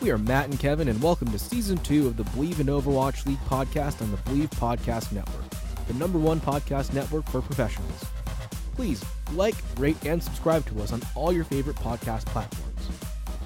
[0.00, 3.26] We are Matt and Kevin, and welcome to season two of the Believe in Overwatch
[3.26, 5.42] League podcast on the Believe Podcast Network,
[5.88, 8.04] the number one podcast network for professionals.
[8.76, 12.88] Please like, rate, and subscribe to us on all your favorite podcast platforms.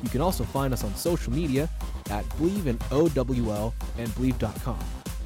[0.03, 1.71] You can also find us on social media
[2.11, 4.79] at Believe in OWL and Believe.com.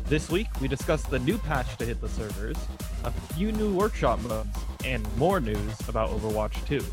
[0.04, 2.56] This week, we discuss the new patch to hit the servers,
[3.02, 6.84] a few new workshop modes, and more news about Overwatch 2.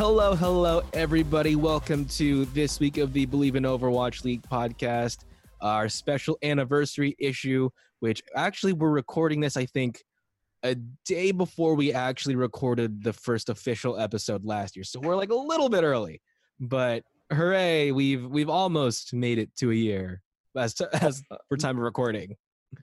[0.00, 1.56] Hello, hello, everybody.
[1.56, 5.26] Welcome to this week of the Believe in Overwatch League podcast,
[5.60, 10.02] our special anniversary issue, which actually we're recording this, I think,
[10.62, 14.84] a day before we actually recorded the first official episode last year.
[14.84, 16.22] So we're like a little bit early,
[16.58, 20.22] but hooray, we've we've almost made it to a year
[20.56, 22.36] as to, as for time of recording.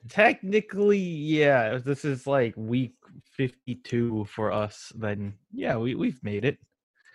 [0.07, 2.93] Technically, yeah, this is like week
[3.31, 6.59] 52 for us, then yeah, we, we've made it.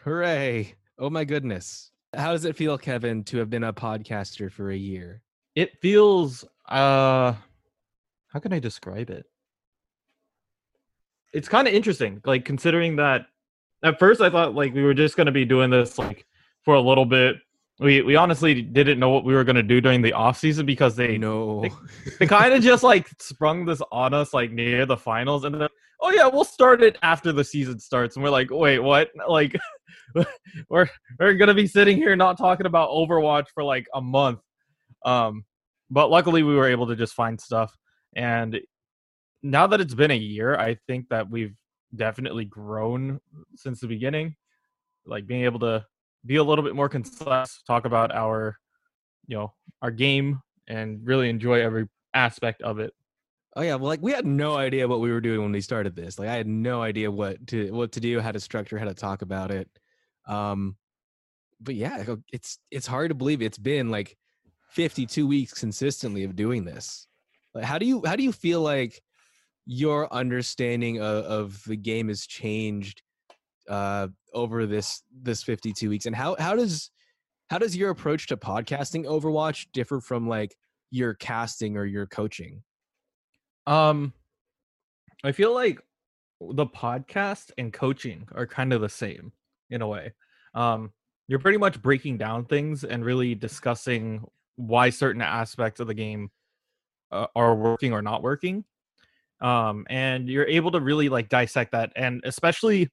[0.04, 0.74] Hooray.
[0.98, 1.92] Oh my goodness.
[2.12, 5.22] How does it feel, Kevin, to have been a podcaster for a year?
[5.54, 7.34] It feels, uh,
[8.26, 9.26] how can I describe it?
[11.32, 13.26] It's kind of interesting, like considering that
[13.82, 16.26] at first I thought like we were just going to be doing this like
[16.62, 17.36] for a little bit.
[17.80, 20.66] We we honestly didn't know what we were going to do during the off season
[20.66, 21.62] because they No.
[21.62, 21.70] they,
[22.20, 25.68] they kind of just like sprung this on us like near the finals and then
[26.00, 28.16] oh yeah we'll start it after the season starts.
[28.16, 29.10] And we're like wait what?
[29.28, 29.58] Like
[30.68, 34.40] we're we're gonna be sitting here not talking about overwatch for like a month.
[35.04, 35.44] Um
[35.90, 37.76] but luckily we were able to just find stuff.
[38.14, 38.60] And
[39.42, 41.56] now that it's been a year i think that we've
[41.94, 43.20] definitely grown
[43.56, 44.34] since the beginning.
[45.04, 45.84] Like being able to
[46.24, 48.56] be a little bit more concise talk about our
[49.26, 52.92] you know our game and really enjoy every aspect of it.
[53.54, 55.94] Oh yeah, well, like we had no idea what we were doing when we started
[55.94, 56.18] this.
[56.18, 58.94] Like I had no idea what to what to do, how to structure, how to
[58.94, 59.68] talk about it.
[60.26, 60.76] Um,
[61.60, 64.16] but yeah, it's it's hard to believe it's been like
[64.70, 67.06] 52 weeks consistently of doing this.
[67.54, 69.02] Like, how do you how do you feel like
[69.66, 73.02] your understanding of, of the game has changed
[73.68, 76.90] uh, over this this 52 weeks, and how how does
[77.52, 80.56] how does your approach to podcasting Overwatch differ from like
[80.90, 82.62] your casting or your coaching?
[83.66, 84.14] Um
[85.22, 85.78] I feel like
[86.40, 89.32] the podcast and coaching are kind of the same
[89.68, 90.14] in a way.
[90.54, 90.92] Um
[91.28, 94.24] you're pretty much breaking down things and really discussing
[94.56, 96.30] why certain aspects of the game
[97.10, 98.64] uh, are working or not working.
[99.42, 102.88] Um and you're able to really like dissect that and especially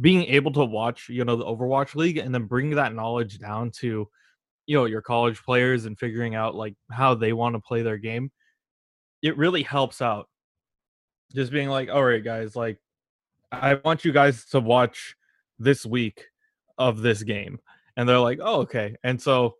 [0.00, 3.70] being able to watch, you know, the Overwatch League and then bring that knowledge down
[3.80, 4.08] to
[4.66, 7.96] you know your college players and figuring out like how they want to play their
[7.96, 8.30] game
[9.22, 10.28] it really helps out.
[11.34, 12.78] Just being like all right guys like
[13.52, 15.14] i want you guys to watch
[15.58, 16.24] this week
[16.78, 17.58] of this game.
[17.96, 18.96] And they're like oh okay.
[19.04, 19.56] And so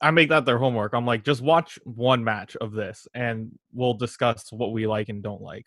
[0.00, 0.94] i make that their homework.
[0.94, 5.22] I'm like just watch one match of this and we'll discuss what we like and
[5.22, 5.66] don't like.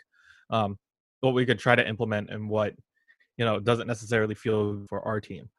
[0.49, 0.79] Um
[1.19, 2.73] what we could try to implement and what
[3.37, 5.49] you know doesn't necessarily feel for our team.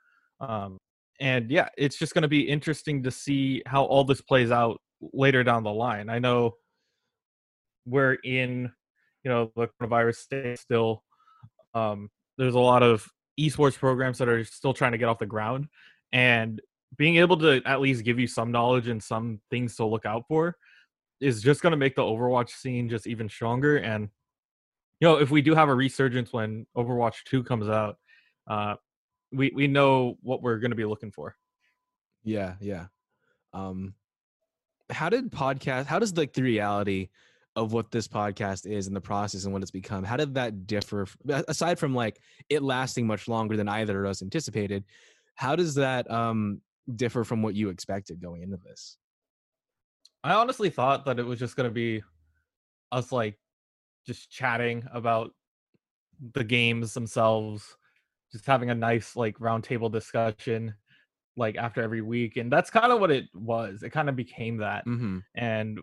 [0.40, 0.78] Um
[1.20, 4.80] and yeah it's just going to be interesting to see how all this plays out
[5.12, 6.08] later down the line.
[6.08, 6.54] I know
[7.86, 8.72] we're in
[9.22, 11.02] you know the coronavirus state still
[11.74, 12.08] um
[12.38, 13.06] there's a lot of
[13.38, 15.66] esports programs that are still trying to get off the ground
[16.12, 16.60] and
[16.96, 20.24] being able to at least give you some knowledge and some things to look out
[20.28, 20.56] for
[21.20, 24.08] is just going to make the overwatch scene just even stronger and
[25.04, 27.98] you know if we do have a resurgence when overwatch 2 comes out
[28.46, 28.74] uh
[29.32, 31.36] we we know what we're going to be looking for
[32.22, 32.86] Yeah, yeah.
[33.52, 33.94] Um
[34.90, 37.10] how did podcast how does like the reality
[37.54, 40.66] of what this podcast is and the process and what it's become, how did that
[40.66, 42.18] differ aside from like
[42.48, 44.84] it lasting much longer than either of us anticipated?
[45.34, 46.62] How does that um
[46.96, 48.96] differ from what you expected going into this?
[50.22, 52.02] I honestly thought that it was just gonna be
[52.90, 53.38] us like
[54.06, 55.30] just chatting about
[56.32, 57.76] the games themselves,
[58.32, 60.74] just having a nice like roundtable discussion
[61.36, 62.36] like after every week.
[62.36, 63.82] And that's kind of what it was.
[63.82, 64.86] It kind of became that.
[64.86, 65.18] Mm-hmm.
[65.34, 65.80] And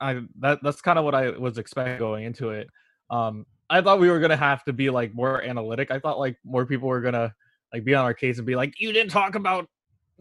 [0.00, 2.68] I that that's kind of what I was expecting going into it.
[3.10, 5.90] Um I thought we were gonna have to be like more analytic.
[5.90, 7.34] I thought like more people were gonna
[7.72, 9.68] like be on our case and be like, you didn't talk about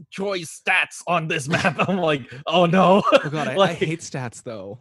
[0.09, 1.75] choice stats on this map.
[1.87, 3.03] I'm like, oh no.
[3.11, 4.79] Oh god, I, I hate stats though.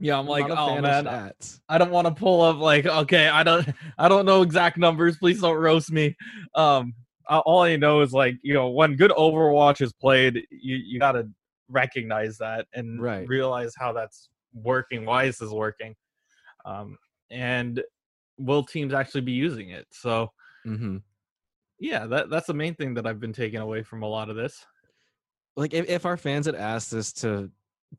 [0.00, 1.32] Yeah, I'm like, not a oh man.
[1.68, 3.68] I don't want to pull up like, okay, I don't,
[3.98, 5.18] I don't know exact numbers.
[5.18, 6.16] Please don't roast me.
[6.54, 6.94] Um,
[7.28, 11.28] all I know is like, you know, when good Overwatch is played, you you gotta
[11.68, 13.28] recognize that and Right.
[13.28, 15.94] realize how that's working, why this is working,
[16.64, 16.96] um,
[17.30, 17.82] and
[18.38, 19.86] will teams actually be using it?
[19.90, 20.30] So
[20.64, 20.98] hmm
[21.80, 24.36] yeah, that that's the main thing that I've been taking away from a lot of
[24.36, 24.64] this.
[25.56, 27.50] Like if, if our fans had asked us to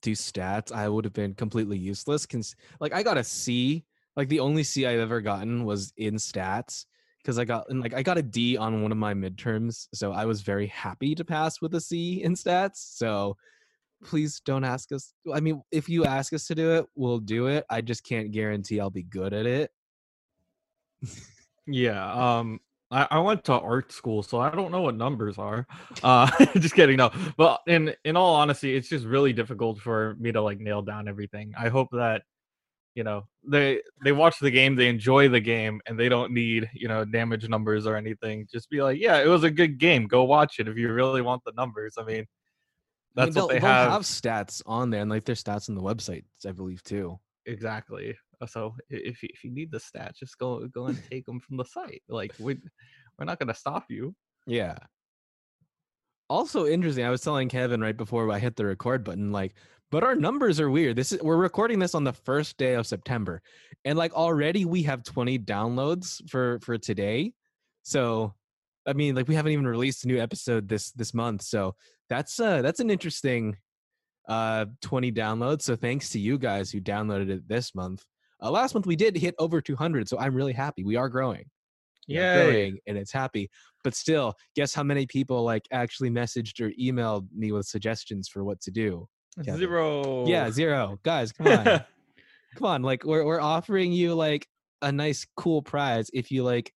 [0.01, 2.25] do stats, I would have been completely useless.
[2.25, 3.86] Cause like I got a C.
[4.15, 6.86] Like the only C I've ever gotten was in stats.
[7.25, 9.88] Cause I got and like I got a D on one of my midterms.
[9.94, 12.77] So I was very happy to pass with a C in stats.
[12.97, 13.38] So
[14.03, 15.13] please don't ask us.
[15.33, 17.65] I mean, if you ask us to do it, we'll do it.
[17.69, 19.71] I just can't guarantee I'll be good at it.
[21.68, 22.12] Yeah.
[22.39, 22.59] Um
[22.91, 25.68] I, I went to art school, so I don't know what numbers are.
[26.03, 27.12] Uh just kidding, no.
[27.38, 31.07] But in in all honesty, it's just really difficult for me to like nail down
[31.07, 31.53] everything.
[31.57, 32.24] I hope that
[32.95, 36.69] you know they they watch the game, they enjoy the game, and they don't need,
[36.74, 38.47] you know, damage numbers or anything.
[38.51, 40.07] Just be like, yeah, it was a good game.
[40.07, 41.95] Go watch it if you really want the numbers.
[41.97, 42.25] I mean,
[43.15, 44.01] I mean, that's what they they'll have.
[44.01, 47.19] stats on there, and like their stats on the website, I believe too.
[47.45, 48.15] exactly
[48.47, 51.65] so if if you need the stats just go go and take them from the
[51.65, 52.57] site like we
[53.18, 54.15] we're not to stop you
[54.50, 54.77] Yeah.
[56.30, 57.06] Also interesting.
[57.06, 59.56] I was telling Kevin right before I hit the record button, like,
[59.91, 60.95] but our numbers are weird.
[60.95, 63.41] This is we're recording this on the first day of September,
[63.86, 67.33] and like already we have 20 downloads for for today.
[67.81, 68.36] So,
[68.86, 71.41] I mean, like we haven't even released a new episode this this month.
[71.41, 71.75] So
[72.09, 73.57] that's uh that's an interesting
[74.27, 75.63] uh 20 downloads.
[75.63, 78.03] So thanks to you guys who downloaded it this month.
[78.41, 80.83] Uh, last month we did hit over 200, so I'm really happy.
[80.83, 81.45] We are growing
[82.07, 83.50] Yeah, growing and it's happy.
[83.83, 88.44] But still, guess how many people like actually messaged or emailed me with suggestions for
[88.44, 89.07] what to do?
[89.44, 89.59] Kevin.
[89.59, 91.00] zero Yeah, zero.
[91.03, 91.65] Guys, come on.
[92.56, 92.81] come on.
[92.81, 94.47] Like we're we're offering you like
[94.81, 96.74] a nice cool prize if you like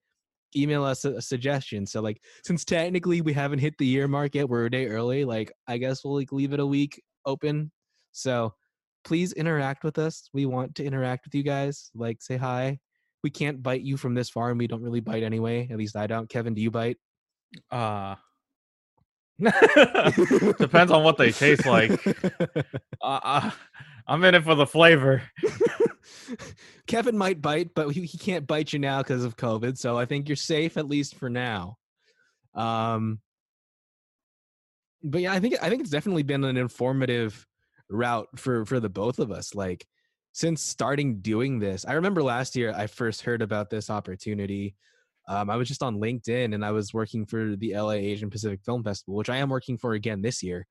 [0.55, 1.85] email us a, a suggestion.
[1.85, 5.25] So like since technically we haven't hit the year mark yet, we're a day early,
[5.25, 7.71] like I guess we'll like leave it a week open.
[8.11, 8.53] So
[9.03, 10.29] please interact with us.
[10.33, 11.91] We want to interact with you guys.
[11.93, 12.79] Like say hi.
[13.23, 15.67] We can't bite you from this far and we don't really bite anyway.
[15.71, 16.29] At least I don't.
[16.29, 16.97] Kevin, do you bite?
[17.71, 18.15] uh
[20.59, 21.91] depends on what they taste like
[23.01, 23.51] uh, uh,
[24.07, 25.21] i'm in it for the flavor
[26.87, 29.77] Kevin might bite, but he, he can't bite you now because of COVID.
[29.77, 31.77] So I think you're safe at least for now.
[32.53, 33.19] Um,
[35.01, 37.45] but yeah, I think I think it's definitely been an informative
[37.89, 39.55] route for for the both of us.
[39.55, 39.85] Like
[40.31, 44.75] since starting doing this, I remember last year I first heard about this opportunity.
[45.27, 48.59] Um, I was just on LinkedIn and I was working for the LA Asian Pacific
[48.65, 50.65] Film Festival, which I am working for again this year.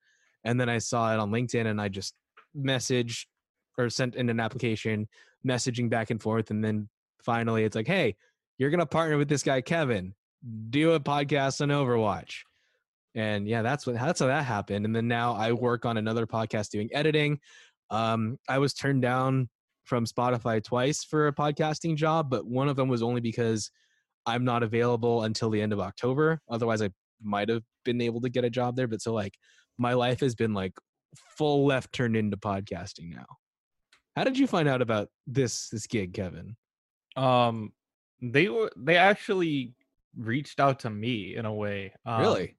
[0.45, 2.15] And then I saw it on LinkedIn and I just
[2.57, 3.27] messaged
[3.79, 5.09] or sent in an application,
[5.47, 6.51] messaging back and forth.
[6.51, 6.89] And then
[7.23, 8.17] finally it's like, hey,
[8.59, 10.15] you're to partner with this guy, Kevin,
[10.71, 12.43] do a podcast on Overwatch.
[13.15, 14.87] And yeah, that's what that's how that happened.
[14.87, 17.39] And then now I work on another podcast doing editing.
[17.91, 19.49] Um, I was turned down
[19.85, 23.71] from Spotify twice for a podcasting job, but one of them was only because
[24.25, 26.41] I'm not available until the end of October.
[26.51, 28.89] Otherwise, I might have been able to get a job there.
[28.89, 29.35] But so like
[29.79, 30.73] my life has been like
[31.37, 33.27] full left turned into podcasting now.
[34.17, 36.57] How did you find out about this this gig, Kevin?
[37.17, 37.73] um
[38.21, 39.75] they were they actually
[40.17, 42.57] reached out to me in a way um, really?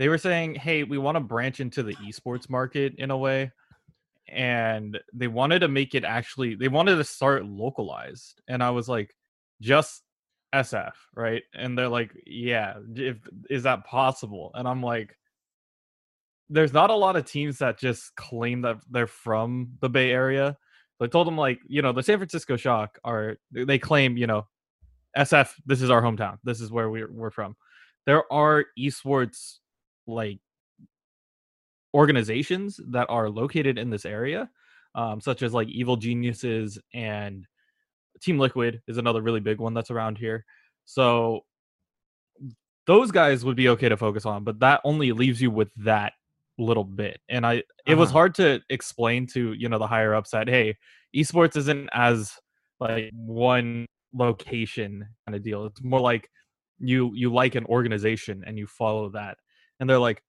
[0.00, 3.52] They were saying, "Hey, we want to branch into the esports market in a way."
[4.28, 8.40] And they wanted to make it actually they wanted to start localized.
[8.48, 9.14] And I was like,
[9.60, 10.02] "Just
[10.54, 13.18] SF, right?" And they're like, "Yeah, if
[13.50, 15.18] is that possible?" And I'm like,
[16.48, 20.56] there's not a lot of teams that just claim that they're from the Bay Area.
[20.98, 24.26] So I told them like, you know, the San Francisco Shock are they claim, you
[24.26, 24.48] know,
[25.16, 26.38] SF, this is our hometown.
[26.42, 27.54] This is where we're we're from.
[28.06, 29.59] There are esports
[30.10, 30.40] like
[31.94, 34.50] organizations that are located in this area,
[34.94, 37.46] um, such as like Evil Geniuses and
[38.20, 40.44] Team Liquid is another really big one that's around here.
[40.84, 41.44] So
[42.86, 46.14] those guys would be okay to focus on, but that only leaves you with that
[46.58, 47.20] little bit.
[47.28, 48.18] And I it was Uh-huh.
[48.18, 50.76] hard to explain to, you know, the higher ups that hey,
[51.14, 52.32] esports isn't as
[52.80, 55.66] like one location kind of deal.
[55.66, 56.30] It's more like
[56.78, 59.38] you you like an organization and you follow that.
[59.80, 60.22] And they're like,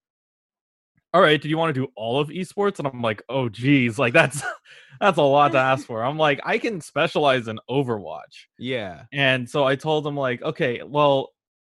[1.14, 2.80] all right, do you want to do all of esports?
[2.80, 4.42] And I'm like, oh geez, like that's
[5.02, 6.04] that's a lot to ask for.
[6.04, 8.48] I'm like, I can specialize in Overwatch.
[8.58, 9.04] Yeah.
[9.12, 11.30] And so I told them like, okay, well,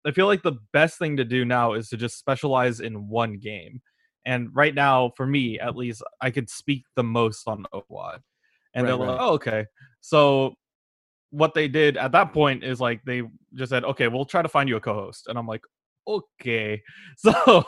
[0.07, 3.39] I feel like the best thing to do now is to just specialize in one
[3.39, 3.81] game.
[4.27, 8.21] And right now, for me at least, I could speak the most on Overwatch.
[8.75, 9.67] And Right, they're like, oh, okay.
[10.01, 10.55] So
[11.31, 13.23] what they did at that point is like they
[13.55, 15.27] just said, okay, we'll try to find you a co-host.
[15.27, 15.63] And I'm like,
[16.07, 16.83] okay.
[17.17, 17.65] So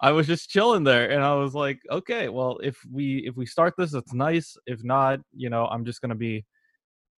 [0.00, 3.46] I was just chilling there and I was like, okay, well, if we if we
[3.46, 4.56] start this, it's nice.
[4.66, 6.44] If not, you know, I'm just gonna be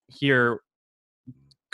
[0.08, 0.60] here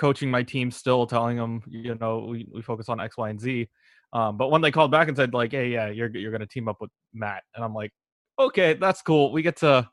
[0.00, 3.38] coaching my team still telling them you know we, we focus on x y and
[3.38, 3.68] z
[4.14, 6.68] um, but when they called back and said like hey yeah you're, you're gonna team
[6.68, 7.92] up with matt and i'm like
[8.38, 9.86] okay that's cool we get to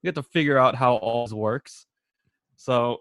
[0.00, 1.86] we get to figure out how all this works
[2.54, 2.98] so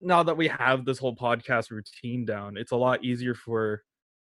[0.00, 3.82] now that we have this whole podcast routine down it's a lot easier for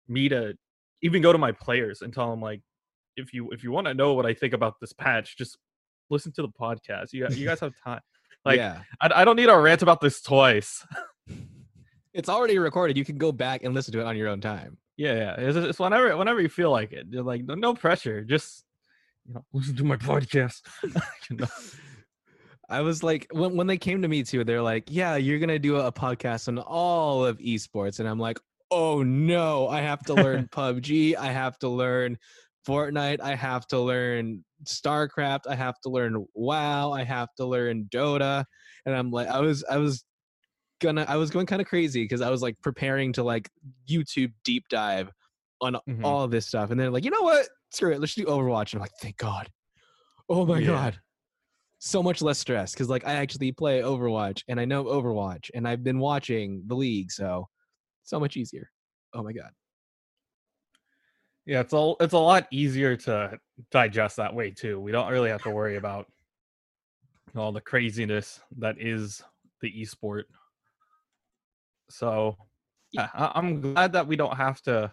[0.08, 0.54] me to
[1.02, 2.60] even go to my players and tell them like
[3.16, 5.58] if you if you want to know what i think about this patch just
[6.10, 8.00] listen to the podcast you, you guys have time
[8.44, 8.80] like yeah.
[9.00, 10.84] I, I don't need to rant about this twice
[12.14, 12.96] It's already recorded.
[12.96, 14.78] You can go back and listen to it on your own time.
[14.96, 15.34] Yeah, yeah.
[15.36, 17.12] It's, it's whenever whenever you feel like it.
[17.12, 18.22] Like no, no pressure.
[18.22, 18.64] Just
[19.26, 20.62] you know, listen to my podcast.
[21.28, 21.46] you know?
[22.68, 25.58] I was like, when when they came to me too, they're like, "Yeah, you're gonna
[25.58, 28.38] do a podcast on all of esports," and I'm like,
[28.70, 31.16] "Oh no, I have to learn PUBG.
[31.16, 32.18] I have to learn
[32.66, 33.20] Fortnite.
[33.20, 35.42] I have to learn StarCraft.
[35.48, 36.92] I have to learn WoW.
[36.92, 38.44] I have to learn Dota."
[38.86, 40.04] And I'm like, I was, I was
[40.80, 43.50] gonna, I was going kind of crazy because I was like preparing to like
[43.88, 45.10] YouTube deep dive
[45.60, 46.04] on Mhm.
[46.04, 47.48] all this stuff, and they're like, "You know what?
[47.72, 48.00] Screw it.
[48.00, 49.50] Let's do Overwatch." And I'm like, "Thank God."
[50.28, 50.62] Oh my Yeah.
[50.62, 51.00] god
[51.78, 55.68] so much less stress because like I actually play Overwatch and I know Overwatch and
[55.68, 57.48] I've been watching the league, so
[58.04, 58.70] so much easier.
[59.12, 59.50] Oh my god.
[61.46, 63.38] Yeah, it's all it's a lot easier to
[63.70, 64.80] digest that way too.
[64.80, 66.06] We don't really have to worry about
[67.36, 69.22] all the craziness that is
[69.60, 70.24] the esport.
[71.90, 72.36] So
[72.92, 74.90] yeah, I, I'm glad that we don't have to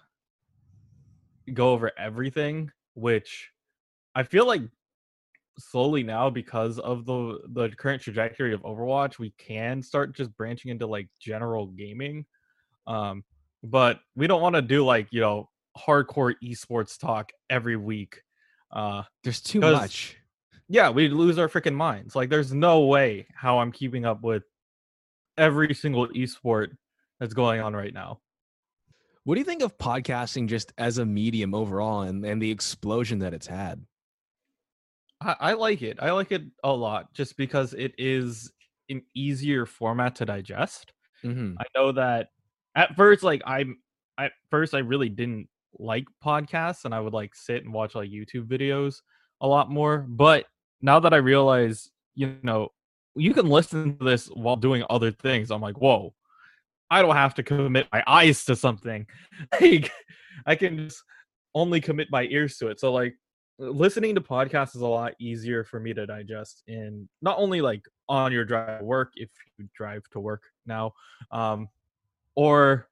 [1.54, 3.52] go over everything, which
[4.16, 4.62] I feel like
[5.58, 10.72] slowly now because of the the current trajectory of Overwatch, we can start just branching
[10.72, 12.26] into like general gaming.
[12.88, 13.24] Um,
[13.64, 18.22] but we don't want to do like you know hardcore esports talk every week.
[18.72, 20.18] Uh, There's too much.
[20.68, 22.16] yeah, we lose our freaking minds.
[22.16, 24.44] Like, there's no way how I'm keeping up with
[25.38, 26.70] every single esport
[27.20, 28.20] that's going on right now.
[29.24, 33.20] What do you think of podcasting just as a medium overall and, and the explosion
[33.20, 33.86] that it's had?
[35.22, 35.98] I, I like it.
[36.02, 38.52] I like it a lot just because it is
[38.90, 40.94] an easier format to digest.
[41.24, 41.56] Mm-hmm.
[41.60, 42.30] I know that
[42.76, 43.78] at first, like I'm
[44.18, 45.48] at first I really didn't
[45.80, 48.98] like podcasts and I would like sit and watch like YouTube videos
[49.42, 50.06] a lot more.
[50.08, 50.46] But
[50.82, 52.70] now that I realize, you know,
[53.16, 56.14] you can listen to this while doing other things, I'm like, whoa,
[56.90, 59.08] I don't have to commit my eyes to something.
[59.60, 59.92] Like
[60.46, 61.04] I can just
[61.54, 62.80] only commit my ears to it.
[62.80, 63.16] So like
[63.60, 67.84] listening to podcasts is a lot easier for me to digest in not only like
[68.10, 70.92] on your drive to work if you drive to work now
[71.32, 71.68] um
[72.36, 72.88] or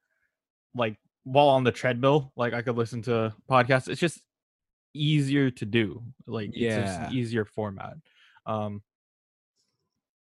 [0.76, 4.20] like while on the treadmill like i could listen to podcasts it's just
[4.94, 7.08] easier to do like it's just Yeah.
[7.08, 7.94] an easier format
[8.46, 8.82] um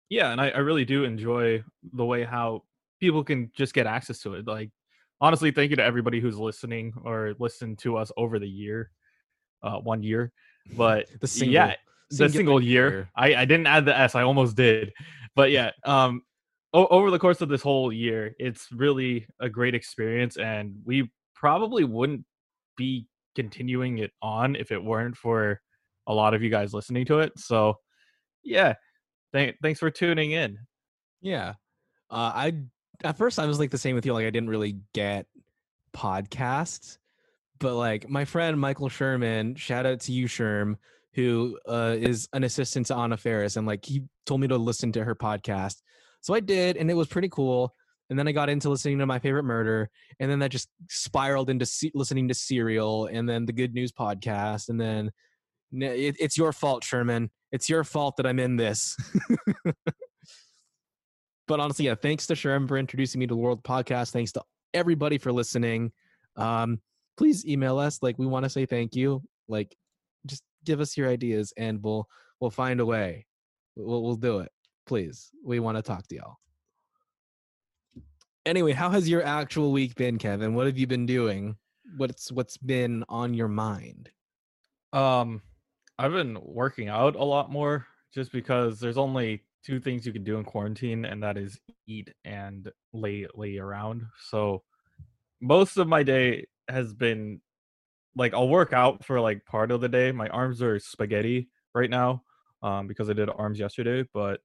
[0.09, 2.62] yeah and I, I really do enjoy the way how
[3.00, 4.71] people can just get access to it like
[5.21, 8.90] honestly thank you to everybody who's listening or listened to us over the year
[9.62, 10.33] uh one year
[10.76, 11.75] but The single, yeah
[12.11, 12.88] the single year.
[12.90, 13.11] year.
[13.16, 14.14] I, I didn't add the S.
[14.14, 14.92] I almost did,
[15.35, 15.73] but yeah.
[15.85, 16.23] Um,
[16.75, 21.11] o- over the course of this whole year, it's really a great experience, and we
[21.35, 22.25] probably wouldn't
[22.76, 25.61] be continuing it on if it weren't for
[26.07, 27.33] a lot of you guys listening to it.
[27.38, 27.78] So,
[28.43, 28.75] yeah.
[29.33, 30.59] Th- thanks for tuning in.
[31.23, 31.54] Yeah.
[32.11, 32.52] Uh, I
[33.02, 34.12] at first I was like the same with you.
[34.12, 35.26] Like I didn't really get
[35.97, 36.99] podcasts,
[37.59, 40.76] but like my friend Michael Sherman, shout out to you, Sherm,
[41.14, 44.93] who uh, is an assistant to Anna Faris, and like he told me to listen
[44.93, 45.76] to her podcast.
[46.25, 47.75] So I did, and it was pretty cool.
[48.09, 51.50] And then I got into listening to my favorite murder, and then that just spiraled
[51.50, 55.11] into listening to Serial, and then the Good News podcast, and then
[55.71, 57.31] it, it's your fault, Sherman.
[57.52, 58.97] It's your fault that I'm in this.
[61.47, 64.11] but honestly, yeah, thanks to Sherman for introducing me to the World Podcast.
[64.12, 65.93] Thanks to everybody for listening.
[66.37, 66.81] Um,
[67.19, 67.99] please email us.
[68.00, 69.23] Like, we want to say thank you.
[69.47, 69.76] Like,
[70.25, 72.09] just give us your ideas, and we'll
[72.40, 73.26] we'll find a way.
[73.76, 74.50] We'll we'll do it.
[74.86, 76.36] Please, we want to talk to y'all.
[78.46, 80.54] Anyway, how has your actual week been, Kevin?
[80.54, 81.56] What have you been doing?
[81.96, 84.10] What's what's been on your mind?
[84.92, 85.40] Um,
[85.98, 90.24] I've been working out a lot more just because there's only two things you can
[90.24, 94.02] do in quarantine, and that is eat and lay lay around.
[94.28, 94.62] So
[95.40, 97.40] most of my day has been
[98.16, 100.12] like I'll work out for like part of the day.
[100.12, 102.22] My arms are spaghetti right now
[102.62, 104.06] um, because I did arms yesterday.
[104.12, 104.40] But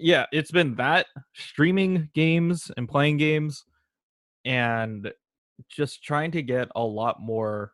[0.00, 3.64] yeah, it's been that streaming games and playing games
[4.44, 5.12] and
[5.68, 7.72] just trying to get a lot more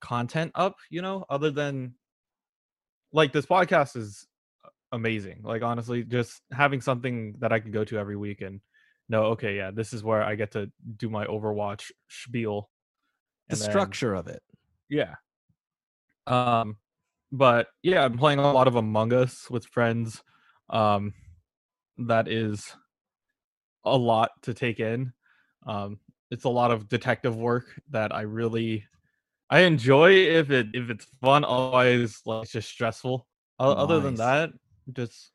[0.00, 1.94] content up, you know, other than
[3.12, 4.26] like this podcast is
[4.90, 5.40] amazing.
[5.42, 8.60] Like honestly, just having something that I can go to every week and
[9.08, 12.68] know, okay, yeah, this is where I get to do my Overwatch spiel.
[13.48, 14.42] The then- structure of it.
[14.88, 15.14] yeah.
[16.26, 16.76] Um,
[17.32, 20.22] but yeah, I'm playing a lot of Among Us with friends.
[20.72, 21.14] Um,
[21.98, 22.74] that is
[23.84, 25.12] a lot to take in.
[25.66, 26.00] Um,
[26.30, 28.84] it's a lot of detective work that I really
[29.50, 31.44] I enjoy if it if it's fun.
[31.44, 33.26] Otherwise, like it's just stressful.
[33.58, 34.50] O- Other than that,
[34.92, 35.30] just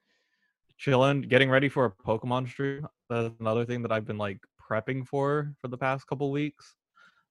[0.77, 2.88] chilling, getting ready for a Pokemon stream.
[3.10, 4.39] That's another thing that I've been like
[4.70, 6.75] prepping for for the past couple weeks.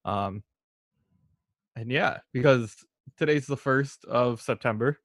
[0.04, 0.44] Um,
[1.74, 2.74] and yeah, because
[3.18, 4.98] today's the first of September.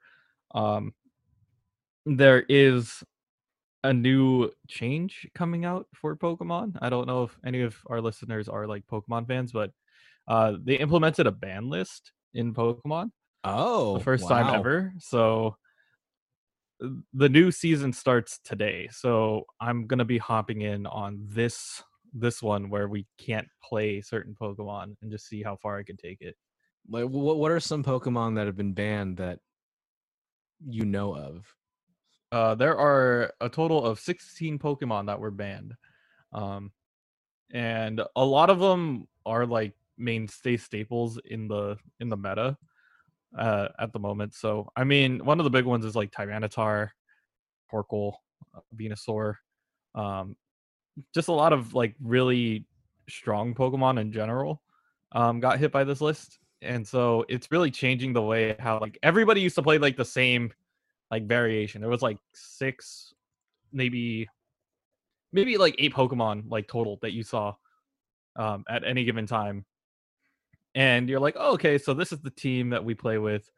[0.54, 0.94] Um,
[2.06, 3.04] there is
[3.84, 6.78] a new change coming out for Pokemon.
[6.82, 9.72] I don't know if any of our listeners are like Pokemon fans, but
[10.28, 13.12] uh, they implemented a ban list in Pokemon
[13.44, 14.94] Oh, the first time ever.
[15.00, 15.58] So
[17.14, 18.88] the new season starts today.
[18.92, 21.82] So I'm gonna be hopping in on this
[22.14, 25.98] this one where we can't play certain Pokemon and just see how far I can
[25.98, 26.36] take it.
[26.90, 29.40] Like, what what are some Pokemon that have been banned that
[30.68, 31.46] you know of?
[32.32, 35.74] Uh, there are a total of 16 Pokemon that were banned.
[36.34, 36.72] Um,
[37.54, 42.58] and a lot of them are like mainstay staples in the in the meta
[43.38, 44.34] uh, at the moment.
[44.34, 46.90] So I mean, one of the big ones is like Tyranitar,
[47.72, 48.14] Torkoal,
[48.56, 49.36] uh, Venusaur,
[49.96, 50.36] um,
[51.14, 52.66] just a lot of like really
[53.10, 54.62] strong Pokemon in general
[55.12, 58.98] um, got hit by this list, and so it's really changing the way how like
[59.04, 60.52] everybody used to play like the same
[61.12, 61.82] like variation.
[61.82, 63.14] There was like six,
[63.72, 64.28] maybe
[65.34, 67.54] maybe like eight Pokemon like total that you saw
[68.38, 69.66] um, at any given time.
[70.74, 73.50] And you're like, oh, okay, so this is the team that we play with,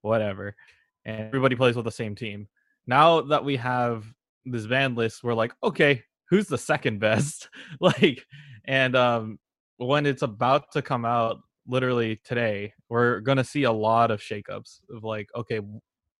[0.00, 0.56] whatever.
[1.04, 2.48] And everybody plays with the same team.
[2.86, 4.06] Now that we have
[4.46, 7.50] this band list, we're like, okay, who's the second best?
[7.80, 8.24] like,
[8.64, 9.38] and um,
[9.76, 14.80] when it's about to come out, literally today, we're gonna see a lot of shakeups
[14.94, 15.60] of like, okay,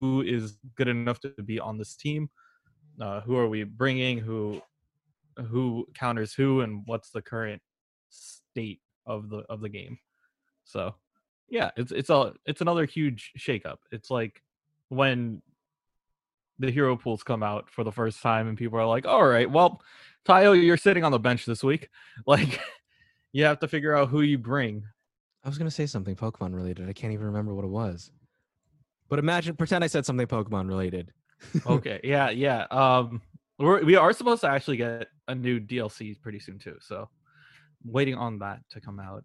[0.02, 2.28] who is good enough to be on this team?
[3.00, 4.18] Uh, who are we bringing?
[4.18, 4.60] Who
[5.48, 7.62] who counters who, and what's the current
[8.10, 9.96] state of the of the game?
[10.64, 10.96] So,
[11.48, 13.78] yeah, it's it's a it's another huge shakeup.
[13.92, 14.42] It's like
[14.88, 15.40] when
[16.58, 19.48] the hero pools come out for the first time, and people are like, "All right,
[19.48, 19.80] well,
[20.26, 21.88] Tayo, you're sitting on the bench this week.
[22.26, 22.60] Like,
[23.32, 24.82] you have to figure out who you bring."
[25.44, 26.88] I was gonna say something Pokemon related.
[26.88, 28.10] I can't even remember what it was.
[29.12, 31.12] But imagine, pretend I said something Pokemon related.
[31.66, 33.20] okay yeah yeah um
[33.58, 37.10] we're, we are supposed to actually get a new dlc pretty soon too so
[37.84, 39.22] waiting on that to come out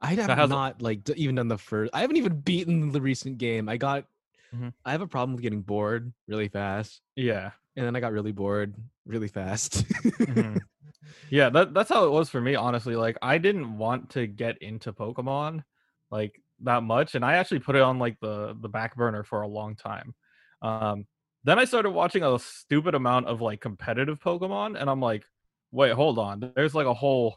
[0.00, 1.90] I have it- not like even done the first.
[1.92, 3.68] I haven't even beaten the recent game.
[3.68, 4.06] I got.
[4.54, 4.72] Mhm.
[4.84, 8.32] I have a problem with getting bored really fast, yeah and then I got really
[8.32, 9.84] bored really fast.
[10.02, 10.60] Mhm.
[11.30, 14.56] yeah that, that's how it was for me honestly like i didn't want to get
[14.62, 15.62] into pokemon
[16.10, 19.42] like that much and i actually put it on like the the back burner for
[19.42, 20.14] a long time
[20.62, 21.04] um
[21.44, 25.24] then i started watching a stupid amount of like competitive pokemon and i'm like
[25.70, 27.36] wait hold on there's like a whole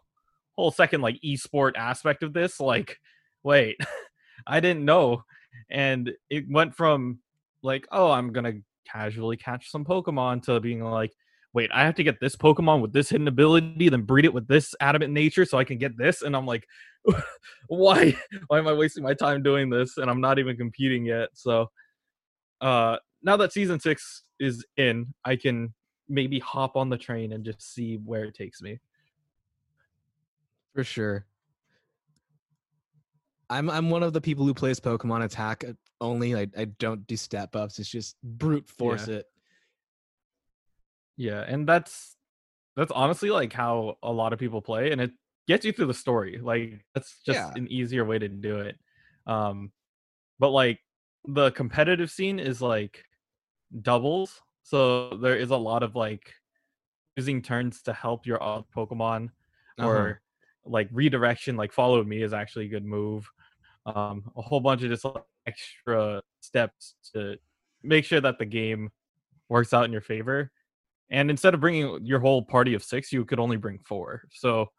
[0.55, 2.97] whole second like esport aspect of this like
[3.43, 3.77] wait
[4.47, 5.23] i didn't know
[5.69, 7.19] and it went from
[7.61, 8.53] like oh i'm gonna
[8.89, 11.13] casually catch some pokemon to being like
[11.53, 14.47] wait, I have to get this Pokemon with this hidden ability, then breed it with
[14.47, 16.21] this adamant nature so I can get this.
[16.21, 16.67] And I'm like,
[17.67, 18.15] why?
[18.47, 19.97] Why am I wasting my time doing this?
[19.97, 21.29] And I'm not even competing yet.
[21.33, 21.69] So
[22.61, 25.73] uh now that season six is in, I can
[26.07, 28.79] maybe hop on the train and just see where it takes me.
[30.75, 31.25] For sure.
[33.49, 36.35] I'm I'm one of the people who plays Pokemon Attack uh, only.
[36.35, 37.79] I, I don't do stat buffs.
[37.79, 39.25] It's just brute force it.
[41.19, 42.15] Yeah, and that's
[42.77, 45.11] that's honestly like how a lot of people play, and it
[45.47, 46.39] gets you through the story.
[46.39, 47.55] Like that's just Yeah.
[47.55, 48.79] an easier way to do it.
[49.27, 49.73] Um,
[50.39, 50.81] but like
[51.25, 53.05] the competitive scene is like
[53.81, 56.33] doubles, so there is a lot of like
[57.17, 59.31] using turns to help your other Pokemon,
[59.77, 59.85] Uh-huh.
[59.85, 60.21] or
[60.65, 61.57] like redirection.
[61.57, 63.29] Like follow me is actually a good move.
[63.85, 67.37] Um, a whole bunch of just like, extra steps to
[67.83, 68.91] make sure that the game
[69.49, 70.51] works out in your favor
[71.11, 74.23] And instead of bringing your whole party of six, you could only bring four.
[74.31, 74.69] So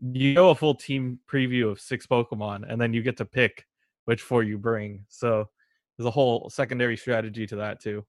[0.00, 3.66] you know a full team preview of six Pokemon, and then you get to pick
[4.04, 5.04] which four you bring.
[5.08, 5.48] So
[5.96, 8.04] there's a whole secondary strategy to that too.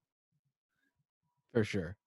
[1.54, 1.98] For sure.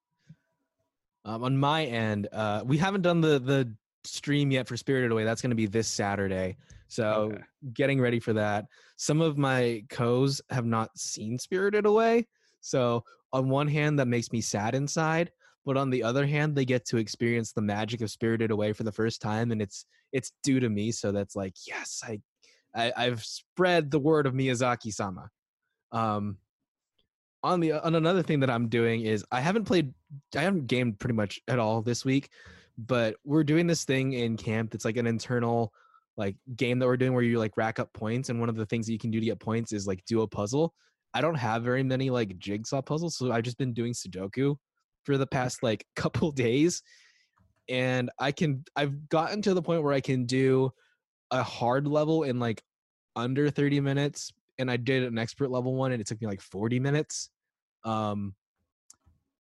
[1.25, 5.25] Um, on my end, uh, we haven't done the the stream yet for Spirited Away.
[5.25, 6.57] That's going to be this Saturday.
[6.88, 7.42] So Okay.
[7.75, 8.66] getting ready for that.
[8.96, 12.27] Some of my co's have not seen Spirited Away.
[12.61, 15.31] So on one hand, that makes me sad inside,
[15.64, 18.85] but on the other hand, they get to experience the magic of Spirited Away for
[18.85, 20.90] the first time, and it's it's due to me.
[20.92, 22.20] So that's like, yes, I,
[22.75, 25.29] I I've spread the word of Miyazaki-sama.
[25.92, 26.38] Um,
[27.42, 29.92] on the on another thing that I'm doing is I haven't played
[30.37, 32.31] I haven't gamed pretty much at all this week,
[32.79, 35.73] but we're doing this thing in camp that's like an internal
[36.16, 38.66] like game that we're doing where you like rack up points and one of the
[38.66, 40.75] things that you can do to get points is like do a puzzle.
[41.14, 44.57] I don't have very many like jigsaw puzzles, so I've just been doing Sudoku
[45.04, 46.82] for the past like couple days
[47.68, 50.72] and I can I've gotten to the point where I can do
[51.30, 52.62] a hard level in like
[53.14, 56.40] under 30 minutes and I did an expert level one and it took me like
[56.40, 57.30] 40 minutes.
[57.84, 58.34] Um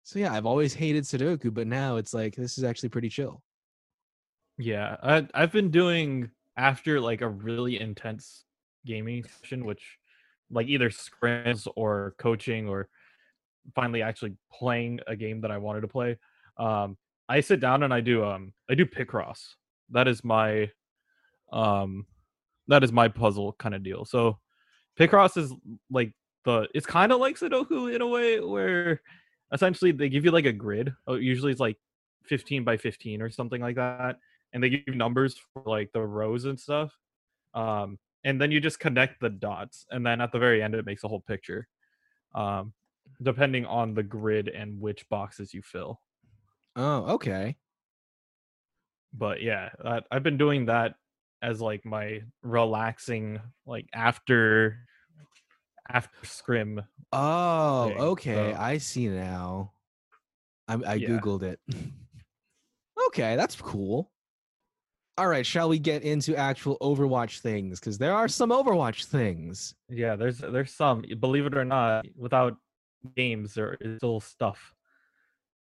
[0.03, 3.41] so yeah, I've always hated Sudoku, but now it's like this is actually pretty chill.
[4.57, 8.45] Yeah, I, I've been doing after like a really intense
[8.85, 9.99] gaming session, which
[10.49, 12.87] like either scrims or coaching or
[13.75, 16.17] finally actually playing a game that I wanted to play.
[16.57, 16.97] Um,
[17.29, 19.39] I sit down and I do um I do Picross.
[19.91, 20.69] That is my
[21.51, 22.05] um
[22.67, 24.05] that is my puzzle kind of deal.
[24.05, 24.39] So
[24.99, 25.53] Picross is
[25.89, 26.13] like
[26.45, 29.01] the it's kind of like Sudoku in a way where
[29.53, 30.93] essentially they give you like a grid.
[31.07, 31.77] uh, Usually it's like
[32.25, 34.17] 15 by 15 or something like that
[34.53, 36.91] and they give numbers for like the rows and stuff.
[37.53, 40.85] Um, and then you just connect the dots, and then at the very end, it
[40.85, 41.67] makes a whole picture,
[42.35, 42.73] um,
[43.21, 45.99] depending on the grid and which boxes you fill.
[46.75, 47.55] Oh, okay.
[49.13, 50.95] But yeah, I, I've been doing that
[51.41, 54.79] as like my relaxing, like after
[55.89, 56.81] after scrim.
[57.13, 58.53] Oh, thing, okay.
[58.53, 59.71] so- I see now.
[60.67, 61.07] I, I Yeah.
[61.09, 61.59] googled it.
[63.07, 64.11] okay, that's cool.
[65.17, 67.79] All right, shall we get into actual Overwatch things?
[67.79, 69.73] Because there are some Overwatch things.
[69.89, 71.03] Yeah, there's there's some.
[71.19, 72.57] Believe it or not, without
[73.15, 74.73] games, there is still stuff.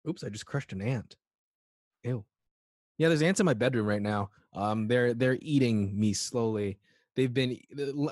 [0.08, 1.16] Oops, I just crushed an ant.
[2.04, 2.24] Ew.
[2.98, 4.30] Yeah, there's ants in my bedroom right now.
[4.54, 6.78] Um, they're they're eating me slowly.
[7.16, 7.58] They've been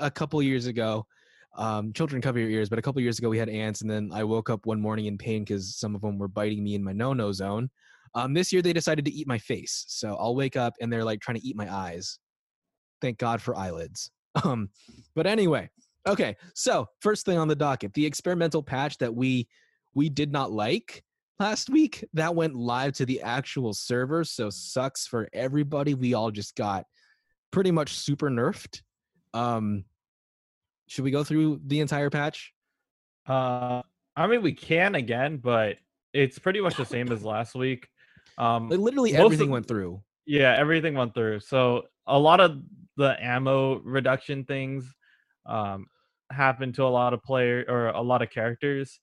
[0.01, 1.07] a couple years ago.
[1.57, 4.11] Um, children cover your ears, but a couple years ago we had ants, and then
[4.13, 6.85] I woke up one morning in pain because some of them were biting me in
[6.85, 7.71] my no-no zone.
[8.15, 11.05] Um, this year they decided to eat my face, so I'll wake up and they're
[11.05, 12.19] like trying to eat my eyes.
[13.01, 14.11] Thank God for eyelids.
[14.45, 14.69] Um,
[15.15, 15.71] but anyway,
[16.07, 16.37] okay.
[16.55, 19.49] So first thing on the docket, the experimental patch that we
[19.95, 21.03] we did not like
[21.39, 26.31] last week that went live to the actual server so sucks for everybody we all
[26.31, 26.85] just got
[27.51, 28.81] pretty much super nerfed
[29.35, 29.85] um
[30.87, 32.53] should we go through the entire patch
[33.27, 33.83] Uh,
[34.17, 35.77] I mean, we can again, but
[36.15, 37.89] it's pretty much the same as last week.
[38.39, 41.41] Um, Like, literally Most of everything went through yeah, everything went through.
[41.41, 42.61] So a lot of
[42.97, 44.93] the ammo reduction things
[45.47, 45.87] um,
[46.31, 49.01] happened to a lot of player or a lot of characters.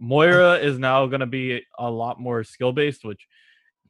[0.00, 3.26] Moira is now going to be a lot more skill based, which,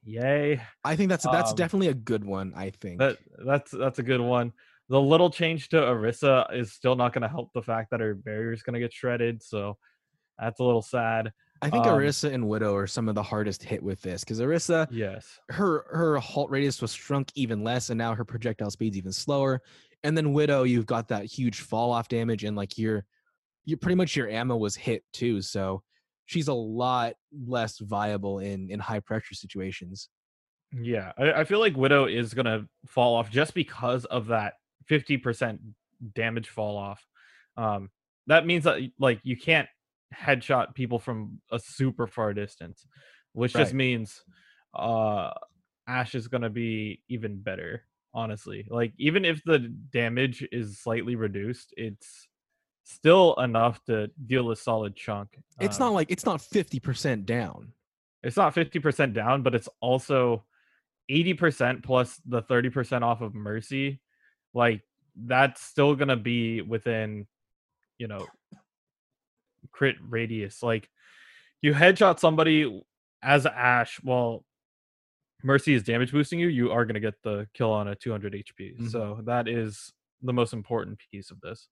[0.05, 0.61] yay!
[0.85, 4.03] i think that's that's Um, definitely a good one i think That that's that's a
[4.05, 4.53] good one.
[4.88, 8.14] The little change to Orisa is still not going to help the fact that her
[8.14, 9.42] barrier is going to get shredded.
[9.42, 9.77] So
[10.38, 11.33] that's a little sad.
[11.62, 14.38] i think um, orisa and widow are some of the hardest hit with this because
[14.40, 15.40] orisa Yes.
[15.49, 19.61] her her halt radius was shrunk even less and now her projectile speed's even slower
[20.04, 23.04] and then widow you've got that huge fall off damage and like your
[23.64, 25.82] you pretty much your ammo was hit too so
[26.26, 27.14] she's a lot
[27.46, 30.09] less viable in in high pressure situations
[30.72, 34.54] Yeah, I, I feel like Widow is gonna fall off just because of that
[34.87, 35.61] fifty percent
[36.14, 37.04] damage fall off.
[37.56, 37.90] Um,
[38.26, 39.68] that means that like you can't
[40.14, 42.85] headshot people from a super far distance,
[43.32, 44.22] which just means
[44.74, 45.30] uh
[45.88, 47.85] Ash is gonna be even better.
[48.16, 49.59] Honestly, like even if the
[49.92, 52.26] damage is slightly reduced, it's
[52.85, 55.38] still enough to deal a solid chunk.
[55.61, 57.72] it's Um, not like it's not 50% down
[58.26, 60.44] it's not 50% down, but it's also
[61.09, 64.00] 80% plus the 30% off of Mercy.
[64.52, 64.83] Like
[65.14, 67.29] that's still going to be within,
[67.98, 68.26] you know,
[69.70, 70.61] crit radius.
[70.61, 70.90] Like
[71.62, 72.83] you headshot somebody
[73.22, 74.44] as Ash while
[75.46, 78.35] Mercy is damage boosting you, you are going to get the kill on a 200
[78.35, 78.76] HP.
[78.80, 78.90] Mhm.
[78.90, 81.68] So that is the most important piece of this.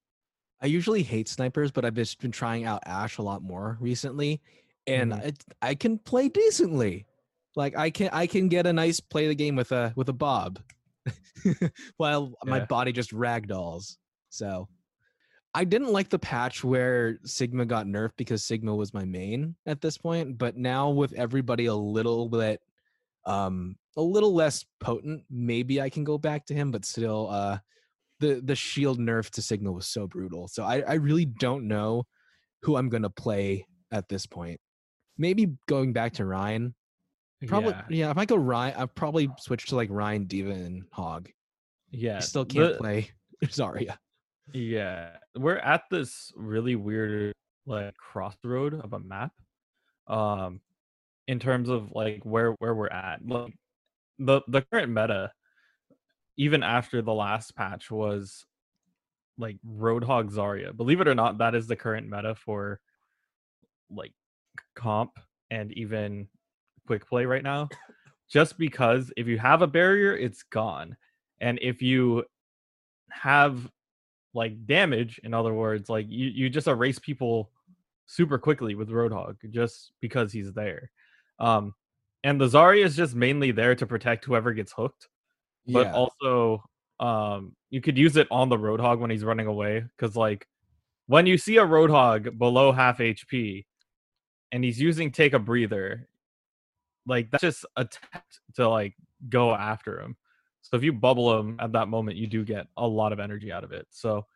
[0.61, 4.41] i usually hate snipers but i've just been trying out ash a lot more recently
[4.87, 5.25] and Mhm.
[5.27, 7.05] it, I can play decently.
[7.57, 10.13] Like I can I can get a nice play the game with a with a
[10.13, 10.61] bob,
[11.97, 13.97] while my body just ragdolls.
[14.31, 14.69] So
[15.55, 19.81] I didn't like the patch where Sigma got nerfed because Sigma was my main at
[19.81, 22.61] this point, but now with everybody a little bit
[23.27, 27.59] um a little less potent, maybe I can go back to him, but still uh
[28.21, 30.49] the the shield nerf to Sigma was so brutal.
[30.49, 32.05] So I, I really don't know
[32.63, 34.61] who I'm gonna play at this point.
[35.19, 36.75] Maybe going back to Rein.
[37.47, 40.85] Probably yeah, yeah, if I go Rein, I'll probably switch to like Rein, D.Va, and
[40.93, 41.29] Hog.
[41.91, 42.17] yeah.
[42.17, 43.11] I still can't the- play
[43.45, 43.97] Zarya.
[44.53, 47.33] Yeah, we're at this really weird
[47.67, 49.33] like crossroad of a map.
[50.07, 50.61] Um
[51.27, 53.27] in terms of like where where we're at.
[53.27, 53.55] Like
[54.19, 55.33] the the current meta
[56.37, 58.45] even after the last patch was
[59.39, 60.77] like Roadhog Zarya.
[60.77, 62.81] Believe it or not, that is the current meta for
[63.91, 64.13] like
[64.75, 65.13] comp
[65.51, 66.29] and even
[66.87, 67.69] quick play right now.
[68.29, 70.97] Just because if you have a barrier, it's gone.
[71.41, 72.25] And if you
[73.11, 73.69] have
[74.33, 77.51] like damage, in other words, like you, you just erase people
[78.07, 80.91] super quickly with Roadhog just because he's there.
[81.39, 81.75] Um
[82.23, 85.09] and the Zarya is just mainly there to protect whoever gets hooked
[85.67, 86.63] but also
[87.01, 90.47] um you could use it on the roadhog when he's running away because like
[91.07, 93.65] when you see a roadhog below half hp
[94.53, 96.09] and he's using take a breather
[97.07, 98.95] like that's just a attempt to like
[99.29, 100.17] go after him.
[100.63, 103.53] So if you bubble him at that moment you do get a lot of energy
[103.53, 103.87] out of it.
[103.91, 104.27] So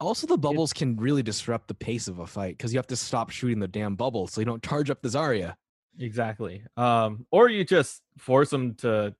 [0.00, 2.96] Also, the bubbles can really disrupt the pace of a fight because you have to
[2.96, 5.54] stop shooting the damn bubble so you don't charge up the Zarya.
[5.98, 9.14] Exactly um or you just force them to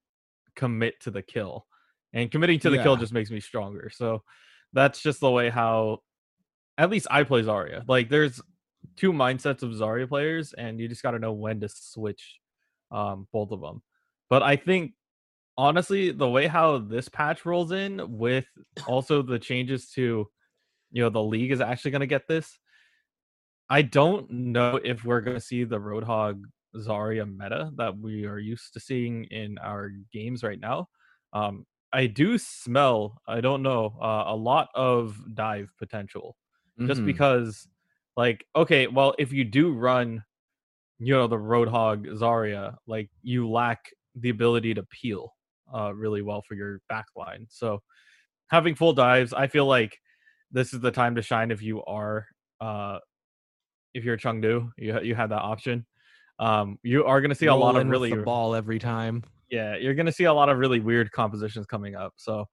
[0.54, 1.66] commit to the kill
[2.12, 4.22] and committing to the kill just makes me stronger so
[4.72, 5.98] that's just the way how
[6.76, 8.40] at least i play zarya like there's
[8.96, 12.38] two mindsets of zarya players and you just got to know when to switch
[12.90, 13.82] um both of them
[14.30, 14.92] but i think
[15.56, 18.46] honestly the way how this patch rolls in with
[18.86, 20.28] also the changes to
[20.92, 22.58] you know the league is actually going to get this
[23.68, 26.40] i don't know if we're going to see the roadhog
[26.76, 30.88] Zarya meta that we are used to seeing in our games right now.
[31.32, 36.36] Um, I do smell, I don't know, uh, a lot of dive potential
[36.86, 37.04] just Mhm.
[37.04, 37.66] because,
[38.16, 40.22] like, okay, well, if you do run,
[40.98, 45.34] you know, the Roadhog Zarya, like, you lack the ability to peel
[45.74, 47.46] uh, really well for your backline.
[47.50, 47.82] So,
[48.50, 49.98] having full dives, I feel like
[50.50, 52.26] this is the time to shine if you are,
[52.60, 53.00] uh,
[53.94, 55.86] if you're Chengdu, you you have that option
[56.38, 59.22] um you are going to see a lot of really the ball every time.
[59.50, 62.44] yeah you're going to see a lot of really weird compositions coming up so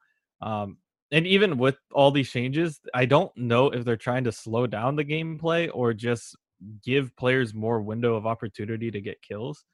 [0.42, 0.78] um
[1.12, 4.96] and even with all these changes i don't know if they're trying to slow down
[4.96, 6.36] the gameplay or just
[6.84, 9.66] give players more window of opportunity to get kills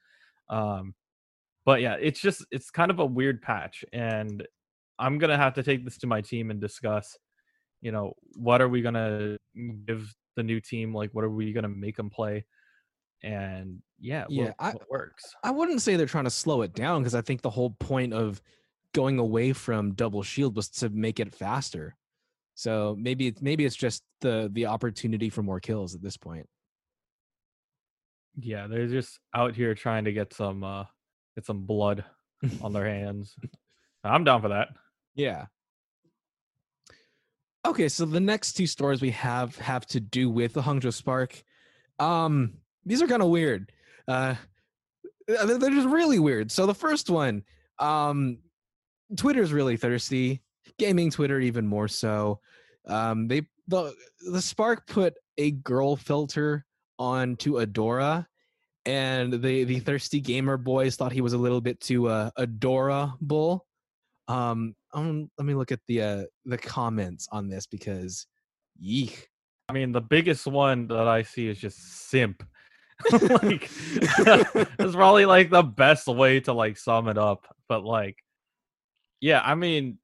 [0.50, 0.93] um
[1.65, 4.45] but yeah it's just it's kind of a weird patch and
[5.00, 7.17] i'm going to have to take this to my team and discuss
[7.82, 9.38] you know what are we going to
[9.86, 12.43] give the new team like what are we going to make them play
[13.23, 15.23] and yeah, Yeah, what, I- what works.
[15.43, 18.13] I wouldn't say they're trying to slow it down because I think the whole point
[18.13, 18.41] of
[18.93, 21.95] going away from double shield was to make it faster.
[22.55, 26.47] So maybe it's maybe it's just the the opportunity for more kills at this point.
[28.38, 30.84] Yeah, they're just out here trying to get some uh
[31.36, 32.03] get some blood
[32.62, 33.36] on their hands.
[34.03, 34.69] I'm down for that.
[35.15, 35.45] Yeah.
[37.65, 41.43] Okay, so the next two stories we have have to do with the Hangzhou Spark.
[41.99, 42.53] Um,
[42.86, 43.72] these are kind of weird.
[44.08, 44.36] Uh,
[45.39, 46.52] uh, they're just really weird.
[46.52, 47.44] So the first one,
[47.80, 48.39] um,
[49.15, 50.41] Twitter's really thirsty.
[50.78, 52.39] Gaming Twitter even more so.
[52.88, 53.94] Um, they the
[54.32, 56.65] the Spark put a girl filter
[56.98, 58.26] onto Adora,
[58.86, 63.65] and the the thirsty gamer boys thought he was a little bit too uh, adorable.
[64.28, 68.28] Um, um, let me look at the uh, the comments on this because,
[68.80, 69.30] yeek.
[69.70, 72.44] I mean, the biggest one that I see is just simp.
[73.44, 73.70] like
[74.80, 77.48] it's probably like the best way to like sum it up.
[77.68, 78.18] But like,
[79.20, 79.98] yeah, I mean,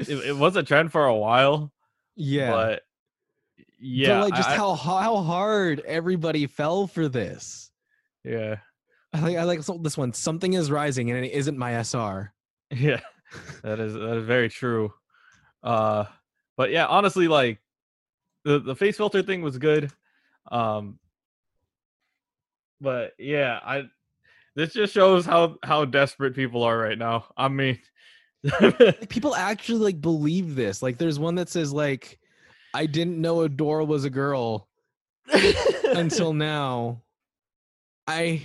[0.00, 1.72] it, it was a trend for a while,
[2.16, 2.82] Yeah, but
[3.78, 7.70] yeah, but like just I- how how hard everybody fell for this.
[8.24, 8.56] yeah,
[9.12, 10.12] I like I like this one.
[10.12, 12.32] Something is rising, and it isn't my SR.
[12.70, 13.00] yeah,
[13.62, 14.92] that is that is very true.
[15.62, 16.04] Uh,
[16.56, 17.60] but yeah, honestly, like
[18.44, 19.90] the the face filter thing was good.
[20.50, 20.98] Um,
[22.80, 23.84] but yeah, I
[24.56, 27.26] this just shows how how desperate people are right now.
[27.36, 27.78] I mean,
[29.08, 30.82] people actually like believe this.
[30.82, 32.18] Like there's one that says like,
[32.74, 34.68] I didn't know Adora was a girl
[35.94, 37.02] until now.
[38.06, 38.42] I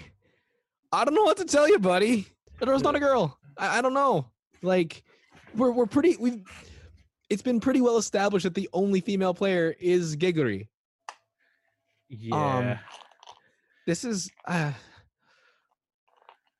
[0.91, 2.27] I don't know what to tell you, buddy.
[2.61, 3.37] Adora's not a girl.
[3.57, 4.29] I, I don't know.
[4.61, 5.03] Like
[5.55, 6.43] we're we're pretty we've
[7.29, 10.67] it's been pretty well established that the only female player is Geguri.
[12.31, 12.77] Um, yeah.
[13.85, 14.71] This is uh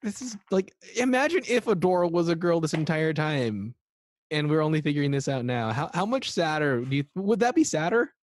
[0.04, 3.74] this is like imagine if Adora was a girl this entire time
[4.32, 5.72] and we're only figuring this out now.
[5.72, 8.14] How how much sadder do you would that be sadder?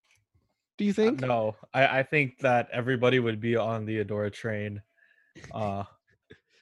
[0.78, 1.20] Do you Uh, think?
[1.20, 4.80] No, I, I think that everybody would be on the Adora train,
[5.52, 5.84] uh,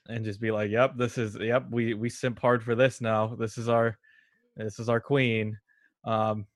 [0.09, 3.37] and just be like, "Yep, this is yep, we we simp hard for this now.
[3.39, 3.97] This is our,
[4.57, 5.57] this is our queen."
[6.05, 6.47] Um,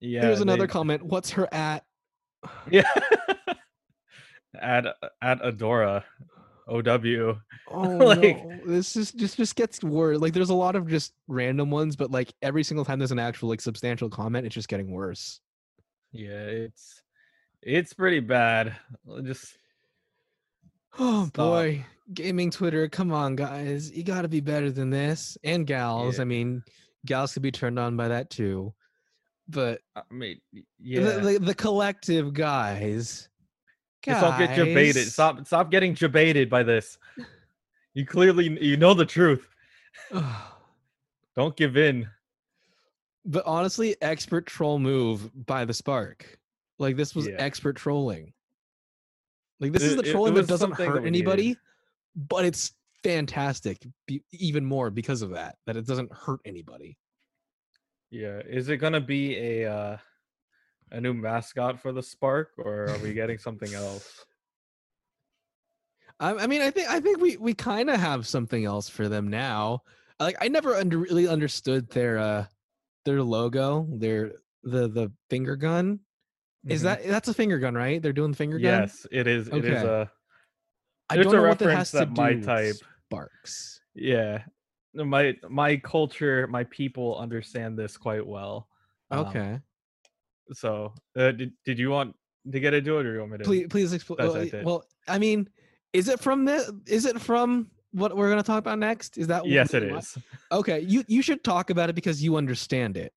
[0.00, 0.22] yeah.
[0.22, 1.02] Here's another they- comment.
[1.02, 1.84] What's her at?
[2.70, 2.90] Yeah.
[4.60, 6.04] at uh, at Adora,
[6.68, 7.38] OW.
[7.74, 8.58] Oh Like- no.
[8.66, 10.18] This is just just gets worse.
[10.18, 13.18] Like there's a lot of just random ones, but like every single time there's an
[13.18, 15.40] actual like substantial comment, it's just getting worse.
[16.12, 17.02] Yeah, it's
[17.62, 18.76] it's pretty bad.
[19.22, 19.56] Just
[20.98, 21.32] Oh Stop.
[21.34, 21.86] boy.
[22.12, 23.90] Gaming Twitter, come on, guys.
[23.90, 25.38] You gotta be better than this.
[25.44, 26.16] And gals.
[26.18, 26.22] Yeah.
[26.22, 26.62] I mean,
[27.06, 28.74] gals could be turned on by that too.
[29.48, 31.00] But I mean, y- the, yeah.
[31.18, 33.28] the, the collective guys.
[34.04, 35.06] Just don't get debated.
[35.08, 36.98] Stop stop getting debated by this.
[37.94, 39.48] You clearly you know the truth.
[41.36, 42.08] Don't give in.
[43.24, 46.38] but honestly, expert troll move by the Spark.
[46.78, 47.36] Like this was Yeah.
[47.38, 48.32] expert trolling.
[49.60, 51.58] Like this is It- the it- it trolling that doesn't something that hurt anybody, needed.
[52.16, 52.72] but it's
[53.04, 53.86] fantastic.
[54.06, 56.98] Be, even more because of that, that it doesn't hurt anybody.
[58.10, 58.40] Yeah.
[58.40, 59.96] Is it gonna be a uh
[60.92, 64.24] a new mascot for the Spark or are we getting something else?
[66.20, 69.08] I, I mean, I think I think we we kind of have something else for
[69.08, 69.82] them now.
[70.20, 72.46] Like I never under, really understood their uh
[73.04, 76.00] their logo, their the the finger gun.
[76.68, 76.84] Is Mhm.
[76.84, 78.00] that that's a finger gun, right?
[78.00, 78.82] They're doing the finger gun.
[78.82, 79.48] Yes, it is.
[79.48, 80.10] It is a.
[81.10, 82.76] I don't know what that has to that do my with type-
[83.06, 83.80] Sparks.
[83.94, 84.44] yeah.
[84.94, 88.68] My my culture, my people understand this quite well.
[89.10, 89.60] Um, Okay.
[90.52, 92.14] So, uh, did did you want
[92.50, 93.44] to get into it, or you want me to?
[93.44, 95.48] please please explain well, well i mean
[95.92, 99.26] is it from the is it from what we're going to talk about next is
[99.26, 100.16] that Yes, it is.
[100.52, 103.12] okay you you should talk about it because you understand it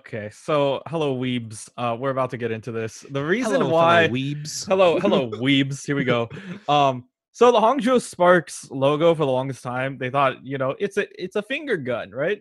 [0.00, 1.68] Okay, so hello, weebs.
[1.76, 3.06] Uh, we're about to get into this.
[3.10, 4.08] The reason hello, why.
[4.08, 5.86] weebs hello, hello, weebs.
[5.86, 6.28] Here we go.
[6.68, 10.96] Um, so the Hangzhou Sparks logo for the longest time, they thought, you know, it's
[10.96, 12.40] a it's a finger gun, right?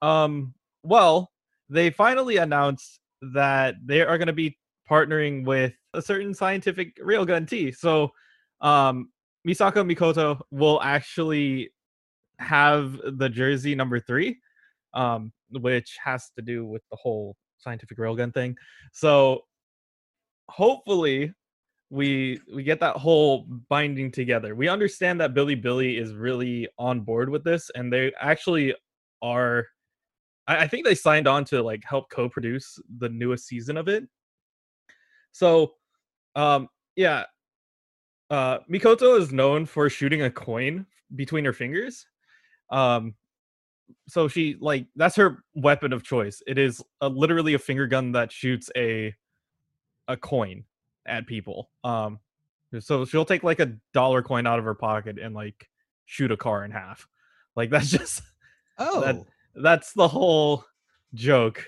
[0.00, 1.32] Um, well,
[1.68, 4.56] they finally announced that they are going to be
[4.90, 7.72] partnering with a certain scientific railgun T.
[7.72, 8.10] So,
[8.60, 9.10] um,
[9.46, 11.70] Misaka Mikoto will actually
[12.38, 14.38] have the jersey number three,
[14.94, 18.56] um, which has to do with the whole scientific railgun thing.
[18.92, 19.42] So,
[20.48, 21.32] hopefully,
[21.90, 24.54] we we get that whole binding together.
[24.54, 28.74] We understand that Bilibili is really on board with this, and they actually
[29.22, 29.66] are.
[30.46, 34.04] I, I think they signed on to like help co-produce the newest season of it.
[35.32, 35.74] So,
[36.34, 37.24] um, yeah,
[38.30, 42.06] uh, Mikoto is known for shooting a coin between her fingers.
[42.70, 43.14] Um,
[44.08, 46.42] so she like that's her weapon of choice.
[46.46, 49.14] It is a, literally a finger gun that shoots a
[50.08, 50.64] a coin
[51.06, 51.70] at people.
[51.82, 52.20] Um,
[52.78, 55.68] so she'll take like a dollar coin out of her pocket and like
[56.06, 57.08] shoot a car in half.
[57.56, 58.22] Like that's just
[58.78, 60.64] oh that's the whole
[61.14, 61.64] joke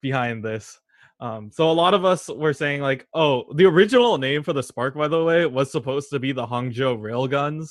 [0.00, 0.78] behind this.
[1.20, 4.62] Um, so a lot of us were saying like, oh, the original name for the
[4.62, 7.70] Spark, by the way, was supposed to be the Hangzhou Railguns,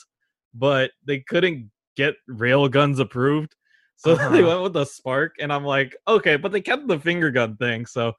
[0.53, 3.55] but they couldn't get railguns approved,
[3.95, 4.47] so they Uh-huh.
[4.47, 5.35] went with the Spark.
[5.39, 8.13] And I'm like, okay, but they kept the finger gun thing, so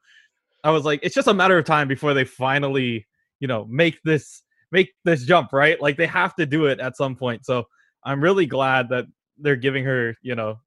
[0.63, 3.05] I was like, it's just a matter of time before they finally,
[3.39, 5.81] you know, make this make this jump, right?
[5.81, 7.45] Like they have to do it at some point.
[7.45, 7.63] So
[8.03, 9.05] I'm really glad that
[9.37, 10.59] they're giving her, you know,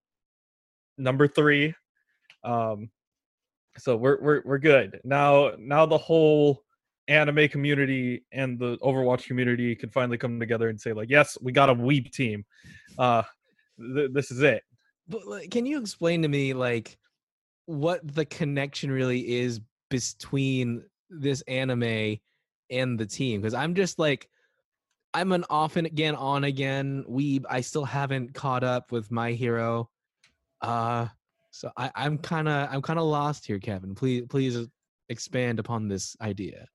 [0.98, 1.74] number three.
[2.44, 2.90] Um,
[3.78, 5.52] so we're we're we're good now.
[5.58, 6.62] Now the whole
[7.08, 11.52] anime community and the Overwatch community can finally come together and say like, yes, we
[11.52, 12.44] got a weep team.
[12.98, 13.22] Uh,
[13.94, 14.62] th- this is it.
[15.08, 16.98] but can you explain to me like
[17.66, 22.16] what the connection really is between this anime
[22.70, 24.28] and the team because i'm just like
[25.14, 29.32] i'm an off and again on again weeb i still haven't caught up with my
[29.32, 29.88] hero
[30.62, 31.06] uh
[31.50, 34.58] so I, i'm kind of i'm kind of lost here kevin please please
[35.08, 36.66] expand upon this idea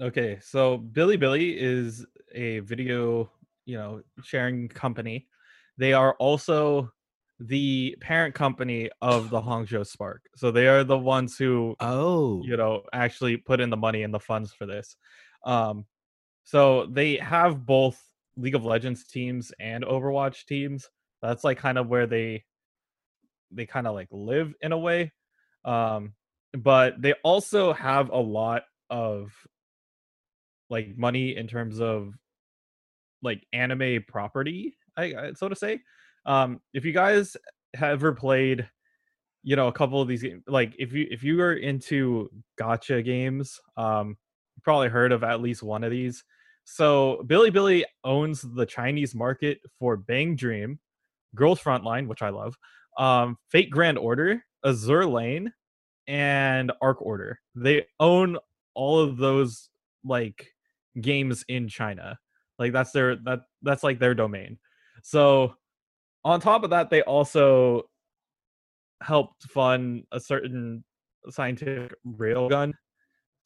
[0.00, 3.30] Okay, so Bilibili is a video,
[3.64, 5.28] you know, sharing company.
[5.78, 6.90] They are also
[7.38, 10.22] the parent company of the Hangzhou Spark.
[10.34, 14.14] So they are the ones who oh you know actually put in the money and
[14.14, 14.96] the funds for this
[15.44, 15.84] um
[16.44, 18.00] so they have both
[18.36, 20.88] League of Legends teams and Overwatch teams.
[21.22, 22.44] That's like kind of where they
[23.54, 25.12] they kind of like live in a way.
[25.64, 26.14] Um,
[26.52, 29.32] but they also have a lot of
[30.70, 32.12] like money in terms of
[33.22, 35.80] like anime property, I, so to say.
[36.26, 37.36] Um, if you guys
[37.74, 38.68] have ever played,
[39.42, 42.30] you know, a couple of these like if you if you are into
[42.60, 44.16] gacha games, um,
[44.56, 46.24] you probably heard of at least one of these.
[46.64, 50.78] So Bilibili owns the Chinese market for Bang Dream,
[51.34, 52.56] Girls Frontline, which I love,
[52.98, 55.52] um, Fate Grand Order, Azur Lane,
[56.06, 57.40] and Arc Order.
[57.54, 58.38] They own
[58.74, 59.70] all of those
[60.04, 60.52] like
[61.00, 62.18] games in China.
[62.58, 64.58] Like that's their that that's like their domain.
[65.02, 65.54] So
[66.24, 67.82] on top of that, they also
[69.02, 70.84] helped fund a certain
[71.30, 72.72] scientific railgun.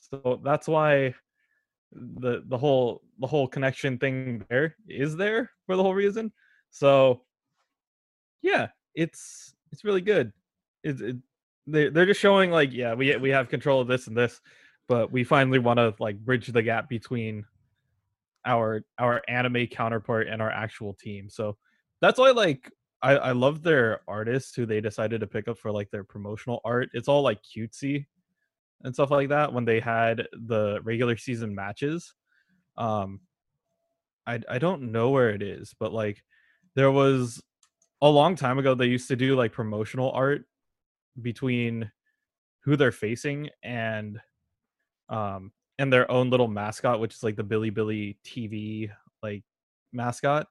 [0.01, 1.15] So that's why
[1.93, 6.33] the the whole the whole connection thing there is there for the whole reason.
[6.71, 7.23] So
[8.43, 10.33] yeah, it's it's really good.
[10.83, 11.17] It's it,
[11.67, 14.41] they they're just showing like yeah we we have control of this and this,
[14.89, 17.45] but we finally want to like bridge the gap between
[18.45, 21.29] our our anime counterpart and our actual team.
[21.29, 21.57] So
[22.01, 22.71] that's why like
[23.03, 26.61] I I love their artists who they decided to pick up for like their promotional
[26.65, 26.89] art.
[26.95, 28.07] It's all like cutesy
[28.85, 32.15] and stuff like that when they had the regular season matches.
[32.77, 33.21] Um
[34.27, 36.23] I I don't know where it is, but like
[36.75, 37.43] there was
[38.03, 40.45] a long time ago they used to do like promotional art
[41.21, 41.91] between
[42.61, 44.21] who they're facing and
[45.09, 48.91] um and their own little mascot which is like the Bilibili TV
[49.23, 49.43] like
[49.93, 50.47] mascot.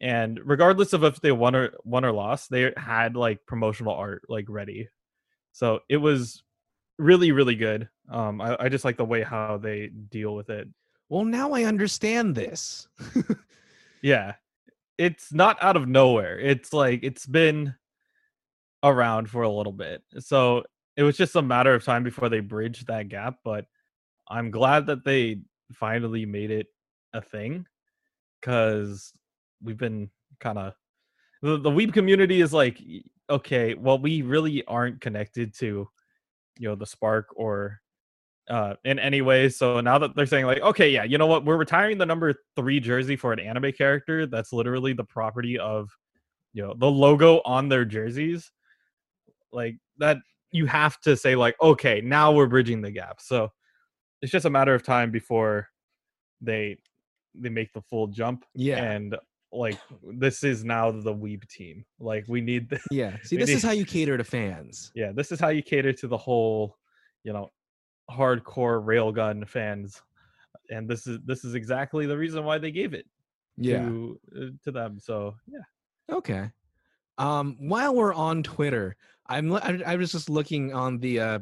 [0.00, 4.22] And regardless of if they won or won or lost they had like promotional art
[4.28, 4.88] like ready.
[5.52, 6.42] So it was
[6.98, 7.88] really really good.
[8.10, 10.68] Um i, I just like the way how they deal with it.
[11.08, 12.88] Well, now I understand this.
[14.02, 14.34] yeah
[14.98, 17.74] it's not out of nowhere it's like it's been
[18.82, 20.62] around for a little bit so
[20.96, 23.66] it was just a matter of time before they bridged that gap but
[24.28, 25.38] i'm glad that they
[25.72, 26.66] finally made it
[27.12, 27.66] a thing
[28.40, 29.12] because
[29.62, 30.08] we've been
[30.40, 30.74] kind of
[31.42, 32.80] the, the weeb community is like
[33.28, 35.88] okay well we really aren't connected to
[36.58, 37.80] you know the spark or
[38.48, 41.44] uh in any way so now that they're saying like okay yeah you know what
[41.44, 45.88] we're retiring the number three jersey for an anime character that's literally the property of
[46.52, 48.50] you know the logo on their jerseys
[49.52, 50.18] like that
[50.52, 53.50] you have to say like okay now we're bridging the gap so
[54.22, 55.68] it's just a matter of time before
[56.40, 56.76] they
[57.34, 58.82] they make the full jump Yeah.
[58.82, 59.16] and
[59.52, 63.16] like this is now the weeb team like we need the, Yeah.
[63.22, 64.92] See, this is how you cater to fans.
[64.94, 66.76] yeah this is how you cater to the whole
[67.24, 67.50] you know
[68.10, 70.02] hardcore railgun fans
[70.70, 73.06] and this is this is exactly the reason why they gave it
[73.80, 75.60] to uh, to them so yeah
[76.10, 76.50] Okay.
[77.18, 78.96] Um, while we're on Twitter,
[79.26, 81.38] I'm I, I was just looking on the uh,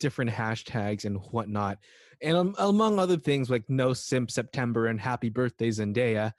[0.00, 1.78] different hashtags and whatnot,
[2.22, 6.32] and um, among other things like No Simp September and Happy Birthday Zendaya,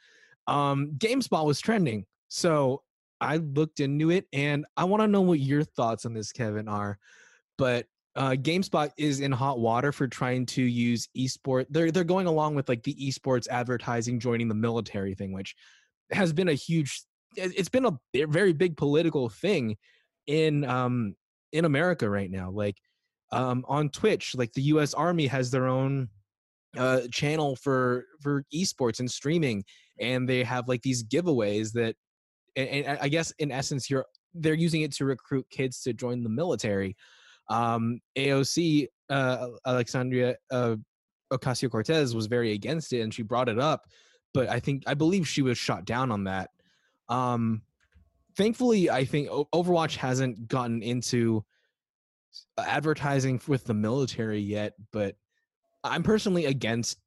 [0.47, 2.05] um, GameSpot was trending.
[2.29, 2.83] So
[3.19, 6.67] I looked into it, and I want to know what your thoughts on this, Kevin,
[6.67, 6.97] are.
[7.57, 7.85] But
[8.15, 11.65] uh, GameSpot is in hot water for trying to use esports.
[11.69, 15.55] They're they're going along with like the esports advertising joining the military thing, which
[16.11, 17.03] has been a huge
[17.35, 19.77] it- it's been a very big political thing
[20.27, 21.15] in um
[21.51, 22.77] in America right now like
[23.31, 26.09] um on Twitch like the US Army has their own
[26.77, 29.63] uh channel for for esports and streaming
[29.99, 31.95] and they have like these giveaways that
[32.55, 36.23] and, and I guess in essence you're they're using it to recruit kids to join
[36.23, 36.95] the military
[37.49, 40.75] um AOC uh Alexandria uh
[41.31, 43.87] Ocasio Cortez was very against it and she brought it up
[44.33, 46.49] but I think I believe she was shot down on that.
[47.07, 47.61] Um,
[48.35, 51.45] thankfully, I think Overwatch hasn't gotten into
[52.57, 55.15] advertising with the military yet, but
[55.83, 56.97] I'm personally against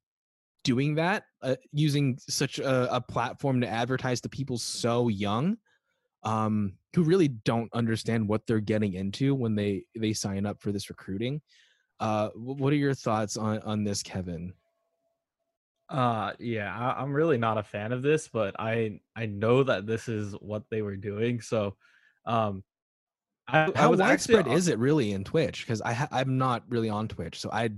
[0.63, 5.57] doing that, uh, using such a, a platform to advertise to people so young,
[6.23, 10.71] um, who really don't understand what they're getting into when they they sign up for
[10.71, 11.39] this recruiting.
[11.99, 14.51] Uh, what are your thoughts on on this, Kevin?
[15.89, 19.85] Uh yeah, I, I'm really not a fan of this, but I I know that
[19.85, 21.39] this is what they were doing.
[21.39, 21.75] So
[22.25, 22.63] um
[23.47, 25.65] I, I How was actually widespread on- is it really in Twitch?
[25.67, 27.69] Because I ha- I'm not really on Twitch, so I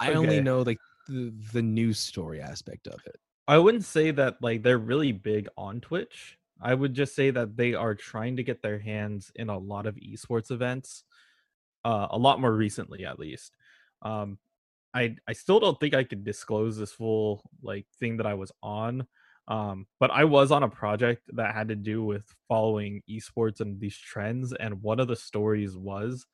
[0.00, 3.14] I only know like the, the news story aspect of it.
[3.46, 6.36] I wouldn't say that like they're really big on Twitch.
[6.60, 9.86] I would just say that they are trying to get their hands in a lot
[9.86, 11.04] of esports events.
[11.84, 13.56] Uh a lot more recently at least.
[14.02, 14.38] Um
[14.94, 18.52] I I still don't think I could disclose this full like thing that I was
[18.62, 19.06] on.
[19.48, 23.78] Um, but I was on a project that had to do with following esports and
[23.80, 26.26] these trends, and one of the stories was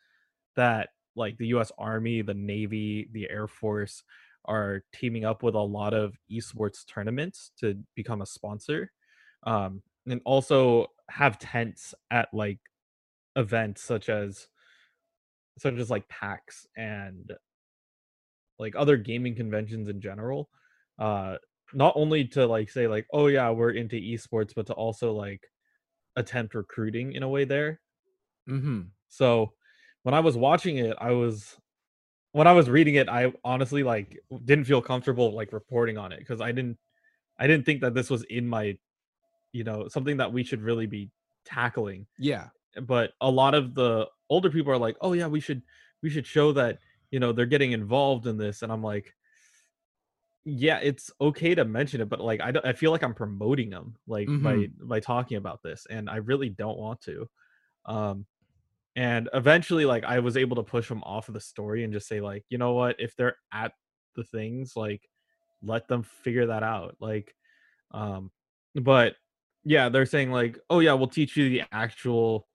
[0.56, 1.70] that like the U.S.
[1.76, 4.02] Army, the Navy, the Air Force
[4.46, 8.90] are teaming up with a lot of esports tournaments to become a sponsor,
[9.44, 12.58] um, and also have tents at like
[13.36, 14.48] events such as
[15.58, 17.32] such as like PAX and
[18.58, 20.48] like other gaming conventions in general.
[20.98, 21.36] Uh,
[21.74, 25.42] not only to like say like, oh yeah, we're into esports, but to also like
[26.16, 27.80] attempt recruiting in a way there.
[28.48, 28.82] Mm-hmm.
[29.08, 29.52] So
[30.02, 31.56] when I was watching it, I was
[32.32, 36.18] when I was reading it, I honestly like didn't feel comfortable like reporting on it
[36.18, 36.78] because I didn't
[37.38, 38.76] I didn't think that this was in my
[39.52, 41.10] you know something that we should really be
[41.44, 42.06] tackling.
[42.18, 42.50] Yeah.
[42.82, 45.62] But a lot of the older people are like, "Oh yeah, we should
[46.02, 46.80] we should show that,
[47.10, 49.14] you know, they're getting involved in this." And I'm like,
[50.44, 53.70] yeah, it's okay to mention it, but like I, don't, I feel like I'm promoting
[53.70, 54.42] them like Mhm.
[54.42, 57.28] by by talking about this, and I really don't want to.
[57.86, 58.26] Um,
[58.96, 62.08] and eventually, like I was able to push them off of the story and just
[62.08, 63.74] say like, you know what, if they're at
[64.16, 65.08] the things, like
[65.62, 66.96] let them figure that out.
[67.00, 67.36] Like,
[67.92, 68.32] um,
[68.76, 69.16] but
[69.64, 72.46] yeah, they're saying like, oh yeah, we'll teach you the actual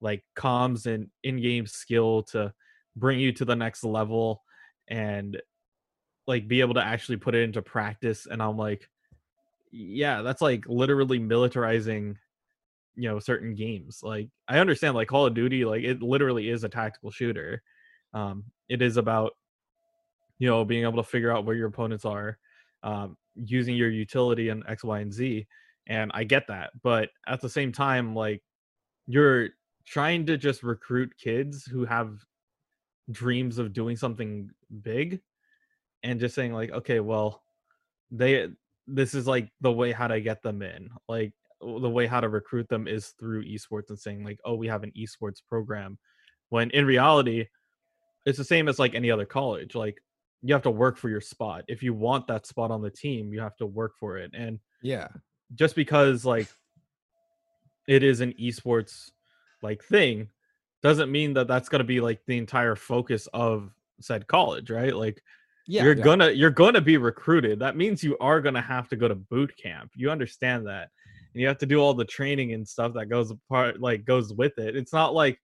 [0.00, 2.52] like comms and in-game skill to
[2.96, 4.42] bring you to the next level
[4.88, 5.40] and
[6.26, 8.26] like be able to actually put it into practice.
[8.30, 8.88] And i'm like
[9.72, 12.14] yeah that's like literally militarizing
[12.96, 14.00] you know certain games.
[14.02, 17.62] Like i understand like call of duty like it literally is a tactical shooter.
[18.12, 19.32] Um it is about
[20.38, 22.38] you know being able to figure out where your opponents are
[22.82, 25.46] um using your utility and x y and z
[25.86, 28.42] and i get that but at the same time like
[29.06, 29.48] you're
[29.86, 32.18] trying to just recruit kids who have
[33.10, 34.48] dreams of doing something
[34.82, 35.20] big
[36.02, 37.42] and just saying like okay well
[38.10, 38.48] they
[38.86, 42.28] this is like the way how to get them in like the way how to
[42.28, 45.98] recruit them is through esports and saying like oh we have an esports program
[46.48, 47.46] when in reality
[48.26, 49.98] it's the same as like any other college like
[50.42, 53.32] you have to work for your spot if you want that spot on the team
[53.32, 55.08] you have to work for it and Yeah.
[55.54, 56.48] Just because like
[57.86, 59.10] it is an esports
[59.62, 60.28] like thing
[60.82, 63.70] doesn't mean that that's going to be like the entire focus of
[64.00, 64.94] said college right?
[64.94, 65.22] Like
[65.66, 65.84] Yeah.
[65.84, 66.04] you're yeah.
[66.04, 67.58] gonna you're gonna be recruited.
[67.58, 69.92] That means you are gonna have to go to boot camp.
[69.94, 70.90] You understand that.
[71.32, 74.32] And you have to do all the training and stuff that goes apart like goes
[74.32, 74.76] with it.
[74.76, 75.38] It's not like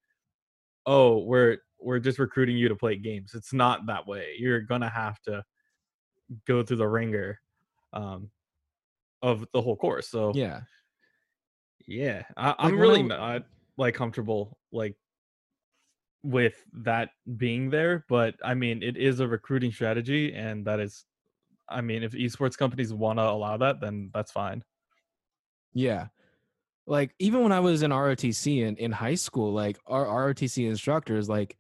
[0.87, 3.33] oh we're we're just recruiting you to play games.
[3.35, 4.35] It's not that way.
[4.39, 5.43] You're gonna have to
[6.47, 7.41] go through the ringer
[7.93, 8.31] um
[9.23, 10.61] of the whole course so Yeah.
[11.87, 13.47] yeah, I, I'm when really I- not
[13.77, 14.97] like comfortable like
[16.23, 16.55] with
[16.85, 21.05] that being there, but I mean it is a recruiting strategy, and that is,
[21.69, 24.63] I mean, if esports companies want to allow that, then that's fine.
[25.73, 26.09] Yeah.
[26.87, 31.29] Like even when I was in ROTC in, in high school, like our ROTC instructors,
[31.29, 31.57] like,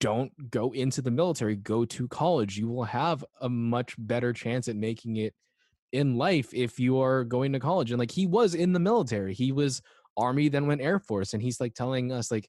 [0.00, 2.58] don't go into the military, go to college.
[2.58, 5.32] You will have a much better chance at making it
[5.92, 7.90] in life if you are going to college.
[7.90, 9.34] And like he was in the military.
[9.34, 9.82] He was
[10.16, 11.34] army, then went Air Force.
[11.34, 12.48] And he's like telling us, like,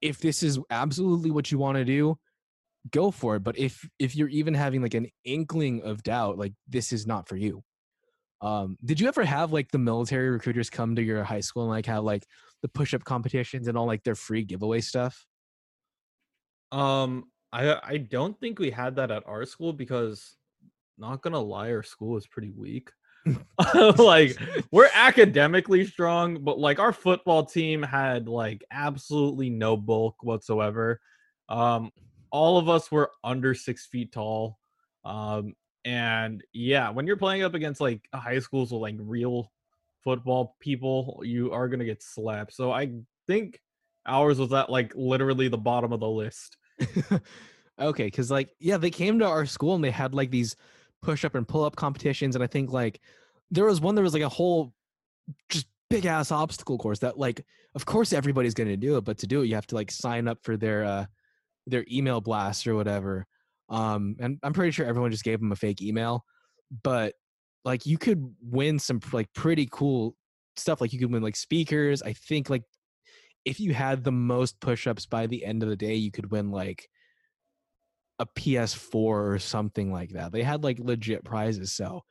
[0.00, 2.18] if this is absolutely what you want to do,
[2.90, 3.40] go for it.
[3.40, 7.28] But if if you're even having like an inkling of doubt, like this is not
[7.28, 7.62] for you.
[8.40, 11.70] Um, did you ever have like the military recruiters come to your high school and
[11.70, 12.26] like have like
[12.60, 15.26] the push-up competitions and all like their free giveaway stuff?
[16.70, 20.36] Um, I I don't think we had that at our school because,
[20.98, 22.90] not gonna lie, our school is pretty weak.
[23.98, 24.36] like
[24.70, 31.00] we're academically strong, but like our football team had like absolutely no bulk whatsoever.
[31.48, 31.90] Um,
[32.30, 34.58] all of us were under six feet tall.
[35.04, 39.52] Um, and yeah, when you're playing up against like high schools with like real
[40.02, 42.54] football people, you are gonna get slapped.
[42.54, 42.92] So I
[43.26, 43.60] think
[44.06, 46.56] ours was at like literally the bottom of the list.
[47.78, 50.56] okay, because like yeah, they came to our school and they had like these
[51.04, 53.00] push-up and pull-up competitions, and I think like
[53.50, 54.72] there was one there was like a whole
[55.48, 57.44] just big ass obstacle course that like
[57.74, 60.28] of course everybody's gonna do it, but to do it you have to like sign
[60.28, 61.06] up for their uh
[61.66, 63.26] their email blast or whatever.
[63.68, 66.24] Um, and I'm pretty sure everyone just gave them a fake email,
[66.82, 67.14] but
[67.64, 70.16] like you could win some like pretty cool
[70.56, 70.80] stuff.
[70.80, 72.02] Like you could win like speakers.
[72.02, 72.64] I think like
[73.44, 76.50] if you had the most push-ups by the end of the day, you could win
[76.50, 76.88] like
[78.18, 80.32] a PS4 or something like that.
[80.32, 81.72] They had like legit prizes.
[81.72, 82.02] So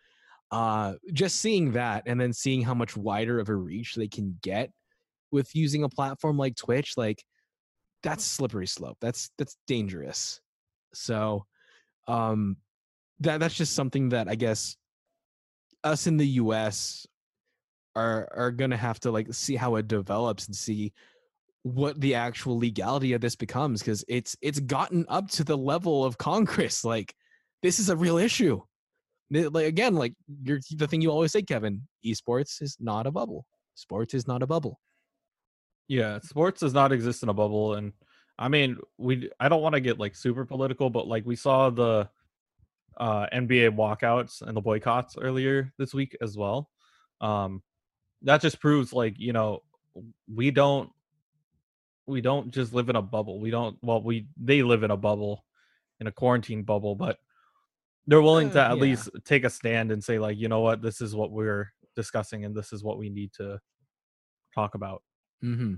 [0.51, 4.38] uh just seeing that and then seeing how much wider of a reach they can
[4.43, 4.70] get
[5.32, 7.24] with using a platform like Twitch, like
[8.04, 8.97] that's slippery slope.
[9.01, 10.41] That's that's dangerous.
[10.93, 11.45] So
[12.08, 12.58] um
[13.22, 14.76] that that's just something that I guess
[15.84, 17.08] us in the US
[17.95, 20.93] are are gonna have to like see how it develops and see
[21.64, 26.05] what the actual legality of this becomes because it's it's gotten up to the level
[26.05, 26.84] of Congress.
[26.84, 27.16] Like
[27.61, 28.61] this is a real issue.
[29.32, 31.88] Like again, like you're the thing you always say, Kevin.
[32.05, 33.45] Esports is not a bubble.
[33.76, 34.80] Sports is not a bubble.
[35.88, 37.93] Yeah, sports does not exist in a bubble, and
[38.38, 39.30] I mean, we.
[39.39, 42.09] I don't want to get like super political, but like we saw the
[42.97, 46.70] uh NBA walkouts and the boycotts earlier this week as well.
[47.22, 47.64] Um,
[48.22, 49.64] that just proves like you know
[50.32, 50.89] we don't
[52.08, 53.39] we don't just live in a bubble.
[53.39, 53.78] We don't.
[53.82, 55.45] Well, we they live in a bubble,
[55.99, 57.18] in a quarantine bubble, but
[58.08, 58.82] they're willing Uh, to at yeah.
[58.82, 62.43] least take a stand and say like, you know what, this is what we're discussing,
[62.45, 63.60] and this is what we need to
[64.54, 65.01] talk about.
[65.43, 65.76] Mm-hmm.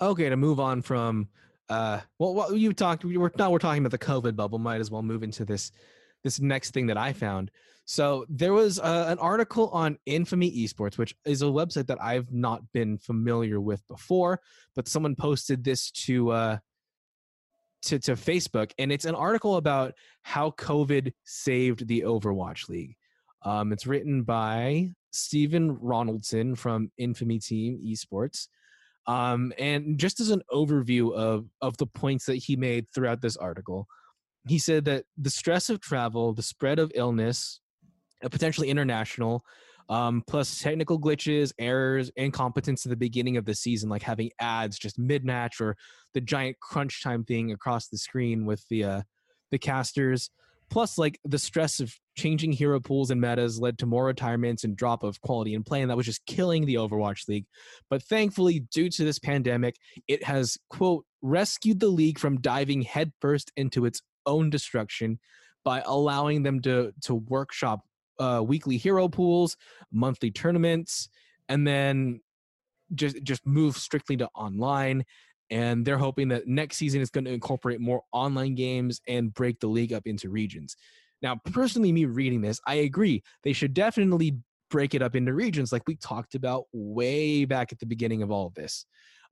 [0.00, 1.28] Okay, to move on from
[1.70, 4.80] uh well what you talked we were now we're talking about the COVID bubble, might
[4.80, 5.72] as well move into this
[6.24, 7.50] this next thing that I found.
[7.84, 12.32] So there was uh, an article on Infamy Esports, which is a website that I've
[12.32, 14.40] not been familiar with before,
[14.74, 16.58] but someone posted this to uh
[17.82, 22.96] to, to Facebook, and it's an article about how COVID saved the Overwatch League.
[23.42, 28.48] Um, it's written by Stephen Ronaldson from Infamy Team Esports.
[29.06, 33.36] Um, and just as an overview of, of the points that he made throughout this
[33.36, 33.86] article,
[34.46, 37.60] he said that the stress of travel, the spread of illness,
[38.22, 39.44] uh, potentially international,
[39.88, 44.78] um, plus technical glitches, errors, incompetence at the beginning of the season, like having ads
[44.78, 45.76] just mid match or
[46.14, 49.02] the giant crunch time thing across the screen with the uh,
[49.50, 50.30] the casters,
[50.70, 54.76] plus like the stress of changing hero pools and metas led to more retirements and
[54.76, 57.46] drop of quality in play, and that was just killing the Overwatch League.
[57.90, 59.76] But thankfully, due to this pandemic,
[60.08, 65.18] it has quote rescued the league from diving headfirst into its own destruction
[65.64, 67.80] by allowing them to to workshop
[68.18, 69.56] uh, weekly hero pools,
[69.92, 71.08] monthly tournaments,
[71.48, 72.20] and then
[72.94, 75.04] just just move strictly to online.
[75.50, 79.60] And they're hoping that next season is going to incorporate more online games and break
[79.60, 80.76] the league up into regions.
[81.22, 83.22] Now, personally, me reading this, I agree.
[83.42, 84.38] They should definitely
[84.70, 88.30] break it up into regions like we talked about way back at the beginning of
[88.30, 88.86] all of this.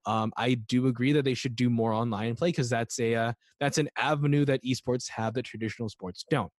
[0.07, 3.32] Um, I do agree that they should do more online play because that's a uh,
[3.61, 6.50] that's an avenue that esports have that traditional sports don't.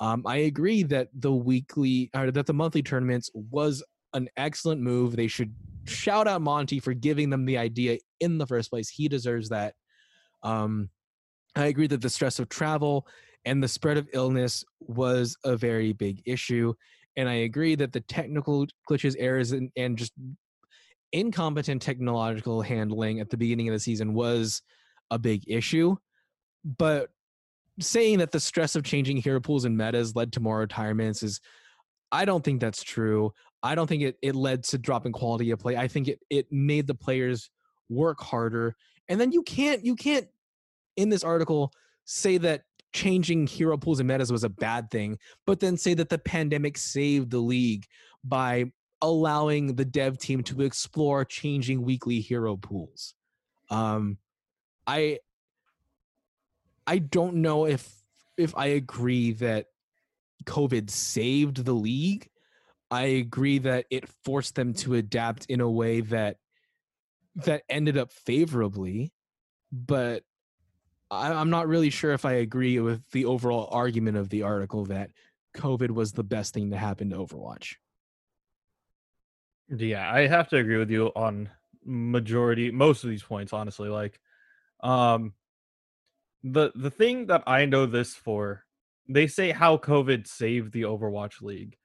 [0.00, 3.82] Um, I agree that the weekly or that the monthly tournaments was
[4.12, 5.16] an excellent move.
[5.16, 5.54] They should
[5.86, 8.88] shout out Monty for giving them the idea in the first place.
[8.88, 9.74] He deserves that.
[10.42, 10.90] Um,
[11.56, 13.06] I agree that the stress of travel
[13.44, 16.74] and the spread of illness was a very big issue.
[17.16, 20.12] And I agree that the technical glitches, errors, and, and just
[21.14, 24.60] incompetent technological handling at the beginning of the season was
[25.10, 25.96] a big issue.
[26.64, 27.10] But
[27.80, 31.40] saying that the stress of changing hero pools and metas led to more retirements is,
[32.10, 33.32] I don't think that's true.
[33.62, 35.76] I don't think it, it led to dropping quality of play.
[35.76, 37.50] I think it, it made the players
[37.88, 38.76] work harder.
[39.08, 40.26] And then you can't you can't
[40.96, 41.72] in this article
[42.04, 42.62] say that
[42.92, 46.76] changing hero pools and metas was a bad thing, but then say that the pandemic
[46.78, 47.84] saved the league
[48.22, 48.72] by
[49.04, 53.14] allowing the dev team to explore changing weekly hero pools.
[53.68, 54.16] Um,
[54.86, 55.18] I
[56.86, 57.86] I don't know if
[58.38, 59.66] if I agree that
[60.44, 62.30] COVID saved the league.
[62.90, 66.38] I agree that it forced them to adapt in a way that
[67.36, 69.12] that ended up favorably,
[69.70, 70.22] but
[71.10, 74.86] I, I'm not really sure if I agree with the overall argument of the article
[74.86, 75.10] that
[75.56, 77.74] COVID was the best thing to happen to Overwatch.
[79.68, 81.50] Yeah, I have to agree with you on
[81.86, 84.18] majority most of these points honestly like
[84.82, 85.34] um
[86.42, 88.64] the the thing that I know this for
[89.08, 91.76] they say how COVID saved the Overwatch League.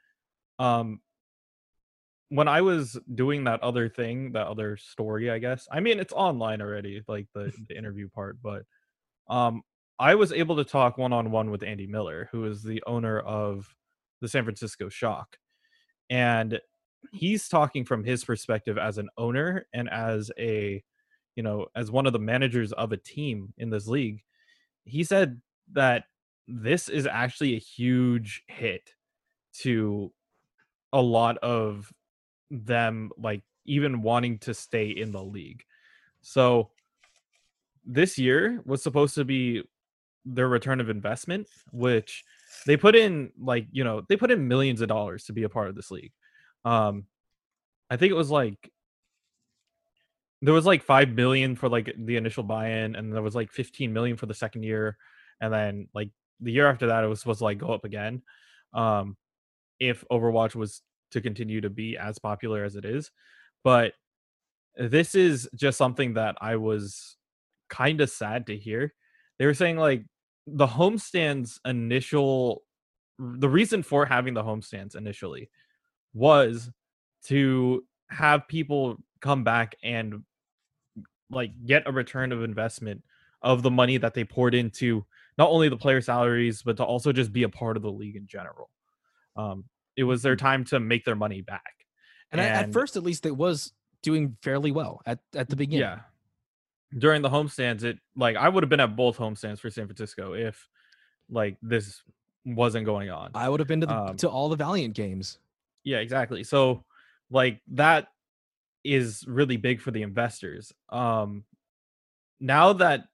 [0.59, 1.01] Um
[2.29, 5.67] when I was doing that other thing, that other story, I guess.
[5.71, 8.63] I mean, it's online already, like the, the interview part, but
[9.29, 9.63] um
[9.99, 13.19] I was able to talk one on one with Andy Miller, who is the owner
[13.19, 13.75] of
[14.21, 15.37] the San Francisco Shock.
[16.09, 16.59] And
[17.11, 20.83] he's talking from his perspective as an owner and as a
[21.35, 24.21] you know as one of the managers of a team in this league
[24.83, 25.41] he said
[25.71, 26.05] that
[26.47, 28.93] this is actually a huge hit
[29.53, 30.11] to
[30.93, 31.91] a lot of
[32.49, 35.63] them like even wanting to stay in the league.
[36.21, 36.71] So
[37.85, 39.63] this year was supposed to be
[40.25, 42.25] their return of investment which
[42.67, 45.49] they put in like you know they put in millions of dollars to be a
[45.49, 46.11] part of this league
[46.65, 47.05] um
[47.89, 48.71] i think it was like
[50.41, 53.91] there was like 5 million for like the initial buy-in and there was like 15
[53.91, 54.97] million for the second year
[55.41, 58.21] and then like the year after that it was supposed to like go up again
[58.73, 59.17] um
[59.79, 60.81] if Overwatch was
[61.11, 63.11] to continue to be as popular as it is.
[63.63, 63.93] But
[64.75, 67.17] this is just something that I was
[67.69, 68.93] kind of sad to hear.
[69.37, 70.03] They were saying like
[70.47, 72.63] the homestands initial
[73.19, 75.49] the reason for having the homestands initially
[76.13, 76.69] was
[77.25, 80.23] to have people come back and
[81.29, 83.03] like get a return of investment
[83.41, 85.05] of the money that they poured into
[85.37, 88.15] not only the player salaries but to also just be a part of the league
[88.15, 88.69] in general.
[89.35, 90.39] Um, it was their Mm.
[90.39, 91.85] time to make their money back.
[92.31, 95.81] And, at- at first, at least, it was doing fairly well at at the beginning.
[95.81, 96.01] yeah,
[96.97, 100.33] during the homestands, it like I would have been at both homestands for San Francisco
[100.33, 100.67] if
[101.29, 102.01] like this
[102.45, 103.31] wasn't going on.
[103.35, 105.37] I would have been to the, Um, to all the Valiant games.
[105.83, 106.43] Yeah, exactly.
[106.43, 106.83] So
[107.31, 108.07] like that
[108.83, 110.71] is really big for the investors.
[110.89, 111.43] Um
[112.39, 113.05] now that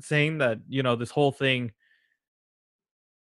[0.00, 1.72] saying that, you know, this whole thing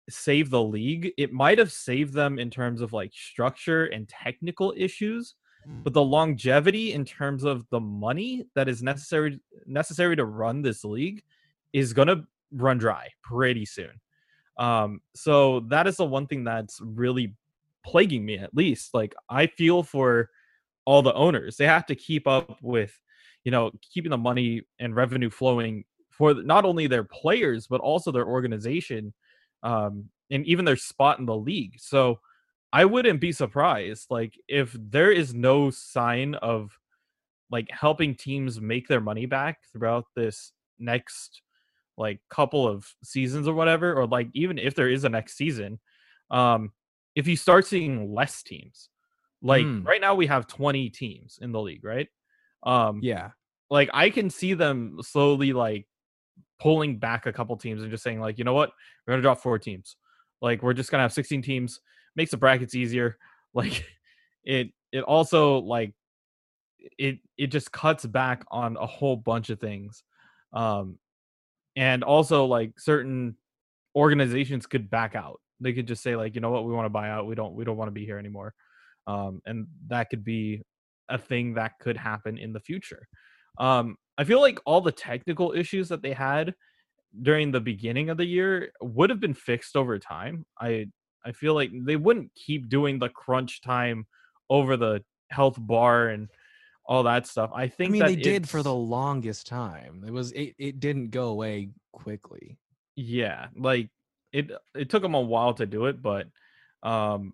[0.09, 4.73] saved the league, it might have saved them in terms of like structure and technical
[4.77, 5.35] issues,
[5.83, 10.83] but the longevity in terms of the money that is necessary necessary to run this
[10.85, 11.23] league
[11.73, 13.91] is going to run dry pretty soon.
[14.57, 17.35] Um so that is the one thing that's really
[17.87, 20.29] plaguing me at least like i feel for
[20.87, 21.57] all the owners.
[21.57, 22.97] They have to keep up with
[23.43, 28.11] you know keeping the money and revenue flowing for not only their players but also
[28.11, 29.13] their organization
[29.63, 31.75] um and even their spot in the league.
[31.77, 32.19] So
[32.73, 36.71] i wouldn't be surprised like if there is no sign of
[37.51, 41.41] like helping teams make their money back throughout this next
[41.97, 45.79] like couple of seasons or whatever or like even if there is a next season
[46.31, 46.71] um
[47.17, 48.89] if you start seeing less teams
[49.41, 49.85] like Mm.
[49.85, 52.07] right now we have 20 teams in the league right?
[52.63, 53.31] Um Yeah.
[53.69, 55.87] like i can see them slowly like
[56.59, 58.71] pulling back a couple teams and just saying like you know what?
[59.05, 59.95] We're gonna drop four teams.
[60.41, 61.81] Like we're just gonna have 16 teams.
[62.15, 63.17] Makes the brackets easier.
[63.53, 63.85] Like
[64.43, 65.93] it it also like
[66.99, 70.03] it it just cuts back on a whole bunch of things.
[70.53, 70.99] Um
[71.75, 73.35] and also like certain
[73.95, 76.65] organizations could back out they could just say like you know what?
[76.65, 77.27] We want to buy out.
[77.27, 78.53] We don't we don't want to be here anymore.
[79.05, 80.63] Um and that could be
[81.09, 83.07] a thing that could happen in the future.
[83.59, 86.53] Um i feel like all the technical issues that they had
[87.21, 90.45] during the beginning of the year would have been fixed over time.
[90.59, 90.87] I
[91.25, 94.05] i feel like they wouldn't keep doing the crunch time
[94.49, 96.29] over the health bar and
[96.85, 97.51] all that stuff.
[97.53, 100.03] I think I mean, they did for the longest time.
[100.07, 102.57] It was it, it didn't go away quickly.
[102.95, 103.89] yeah like
[104.31, 106.27] it it took them a while to do it but
[106.83, 107.33] um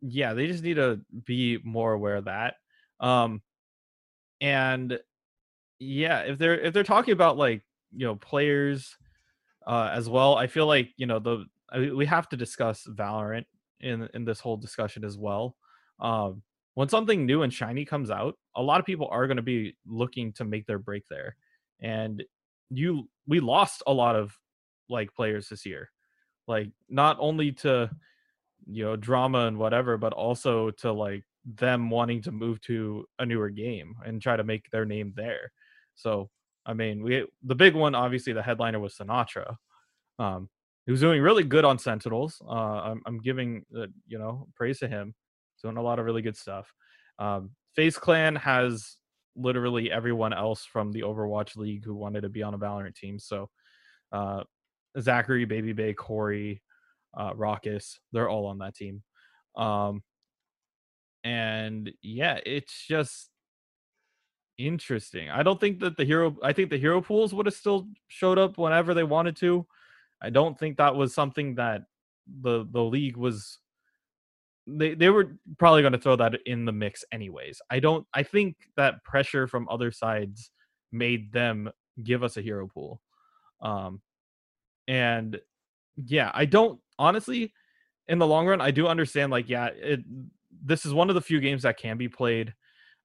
[0.00, 2.54] yeah they just need to be more aware of that
[3.00, 3.40] um
[4.40, 4.98] and
[5.78, 7.62] yeah if they're if they're talking about like
[7.94, 8.96] you know players
[9.66, 11.44] uh as well i feel like you know the
[11.94, 13.44] we have to discuss valorant
[13.80, 15.56] in in this whole discussion as well
[16.00, 16.42] um
[16.74, 19.76] when something new and shiny comes out a lot of people are going to be
[19.86, 21.36] looking to make their break there
[21.80, 22.22] and
[22.70, 24.36] you we lost a lot of
[24.88, 25.90] like players this year
[26.52, 27.90] like not only to
[28.66, 33.24] you know drama and whatever but also to like them wanting to move to a
[33.26, 35.50] newer game and try to make their name there.
[35.94, 36.28] So
[36.66, 39.56] i mean we the big one obviously the headliner was Sinatraa.
[40.18, 40.50] Um
[40.84, 42.40] he was doing really good on sentinels.
[42.46, 45.14] Uh i'm, I'm giving uh, you know praise to him.
[45.62, 46.66] Doing a lot of really good stuff.
[47.18, 48.98] Um FaZe Clan has
[49.34, 53.18] literally everyone else from the overwatch league who wanted to be on a valorant team.
[53.18, 53.48] So
[54.12, 54.42] uh
[54.98, 56.62] ZachaREE baby bay corey
[57.16, 59.02] uh Rawkus they're all on that team.
[59.56, 60.02] Um
[61.24, 63.30] and yeah it's just
[64.58, 65.30] interesting.
[65.30, 68.38] I don't think that the hero i think the hero pools would have still showed
[68.38, 69.66] up whenever they wanted to.
[70.22, 71.82] I don't think that was something that
[72.40, 73.58] the the league was
[74.66, 77.60] they they were probably going to throw that in the mix anyways.
[77.70, 80.50] I don't i think that pressure from other sides
[80.92, 81.70] made them
[82.02, 83.00] give us a hero pool.
[83.60, 84.00] Um
[84.88, 85.40] and
[85.96, 87.52] yeah i don't honestly
[88.08, 90.00] in the long run i do understand like yeah it
[90.64, 92.52] this is one of the few games that can be played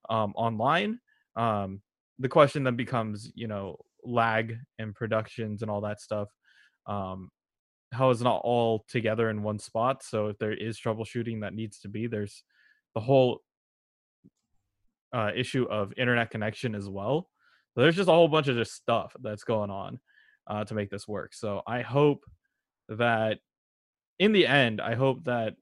[0.09, 0.99] um online
[1.35, 1.81] um
[2.19, 6.29] the question then becomes you know lag and productions and all that stuff
[6.87, 7.29] um
[7.91, 10.03] how it's not all together in one spot?
[10.03, 12.43] So if there is troubleshooting that needs to be there's
[12.93, 13.41] the whole
[15.13, 17.29] uh issue of internet connection as well.
[17.73, 19.99] So there's just a whole bunch of just stuff that's going on
[20.47, 22.25] uh to make this work so i hope
[22.89, 23.39] that
[24.19, 25.55] in the end i hope that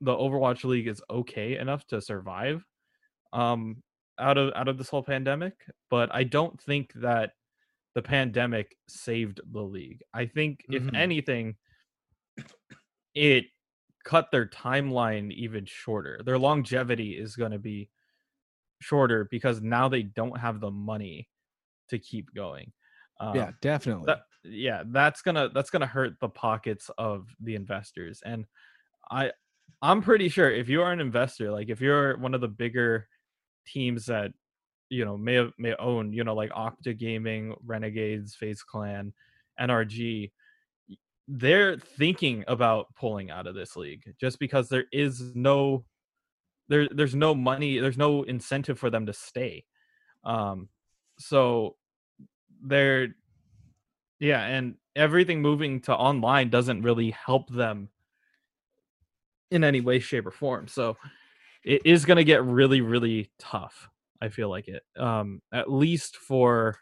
[0.00, 2.64] the overwatch league is okay enough to survive
[3.32, 3.82] um
[4.18, 5.54] out of out of this whole pandemic
[5.90, 7.32] but i don't think that
[7.94, 10.96] the pandemic saved the league i think if Mhm.
[10.96, 11.56] anything
[13.14, 13.46] it
[14.04, 16.20] cut their timeline even shorter.
[16.24, 17.90] Their longevity is going to be
[18.80, 21.28] shorter because now they don't have the money
[21.88, 22.72] to keep going.
[23.20, 24.06] Um, yeah, definitely.
[24.06, 28.22] That, yeah, that's gonna that's gonna hurt the pockets of the investors.
[28.24, 28.46] And
[29.10, 29.32] I
[29.82, 33.08] I'm pretty sure if you are an investor, like if you're one of the bigger
[33.66, 34.32] teams that
[34.88, 39.12] you know may have may own, you know, like OpTic Gaming, Renegades, FaZe Clan,
[39.60, 40.30] NRG,
[41.28, 45.84] they're thinking about pulling out of this league just because there is no
[46.68, 49.64] there there's no money, there's no incentive for them to stay.
[50.24, 50.68] Um
[51.18, 51.76] so
[52.66, 53.08] they're
[54.18, 57.88] yeah, and everything moving to online doesn't really help them
[59.50, 60.68] in any way, shape, or form.
[60.68, 60.96] So
[61.64, 63.88] it is going to get really, really tough.
[64.20, 66.78] I feel like it, um, at least for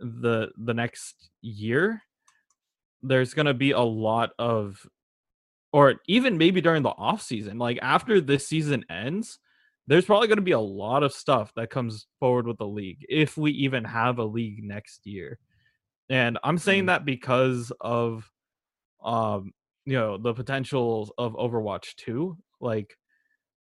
[0.00, 2.02] the the next year.
[3.00, 4.84] There's going to be a lot of,
[5.72, 9.38] or even maybe during the off season, like after this season ends,
[9.88, 13.04] there's probably going to be a lot of stuff that comes forward with the league
[13.08, 15.38] if we even have a league next year.
[16.10, 16.86] And I'm saying mm.
[16.88, 18.30] that because of
[19.02, 19.52] um
[19.86, 22.96] you know the potential of Overwatch 2 like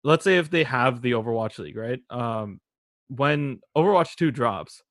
[0.04, 2.60] let's say if they have the Overwatch League right um
[3.08, 4.82] when Overwatch 2 drops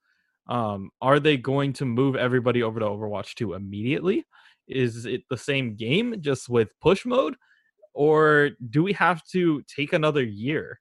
[0.46, 4.24] um are they going to move everybody over to Overwatch 2 immediately
[4.68, 7.34] is it the same game just with push mode
[7.92, 10.78] or do we have to take another year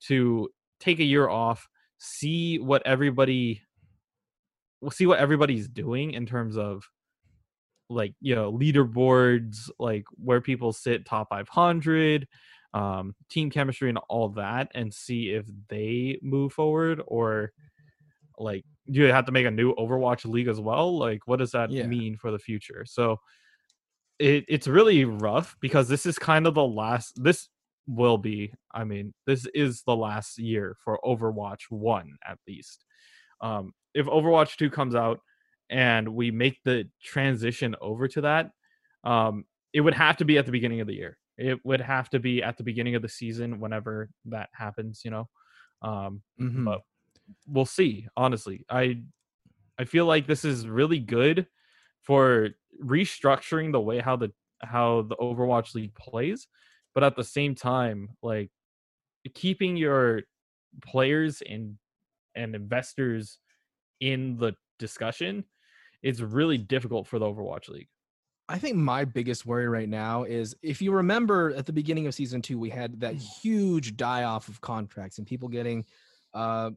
[0.00, 0.48] to
[0.80, 1.68] take a year off
[1.98, 3.62] see what everybody
[4.80, 6.84] we'll see what everybody's doing in terms of
[7.88, 12.26] like you know leaderboards like where people sit top 500
[12.74, 17.52] um team chemistry and all that and see if they move forward or
[18.38, 21.52] like do you have to make a new overwatch league as well like what does
[21.52, 21.86] that yeah.
[21.86, 23.18] mean for the future so
[24.18, 27.48] it, it's really rough because this is kind of the last this
[27.86, 32.84] will be i mean this is the last year for overwatch 1 at least
[33.40, 35.20] um if overwatch 2 comes out
[35.70, 38.50] and we make the transition over to that,
[39.04, 41.18] um, it would have to be at the beginning of the year.
[41.38, 45.10] It would have to be at the beginning of the season whenever that happens, you
[45.10, 45.28] know.
[45.82, 46.64] Um, mm-hmm.
[46.64, 46.80] But
[47.46, 48.06] we'll see.
[48.16, 49.02] Honestly, I
[49.78, 51.46] I feel like this is really good
[52.02, 52.50] for
[52.82, 54.32] restructuring the way how the
[54.62, 56.46] how the Overwatch League plays,
[56.96, 58.50] but at the same time, like
[59.34, 60.22] keeping your
[60.84, 61.76] players and
[62.34, 63.38] and investors
[64.00, 65.44] in the discussion
[66.02, 67.88] it's really difficult for the Overwatch League.
[68.48, 72.14] I think my biggest worry right now is if you remember at the beginning of
[72.14, 73.20] season two, we had that mm.
[73.42, 75.84] huge die off of contracts and people getting,
[76.32, 76.70] uh,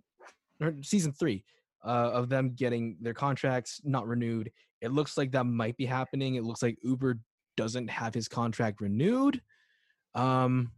[0.82, 1.44] season three,
[1.86, 4.52] uh, of them getting their contracts not renewed.
[4.82, 6.36] It looks like that might be happening.
[6.36, 7.20] It looks like Uber
[7.56, 9.42] doesn't have his contract renewed.
[10.16, 10.72] Um,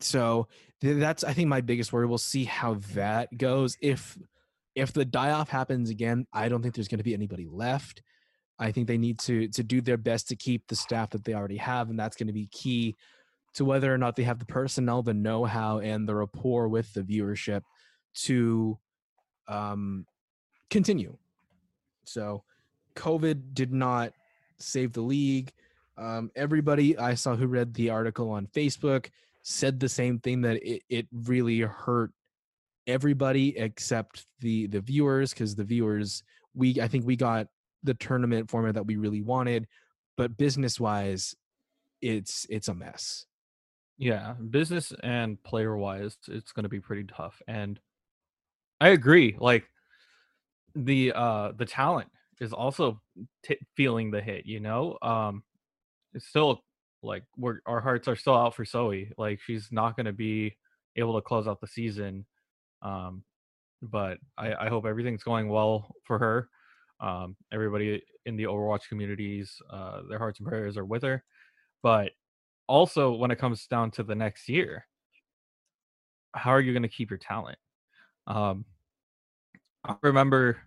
[0.00, 0.48] so
[0.80, 2.06] that's I think my biggest worry.
[2.06, 3.76] We'll see how that goes.
[3.80, 4.18] If
[4.74, 8.02] if the die off happens again, I don't think there's going to be anybody left.
[8.58, 11.34] I think they need to to do their best to keep the staff that they
[11.34, 12.96] already have, and that's going to be key
[13.54, 16.92] to whether or not they have the personnel, the know how, and the rapport with
[16.94, 17.62] the viewership
[18.14, 18.78] to
[19.48, 20.06] um,
[20.68, 21.16] continue.
[22.04, 22.44] So,
[22.94, 24.12] COVID did not
[24.58, 25.52] save the league.
[26.00, 29.10] Um, everybody I saw who read the article on Facebook
[29.42, 32.12] said the same thing that it, it really hurt
[32.86, 36.22] everybody except the the viewers because the viewers
[36.54, 37.48] we I think we got
[37.82, 39.66] the tournament format that we really wanted,
[40.16, 41.34] but business wise,
[42.00, 43.26] it's it's a mess.
[43.98, 47.40] Yeah, business and player wise, it's going to be pretty tough.
[47.46, 47.78] And
[48.80, 49.36] I agree.
[49.38, 49.64] Like
[50.74, 52.08] the uh the talent
[52.40, 53.00] is also
[53.42, 54.46] t- feeling the hit.
[54.46, 55.42] You know, um,
[56.14, 56.62] it's still
[57.02, 59.12] like we're our hearts are still out for Zoe.
[59.16, 60.56] Like she's not going to be
[60.96, 62.26] able to close out the season
[62.82, 63.22] um,
[63.82, 66.48] but I, I hope everything's going well for her.
[67.00, 71.24] Um, everybody in the Overwatch communities, uh, their hearts and prayers are with her.
[71.82, 72.12] But
[72.66, 74.86] also, when it comes down to the next year,
[76.32, 77.58] how are you going to keep your talent?
[78.26, 78.64] Um,
[79.84, 80.58] I remember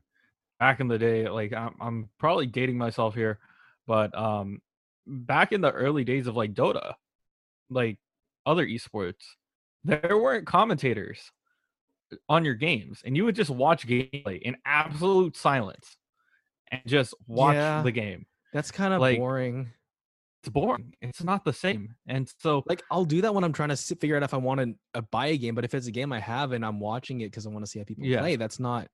[0.59, 3.39] back in the day, like I'm, I'm probably dating myself here,
[3.85, 4.59] but um,
[5.05, 6.93] back in the early days of like Dota,
[7.69, 7.97] like
[8.45, 9.23] other esports,
[9.83, 11.31] there weren't commentators
[12.29, 15.97] on your games and you would just watch gameplay in absolute silence
[16.71, 18.25] and just watch yeah, the game.
[18.53, 19.71] That's kind of like, boring.
[20.41, 20.93] It's boring.
[21.01, 21.95] It's not the same.
[22.07, 24.59] And so like I'll do that when I'm trying to figure out if I want
[24.59, 27.21] to uh, buy a game, but if it's a game I have and I'm watching
[27.21, 28.19] it cuz I want to see how people yeah.
[28.19, 28.87] play, that's not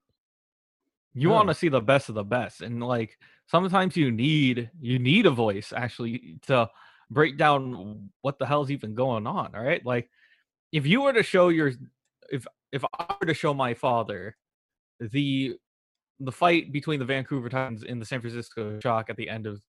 [1.20, 1.36] you no.
[1.36, 1.54] want to oh.
[1.54, 3.18] see the best of the best and like
[3.48, 6.70] sometimes you need you need a voice actually to
[7.10, 9.56] break down what the hell's even going on.
[9.56, 10.10] All right, like
[10.72, 11.72] if you were to show your
[12.32, 14.36] if if I were to show my father
[15.00, 15.56] the
[16.20, 19.62] the fight between the Vancouver Titans in the San Francisco Shock at the end of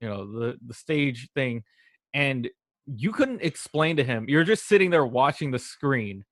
[0.00, 1.62] you know the the stage thing,
[2.14, 2.48] and
[2.86, 4.26] you couldn't explain to him.
[4.28, 6.24] You're just sitting there watching the screen,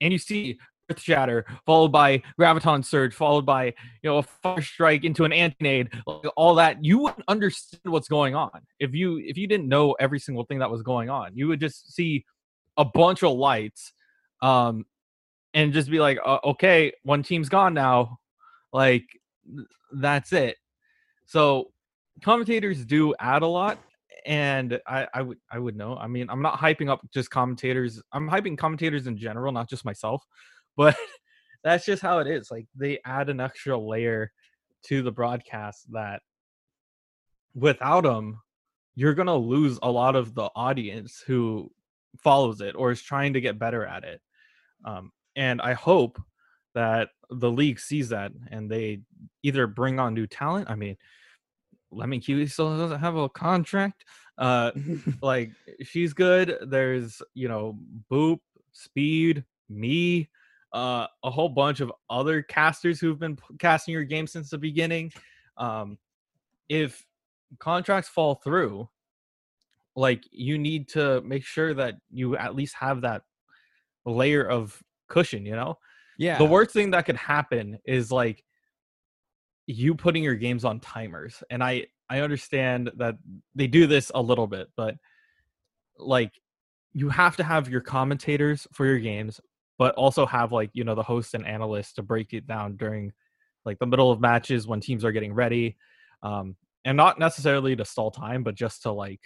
[0.00, 0.58] and you see
[0.90, 3.72] Earth Shatter followed by Graviton Surge, followed by you
[4.04, 5.90] know a Fire Strike into an Anti-Nade,
[6.36, 6.84] all that.
[6.84, 10.58] You wouldn't understand what's going on if you if you didn't know every single thing
[10.58, 11.32] that was going on.
[11.34, 12.24] You would just see
[12.76, 13.92] a bunch of lights,
[14.40, 14.86] um,
[15.54, 18.18] and just be like, uh, okay, one team's gone now.
[18.72, 19.04] Like
[19.92, 20.56] that's it.
[21.26, 21.72] So
[22.22, 23.78] commentators do add a lot
[24.24, 25.96] and I, I would I would know.
[25.96, 28.00] I mean, I'm not hyping up just commentators.
[28.12, 30.24] I'm hyping commentators in general, not just myself.
[30.76, 30.96] But
[31.64, 32.50] that's just how it is.
[32.50, 34.32] Like they add an extra layer
[34.84, 36.22] to the broadcast that
[37.54, 38.40] without them,
[38.94, 41.70] you're gonna lose a lot of the audience who
[42.22, 44.20] follows it or is trying to get better at it.
[44.84, 46.20] Um, and I hope
[46.74, 49.00] that the league sees that and they
[49.42, 50.68] either bring on new talent.
[50.68, 50.96] I mean,
[51.90, 54.04] Lemon Kiwi still doesn't have a contract.
[54.38, 54.72] Uh,
[55.22, 55.52] like
[55.82, 56.56] she's good.
[56.62, 57.78] There's you know
[58.10, 58.40] Boop,
[58.72, 60.28] Speed, me,
[60.72, 65.12] uh, a whole bunch of other casters who've been casting your game since the beginning.
[65.56, 65.98] Um,
[66.68, 67.04] if
[67.58, 68.88] contracts fall through,
[69.96, 73.22] like you need to make sure that you at least have that
[74.06, 75.44] layer of cushion.
[75.44, 75.78] You know,
[76.16, 76.38] Yeah.
[76.38, 78.42] the worst thing that could happen is like
[79.66, 83.14] you putting your games on timers and i i understand that
[83.54, 84.96] they do this a little bit but
[85.96, 86.32] like
[86.92, 89.40] you have to have your commentators for your games
[89.82, 93.12] but also have like you know the host and analysts to break it down during
[93.64, 95.76] like the middle of matches when teams are getting ready
[96.22, 96.54] um
[96.84, 99.20] and not necessarily to stall time but just to like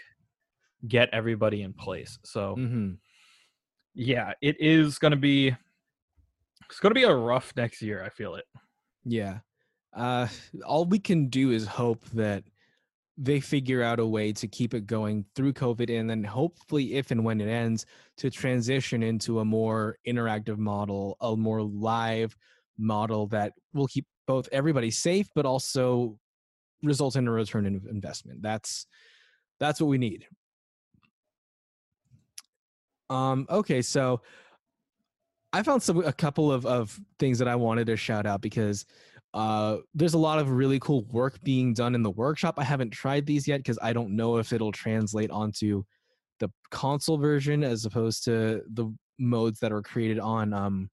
[0.89, 2.19] get everybody in place.
[2.25, 2.93] So hmm
[3.95, 5.55] yeah it is going to be
[6.71, 8.47] it's going to be a rough next year i feel it.
[9.05, 9.41] Yeah.
[9.95, 10.27] Uh,
[10.67, 12.45] all we can do is hope that
[13.19, 17.11] they figure out a way to keep it going through COVID and then hopefully, if
[17.11, 17.87] and when it ends,
[18.19, 22.37] to transition into a more interactive model, a more live
[22.79, 26.19] model that will keep both everybody safe, but also
[26.83, 28.43] result in a return in investment.
[28.43, 28.87] That's
[29.59, 30.27] that's what we need.
[33.09, 34.21] Um, okay, so
[35.53, 38.85] I found some a couple of, of things that I wanted to shout out because
[39.37, 42.55] uh, there's a lot of really cool work being done in the workshop.
[42.57, 45.85] I haven't tried these yet because I don't know if it'll translate onto
[46.41, 50.89] the console version as opposed to the modes that are created on um,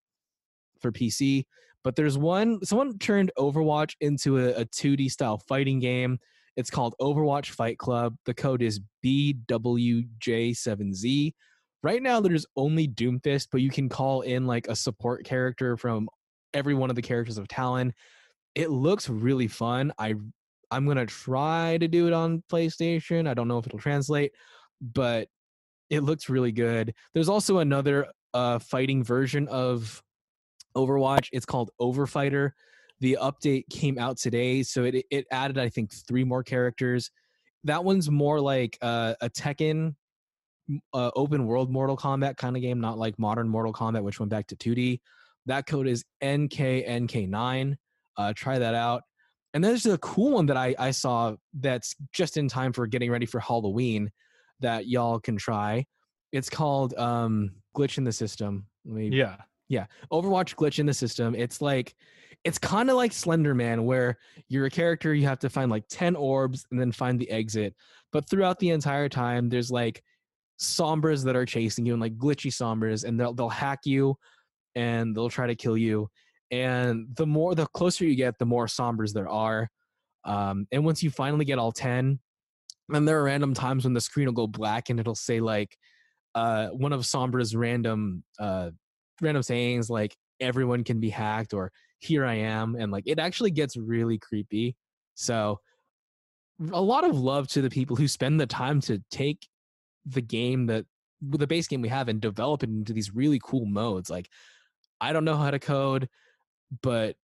[0.82, 1.46] for PC.
[1.86, 6.20] But there's one someone turned Overwatch into a, a 2D style fighting game.
[6.58, 8.18] It's called Overwatch Fight Club.
[8.26, 11.34] The code is BWJ7Z.
[11.82, 16.10] Right now, there's only Doomfist, but you can call in like a support character from
[16.54, 17.94] every one of the characters of Talon.
[18.56, 19.91] It looks really fun.
[19.97, 20.16] I
[20.72, 23.28] I'm gonna try to do it on PlayStation.
[23.28, 24.32] I don't know if it'll translate,
[24.82, 25.28] but
[25.89, 26.93] it looks really good.
[27.14, 30.01] There's also another uh, fighting version of
[30.76, 31.30] Overwatch.
[31.32, 32.51] It's called Overfighter.
[32.99, 37.12] The update came out today, so it it added I think three more characters.
[37.66, 39.95] That one's more like uh, a Tekken
[40.93, 44.30] uh, open world Mortal Kombat kind of game, not like modern Mortal Kombat, which went
[44.30, 44.99] back to 2D.
[45.45, 47.76] That code is NKNK9.
[48.18, 49.03] Uh, try that out.
[49.53, 52.88] And then there's a cool one that I, I saw that's just in time for
[52.88, 54.11] getting ready for Halloween
[54.61, 55.86] that y'all can try.
[56.32, 58.66] It's called um, Glitch in the System.
[58.86, 59.09] Let me
[59.70, 61.36] yeah Overwatch glitch in the system.
[61.36, 61.95] It's like
[62.43, 64.18] it's kind of like Slender Man, where
[64.49, 67.74] you're a character, you have to find like 10 orbs and then find the exit.
[68.11, 70.03] But throughout the entire time, there's like
[70.59, 74.16] sombras that are chasing you and like glitchy sombras, and they'll they'll hack you
[74.76, 76.09] and they'll try to kill you.
[76.54, 79.72] And the more the closer you get, the more sombras there are.
[80.24, 82.20] Um, and once you finally get all 10,
[82.89, 85.76] then there are random times when the screen will go black and it'll say like
[86.36, 88.70] uh one of Sombra's random uh
[89.20, 93.51] random sayings like everyone can be hacked or here I am and like it actually
[93.51, 94.76] gets really creepy.
[95.16, 95.60] So
[96.72, 99.47] a lot of love to the people who spend the time to take
[100.06, 100.86] the game that
[101.22, 104.10] the base game we have and develop it into these really cool modes.
[104.10, 104.30] Like
[105.01, 106.10] I don't know how to code,
[106.82, 107.15] but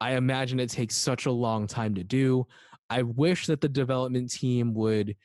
[0.00, 2.46] I imagine it takes such a long time to do.
[2.90, 5.16] I wish that the development team would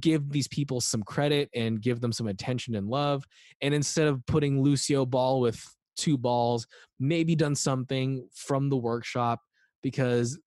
[0.00, 3.24] give these people some credit and give them some attention and love.
[3.62, 5.62] And instead of putting Lucio Ball with
[5.96, 6.66] two balls,
[6.98, 9.40] maybe done something from the workshop
[9.82, 10.38] because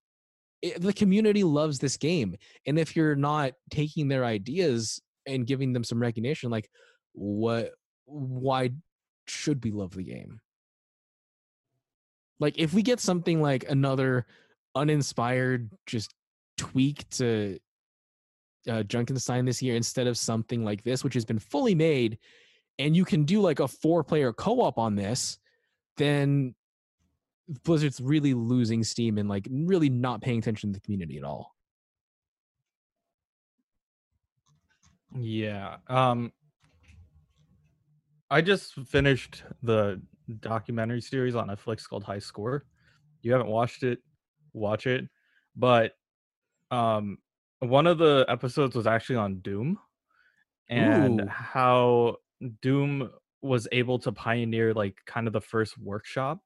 [0.61, 2.35] it, the community loves this game.
[2.67, 6.69] And if you're not taking their ideas and giving them some recognition like
[7.13, 7.71] what
[8.05, 8.71] why
[9.27, 10.39] should we love the game
[12.41, 14.25] like if we get something like another
[14.75, 16.13] uninspired just
[16.57, 17.59] tweak to
[18.67, 22.17] uh, Junkenstein this year instead of something like this, which has been fully made,
[22.79, 25.37] and you can do like a four player co op on this,
[25.97, 26.55] then
[27.63, 31.55] Blizzard's really losing steam and like really not paying attention to the community at all.
[35.15, 35.77] Yeah.
[35.87, 36.31] Um
[38.29, 40.01] I just finished the
[40.39, 42.65] documentary series on Netflix called High Score.
[43.21, 43.99] You haven't watched it,
[44.53, 45.07] watch it.
[45.55, 45.93] But
[46.69, 47.17] um
[47.59, 49.77] one of the episodes was actually on Doom
[50.69, 51.27] and Ooh.
[51.27, 52.17] how
[52.61, 53.11] Doom
[53.41, 56.39] was able to pioneer like kind of the first workshop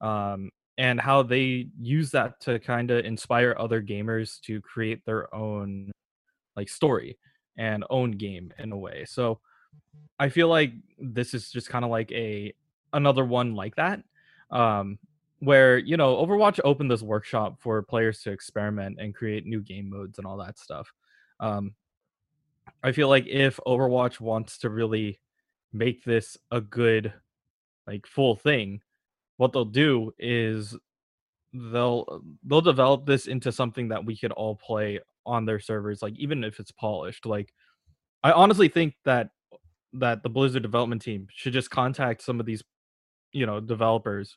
[0.00, 5.34] um and how they use that to kind of inspire other gamers to create their
[5.34, 5.90] own
[6.54, 7.18] like story
[7.56, 9.04] and own game in a way.
[9.06, 9.40] So
[10.18, 12.54] I feel like this is just kind of like a
[12.96, 14.02] another one like that.
[14.50, 14.98] Um
[15.40, 19.90] where, you know, Overwatch opened this workshop for players to experiment and create new game
[19.90, 20.92] modes and all that stuff.
[21.40, 21.74] Um
[22.82, 25.20] I feel like if Overwatch wants to really
[25.72, 27.12] make this a good
[27.86, 28.80] like full thing,
[29.36, 30.76] what they'll do is
[31.52, 36.14] they'll they'll develop this into something that we could all play on their servers like
[36.16, 37.52] even if it's polished like
[38.22, 39.30] i honestly think that
[39.92, 42.62] that the blizzard development team should just contact some of these
[43.36, 44.36] you know developers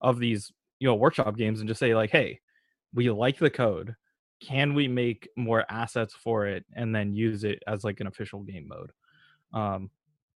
[0.00, 2.40] of these you know workshop games and just say like hey
[2.92, 3.94] we like the code
[4.40, 8.42] can we make more assets for it and then use it as like an official
[8.42, 8.90] game mode
[9.52, 9.90] um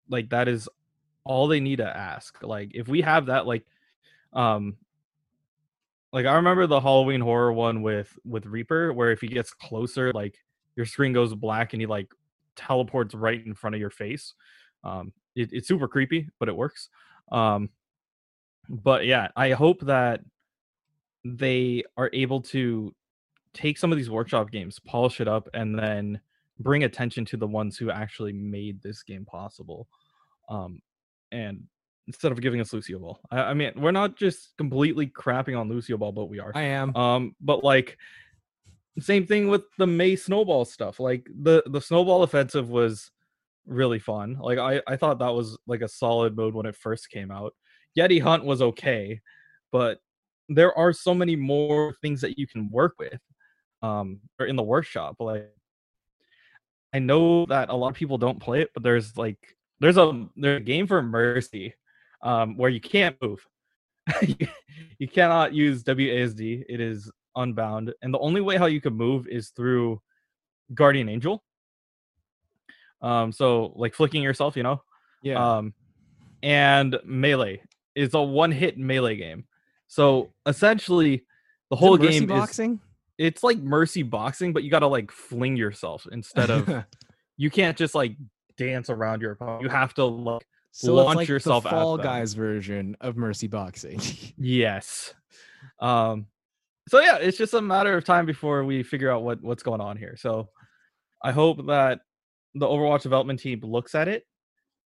[0.08, 0.68] like that is
[1.24, 3.64] all they need to ask like if we have that like
[4.32, 4.76] um
[6.12, 10.12] like I remember the Halloween horror one with with Reaper, where if he gets closer,
[10.12, 10.38] like
[10.76, 12.08] your screen goes black and he like
[12.56, 14.34] teleports right in front of your face.
[14.84, 16.88] Um, it, it's super creepy, but it works.
[17.30, 17.68] Um,
[18.68, 20.20] but yeah, I hope that
[21.24, 22.94] they are able to
[23.54, 26.20] take some of these workshop games, polish it up, and then
[26.60, 29.88] bring attention to the ones who actually made this game possible.
[30.48, 30.80] Um,
[31.32, 31.64] and
[32.06, 33.20] instead of giving us Lucio Ball.
[33.30, 36.52] I, I mean, we're not just completely crapping on Lucio Ball, but we are.
[36.54, 36.96] I am.
[36.96, 37.96] Um, but like
[39.00, 40.98] same thing with the May snowball stuff.
[40.98, 43.10] Like the the snowball offensive was
[43.66, 44.38] really fun.
[44.40, 47.54] Like I I thought that was like a solid mode when it first came out.
[47.98, 49.20] Yeti Hunt was okay,
[49.72, 49.98] but
[50.48, 53.20] there are so many more things that you can work with
[53.82, 55.52] um or in the workshop like
[56.92, 59.38] I know that a lot of people don't play it, but there's like
[59.80, 61.74] there's a there's a game for Mercy
[62.22, 63.46] um, where you can't move.
[64.98, 66.64] you, cannot use WASD.
[66.68, 70.00] It is unbound, and the only way how you can move is through
[70.72, 71.44] Guardian Angel.
[73.02, 74.82] Um, so like flicking yourself, you know.
[75.22, 75.56] Yeah.
[75.56, 75.74] Um,
[76.42, 77.60] and melee
[77.98, 79.44] is a one-hit melee game.
[79.88, 81.24] So essentially,
[81.70, 82.72] the whole Mercy game boxing.
[82.74, 82.78] is
[83.18, 86.84] it's like mercy boxing, but you got to like fling yourself instead of
[87.36, 88.16] you can't just like
[88.56, 89.62] dance around your opponent.
[89.62, 91.98] You have to like so launch it's like yourself the Fall.
[91.98, 94.00] Guys version of Mercy Boxing.
[94.38, 95.14] Yes.
[95.80, 96.26] Um
[96.88, 99.80] so yeah, it's just a matter of time before we figure out what what's going
[99.80, 100.16] on here.
[100.16, 100.48] So
[101.22, 102.00] I hope that
[102.54, 104.24] the Overwatch development team looks at it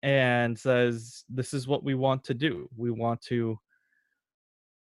[0.05, 2.69] and says this is what we want to do.
[2.77, 3.59] We want to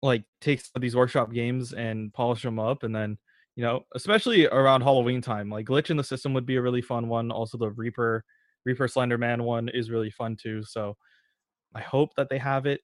[0.03, 3.16] like take these workshop games and polish them up and then
[3.57, 6.83] you know especially around halloween time like glitch in the system would be a really
[6.83, 8.23] fun one also the reaper
[8.66, 10.95] reaper slenderman one is really fun too so
[11.74, 12.83] i hope that they have it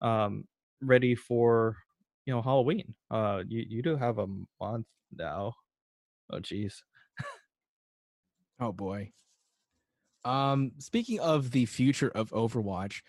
[0.00, 0.44] um
[0.80, 1.76] ready for
[2.24, 4.26] you know halloween uh you, you do have a
[4.58, 5.52] month now
[6.32, 6.80] oh jeez
[8.60, 9.10] oh boy.
[10.26, 13.02] Um, speaking of the future of Overwatch,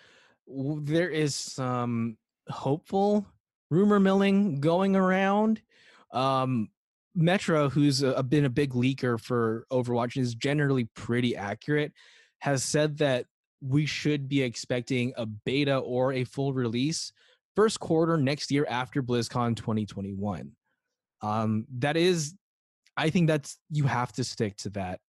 [0.48, 2.16] there is some
[2.48, 3.26] hopeful
[3.72, 5.62] rumor milling going around.
[6.14, 6.70] Um,
[7.16, 11.92] Metro, who's a, been a big leaker for Overwatch, and is generally pretty accurate,
[12.40, 13.26] has said that
[13.62, 17.12] we should be expecting a beta or a full release
[17.56, 20.52] first quarter next year after BlizzCon 2021.
[21.24, 22.36] Um, that is,
[22.96, 25.00] I think that's you have to stick to that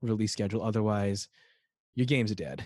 [0.00, 1.28] release schedule, otherwise,
[1.98, 2.62] your game's dead.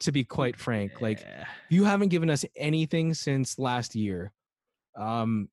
[0.00, 1.24] To be quite frank, like
[1.70, 4.32] you haven't given us anything since last year.
[4.98, 5.48] Um,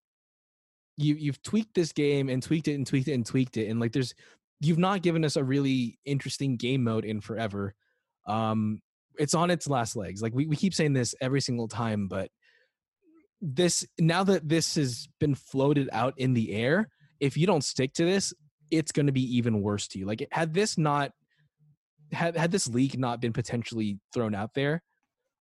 [0.98, 3.80] you you've tweaked this game and tweaked it and tweaked it and tweaked it, and
[3.80, 4.16] like there's
[4.60, 7.76] you've not given us a really interesting game mode in forever.
[8.26, 8.82] Um,
[9.20, 10.24] it's on its last legs.
[10.24, 12.32] Like we, we keep saying this every single time, but
[13.42, 16.90] this now that this has been floated out in the air,
[17.20, 18.34] if you don't stick to this,
[18.72, 20.08] it's going to be even worse to you.
[20.08, 21.12] Like had this not
[22.12, 24.82] had had this leak not been potentially thrown out there,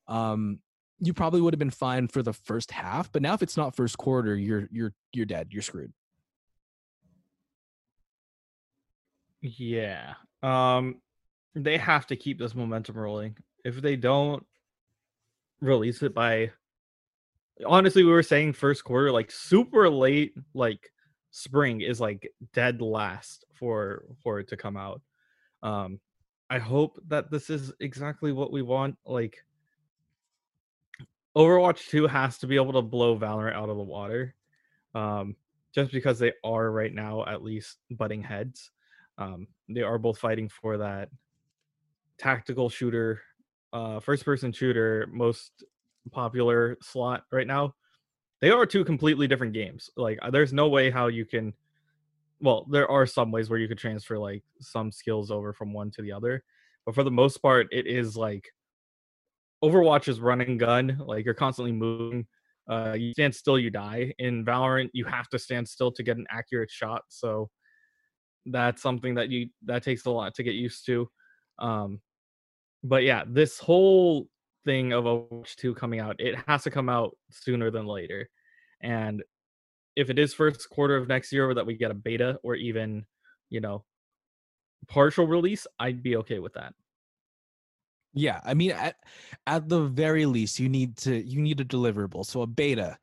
[0.09, 0.61] um,
[1.01, 3.11] you probably would have been fine for the first half.
[3.11, 5.49] But now, if it's not first quarter, you're you're you're dead.
[5.51, 5.93] You're screwed.
[9.41, 10.15] Yeah.
[10.43, 11.01] Um
[11.55, 13.37] they have to keep this momentum rolling.
[13.65, 14.45] If they don't
[15.61, 16.51] release it by
[17.67, 20.91] honestly we were saying first quarter like super late like
[21.31, 25.01] spring is like dead last for for it to come out.
[25.63, 26.01] Um
[26.51, 29.39] I hope that this is exactly what we want like
[31.37, 34.35] Overwatch 2 has to be able to blow Valorant out of the water.
[34.95, 35.37] Um
[35.73, 38.71] just because they are right now at least butting heads.
[39.19, 41.11] Um, they are both fighting for that
[42.19, 43.21] tactical shooter,
[43.73, 45.65] uh, first person shooter, most
[46.11, 47.75] popular slot right now.
[48.41, 49.91] They are two completely different games.
[49.97, 51.53] Like, uh, there's no way how you can.
[52.41, 55.91] Well, there are some ways where you could transfer like some skills over from one
[55.93, 56.43] to the other,
[56.87, 58.49] but for the most part, it is like
[59.63, 60.99] Overwatch is running gun.
[61.05, 62.27] Like you're constantly moving.
[62.69, 64.15] Uh, you stand still, you die.
[64.19, 67.03] In Valorant, you have to stand still to get an accurate shot.
[67.09, 67.51] So
[68.47, 71.09] that's something that you that takes a lot to get used to.
[71.59, 72.01] Um,
[72.85, 74.29] but yeah, this whole
[74.65, 78.29] thing of Overwatch 2 coming out, it has to come out sooner than later.
[78.83, 79.23] And
[79.97, 83.05] if it is first quarter of next year that we get a beta or even,
[83.49, 83.85] you know,
[84.89, 86.75] partial release, I'd be okay with that.
[88.13, 88.97] Yeah, I mean, at
[89.47, 92.27] at the very least, you need to you need a deliverable.
[92.27, 92.99] So a beta,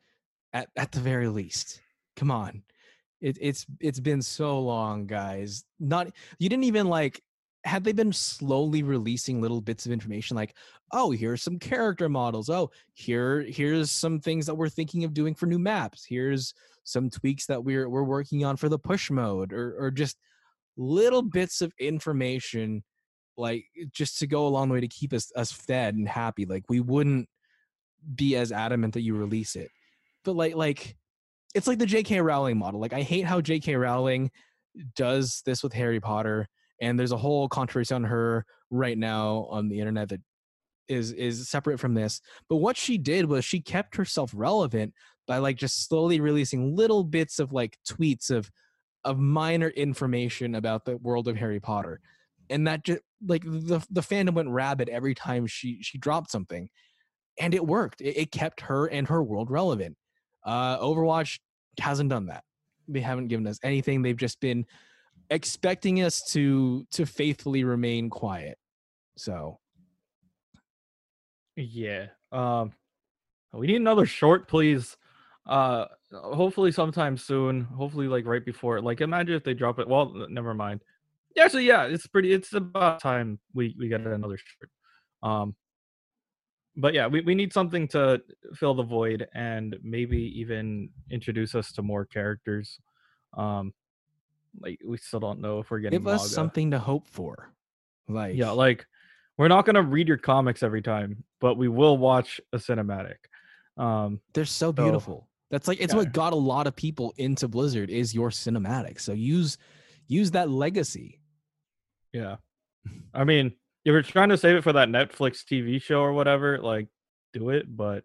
[0.53, 1.81] at at the very least.
[2.17, 2.63] Come on,
[3.21, 5.63] it, it's it's been so long, guys.
[5.79, 6.09] Not
[6.39, 7.21] you didn't even like.
[7.63, 10.55] Had they been slowly releasing little bits of information, like,
[10.93, 12.49] oh, here's some character models.
[12.49, 16.05] Oh, here here's some things that we're thinking of doing for new maps.
[16.05, 16.53] Here's
[16.87, 20.17] some tweaks that we're we're working on for the push mode, or or just
[20.77, 22.83] little bits of information
[23.35, 26.63] like just to go a long way to keep us us fed and happy like
[26.69, 27.27] we wouldn't
[28.15, 29.69] be as adamant that you release it.
[30.23, 30.95] But like like
[31.55, 34.29] it's like the jk rowling model like i hate how jk rowling
[34.95, 36.45] does this with harry potter
[36.81, 40.19] and there's a whole controversy on her right now on the internet that
[40.87, 42.21] is is separate from this.
[42.49, 44.93] But what she did was she kept herself relevant
[45.27, 48.49] by like just slowly releasing little bits of like tweets of
[49.03, 52.01] of minor information about the world of harry potter
[52.49, 56.69] and that just like the the fandom went rabid every time she she dropped something,
[57.39, 58.01] and it worked.
[58.01, 59.97] It, it kept her and her world relevant.
[60.43, 61.39] Uh, Overwatch
[61.79, 62.43] hasn't done that.
[62.87, 64.01] They haven't given us anything.
[64.01, 64.65] They've just been
[65.29, 68.57] expecting us to to faithfully remain quiet.
[69.17, 69.59] So
[71.55, 72.07] yeah.
[72.31, 72.71] Um
[73.53, 74.95] we need another short, please.
[75.47, 77.61] Uh hopefully sometime soon.
[77.61, 78.81] Hopefully like right before.
[78.81, 79.87] Like imagine if they drop it.
[79.87, 80.81] Well, never mind
[81.39, 82.33] actually, yeah, it's pretty.
[82.33, 84.69] It's about time we we get another shirt.
[85.23, 85.55] Um,
[86.75, 88.21] but yeah, we, we need something to
[88.53, 92.79] fill the void and maybe even introduce us to more characters.
[93.35, 93.73] Um,
[94.59, 95.99] like we still don't know if we're getting.
[95.99, 97.51] Give us something to hope for.
[98.07, 98.85] Like yeah, like
[99.37, 103.17] we're not gonna read your comics every time, but we will watch a cinematic.
[103.77, 105.27] Um, they're so beautiful.
[105.29, 105.99] So, That's like it's yeah.
[105.99, 108.99] what got a lot of people into Blizzard is your cinematic.
[108.99, 109.57] So use
[110.07, 111.19] use that legacy.
[112.11, 112.37] Yeah.
[113.13, 116.57] I mean, if you're trying to save it for that Netflix TV show or whatever,
[116.59, 116.87] like
[117.33, 118.03] do it, but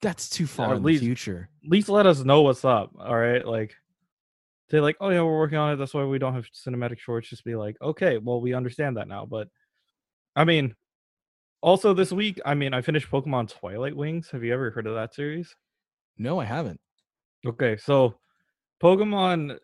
[0.00, 1.48] that's too far in least, the future.
[1.64, 2.92] At least let us know what's up.
[2.98, 3.46] All right.
[3.46, 3.74] Like
[4.70, 5.76] say like, oh yeah, we're working on it.
[5.76, 7.28] That's why we don't have cinematic shorts.
[7.28, 9.26] Just be like, okay, well, we understand that now.
[9.26, 9.48] But
[10.34, 10.74] I mean,
[11.60, 14.30] also this week, I mean, I finished Pokemon Twilight Wings.
[14.30, 15.54] Have you ever heard of that series?
[16.18, 16.80] No, I haven't.
[17.46, 18.16] Okay, so
[18.82, 19.58] Pokemon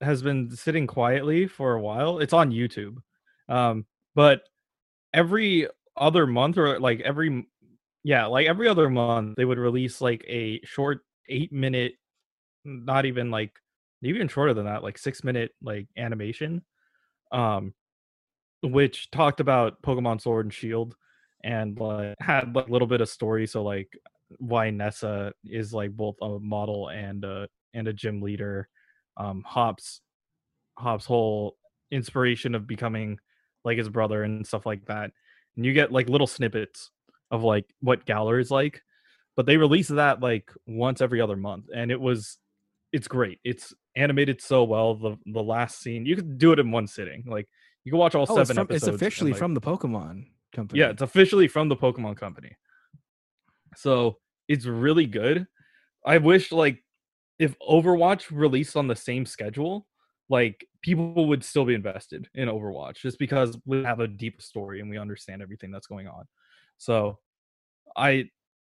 [0.00, 2.18] has been sitting quietly for a while.
[2.18, 2.96] It's on YouTube.
[3.48, 4.42] Um, but
[5.12, 7.46] every other month or like every
[8.02, 11.94] yeah, like every other month they would release like a short 8 minute
[12.64, 13.52] not even like
[14.02, 16.62] even shorter than that, like 6 minute like animation
[17.32, 17.72] um
[18.62, 20.96] which talked about Pokemon Sword and Shield
[21.42, 23.88] and like had like a little bit of story so like
[24.38, 28.68] why Nessa is like both a model and a and a gym leader
[29.16, 30.00] um Hop's
[30.76, 31.56] Hop's whole
[31.90, 33.18] inspiration of becoming
[33.64, 35.10] like his brother and stuff like that.
[35.56, 36.90] And you get like little snippets
[37.30, 38.82] of like what Galar is like.
[39.36, 41.66] But they release that like once every other month.
[41.74, 42.38] And it was
[42.92, 43.40] it's great.
[43.44, 44.94] It's animated so well.
[44.94, 47.24] The the last scene you could do it in one sitting.
[47.26, 47.48] Like
[47.84, 48.88] you can watch all oh, seven it's from, episodes.
[48.88, 50.80] It's officially like, from the Pokemon company.
[50.80, 52.56] Yeah, it's officially from the Pokemon company.
[53.76, 54.18] So
[54.48, 55.46] it's really good.
[56.06, 56.84] I wish like
[57.38, 59.86] if Overwatch released on the same schedule,
[60.28, 64.80] like people would still be invested in Overwatch just because we have a deep story
[64.80, 66.26] and we understand everything that's going on.
[66.78, 67.18] So
[67.96, 68.30] I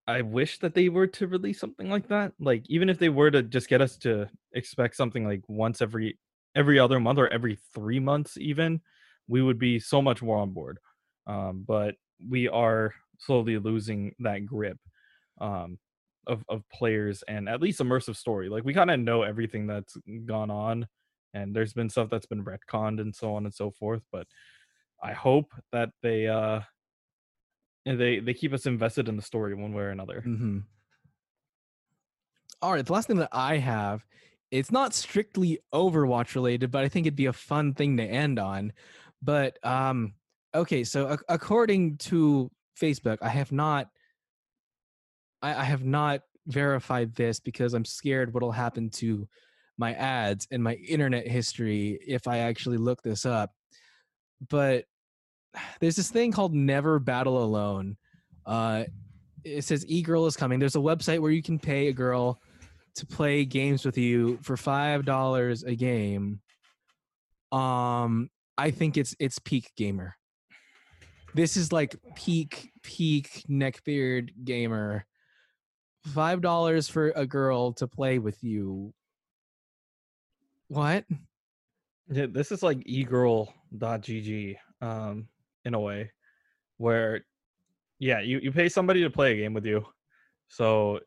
[0.06, 2.32] I wish that they were to release something like that.
[2.40, 6.18] Like even if they were to just get us to expect something like once every
[6.56, 8.80] every other month or every 3 months even,
[9.28, 10.78] we would be so much more on board.
[11.26, 11.96] Um, but
[12.28, 14.78] we are slowly losing that grip
[15.40, 15.78] um,
[16.26, 18.48] of of players and at least immersive story.
[18.48, 19.96] Like we kind of know everything that's
[20.26, 20.86] gone on
[21.34, 24.26] and there's been stuff that's been retconned and so on and so forth, but
[25.02, 26.60] I hope that they uh
[27.86, 30.22] they they keep us invested in the story one way or another.
[30.26, 30.58] Mm-hmm.
[32.62, 34.04] All right, the last thing that I have,
[34.50, 38.38] it's not strictly Overwatch related, but I think it'd be a fun thing to end
[38.38, 38.74] on.
[39.22, 40.14] But um,
[40.54, 43.88] okay, so a- according to Facebook, I have not,
[45.42, 49.28] I, I have not verified this because I'm scared what'll happen to
[49.78, 53.50] my ads and my internet history if I actually look this up.
[54.48, 54.84] But
[55.80, 57.96] there's this thing called Never Battle Alone.
[58.46, 58.84] Uh,
[59.44, 60.58] it says e-girl is coming.
[60.58, 62.40] There's a website where you can pay a girl
[62.96, 66.40] to play games with you for five dollars a game.
[67.52, 70.16] Um, I think it's it's peak gamer.
[71.34, 75.06] This is like peak peak neckbeard gamer.
[76.04, 78.94] Five dollars for a girl to play with you.
[80.68, 81.04] What?
[82.10, 85.28] Yeah, this is like egirl.gg um
[85.64, 86.10] in a way
[86.78, 87.24] where
[87.98, 89.84] yeah, you, you pay somebody to play a game with you.
[90.48, 91.00] So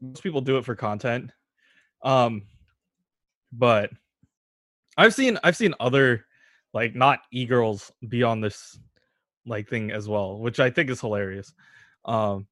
[0.00, 1.32] most people do it for content.
[2.02, 2.42] Um
[3.52, 3.90] but
[4.96, 6.24] I've seen I've seen other
[6.72, 8.78] like not e-girls be on this
[9.44, 11.52] like thing as well, which I think is hilarious.
[12.04, 12.46] Um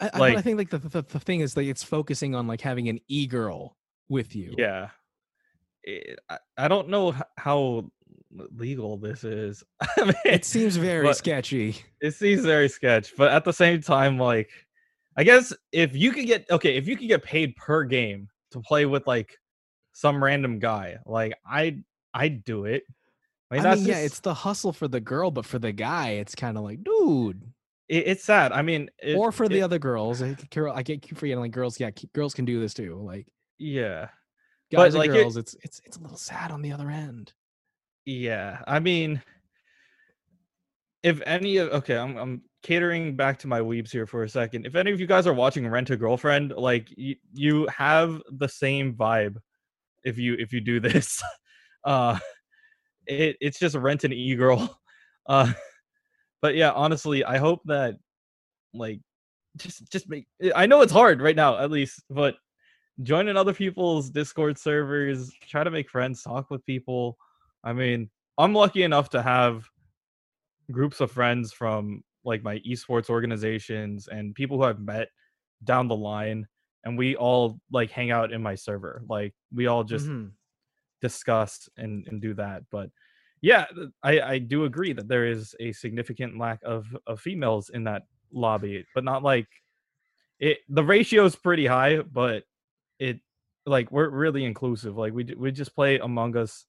[0.00, 2.60] I, but I think like the, the the thing is like it's focusing on like
[2.60, 3.76] having an e girl
[4.08, 4.54] with you.
[4.56, 4.88] yeah.
[5.84, 7.90] It, I, I don't know how
[8.54, 9.64] legal this is.
[9.80, 11.76] I mean, It seems very sketchy.
[12.00, 14.50] it seems very sketch but at the same time like
[15.16, 18.60] i guess if you could get okay if you could get paid per game to
[18.60, 19.36] play with like
[19.92, 21.76] some random guy like i
[22.14, 22.82] i'd do it
[23.50, 26.10] I mean, mean, yeah, just- it's the hustle for the girl, but for the guy,
[26.10, 27.42] it's kind of like, dude.
[27.88, 31.02] It, it's sad i mean it, or for the other girls, I, girl, I get
[31.02, 31.78] keep forgetting like girls.
[31.80, 32.96] Yeah, girls can do this too.
[33.02, 33.26] Like
[33.58, 34.08] yeah
[34.70, 36.90] But, guys and like, it- girls, it's it's it's a little sad on the other
[36.90, 37.32] end.
[38.04, 39.20] yeah i mean
[41.02, 44.66] if any of okay i'm, I'm catering back to my weebs here for a second
[44.66, 48.48] if any of you guys are watching rent a girlfriend like you, you have the
[48.48, 49.36] same vibe
[50.04, 51.22] if you if you do this
[51.84, 52.18] uh
[53.06, 54.78] it, it's just rent an e-girl
[55.26, 55.52] uh
[56.42, 57.96] but yeah honestly i hope that
[58.74, 59.00] like
[59.56, 62.36] just just make i know it's hard right now at least but
[63.02, 67.16] join in other people's discord servers try to make friends talk with people
[67.64, 69.64] i mean i'm lucky enough to have
[70.70, 75.08] groups of friends from like my esports organizations and people who i've met
[75.64, 76.46] down the line
[76.84, 80.32] and we all like hang out in my server like we all just Mhm.
[81.00, 82.90] discuss and and do that but
[83.40, 83.66] yeah
[84.02, 88.02] i i do agree that there is a significant lack of of females in that
[88.32, 89.46] lobby but not like
[90.38, 92.44] it the ratio is pretty high but
[92.98, 93.20] it
[93.66, 96.66] like we're really inclusive like we we just play among us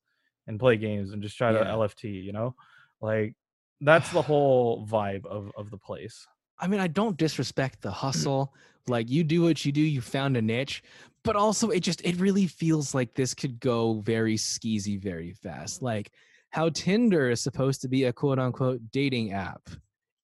[0.47, 2.55] and play games and just try to lft you know
[3.01, 3.35] like
[3.81, 6.27] that's the whole vibe of of the place
[6.59, 7.93] I mean, I don't disrespect the mm.
[7.93, 8.53] hustle.
[8.87, 10.83] like you do what you do, you found a niche,
[11.23, 15.81] but also it just it really feels like this could go very skeezy very fast.
[15.81, 16.11] Like
[16.51, 19.69] how Tinder is supposed to be a quote unquote dating app.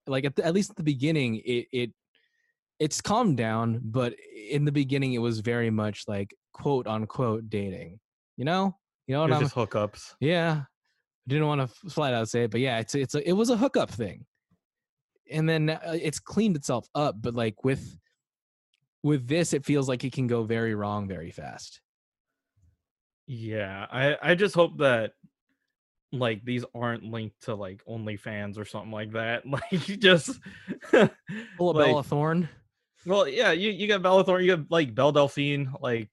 [0.07, 1.91] Like at, the, at least at the beginning, it it
[2.79, 4.13] it's calmed down, but
[4.49, 7.99] in the beginning, it was very much like quote unquote dating.
[8.37, 8.75] You know,
[9.07, 10.65] you know what I'm just hookups yeah, I
[11.27, 13.57] didn't want to flat out say it, but yeah, it's it's a, it was a
[13.57, 14.25] hookup thing,
[15.31, 17.15] and then uh, it's cleaned itself up.
[17.21, 17.97] But like with
[19.03, 21.81] with this, it feels like it can go very wrong very fast.
[23.27, 25.13] Yeah, I I just hope that
[26.19, 29.43] like these aren't linked to like OnlyFans or something like that.
[29.49, 30.39] Like you just
[30.91, 32.49] Full of like, Bella Thorne.
[33.05, 35.71] well, yeah, you you got Bella Thorne, you got like Belle Delphine.
[35.81, 36.09] Like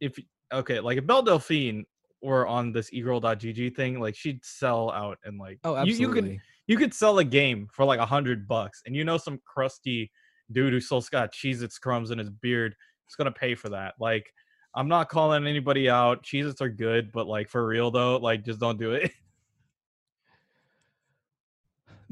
[0.00, 0.18] if
[0.52, 1.84] okay, like if Belle Delphine
[2.22, 6.00] were on this egirl.gg thing, like she'd sell out and like Oh, you, absolutely.
[6.00, 9.16] you could you could sell a game for like a hundred bucks, and you know
[9.18, 10.10] some crusty
[10.52, 12.74] dude who still got Cheez Its crumbs in his beard
[13.08, 13.94] is gonna pay for that.
[13.98, 14.32] Like,
[14.74, 16.22] I'm not calling anybody out.
[16.24, 19.10] Cheez Its are good, but like for real though, like just don't do it.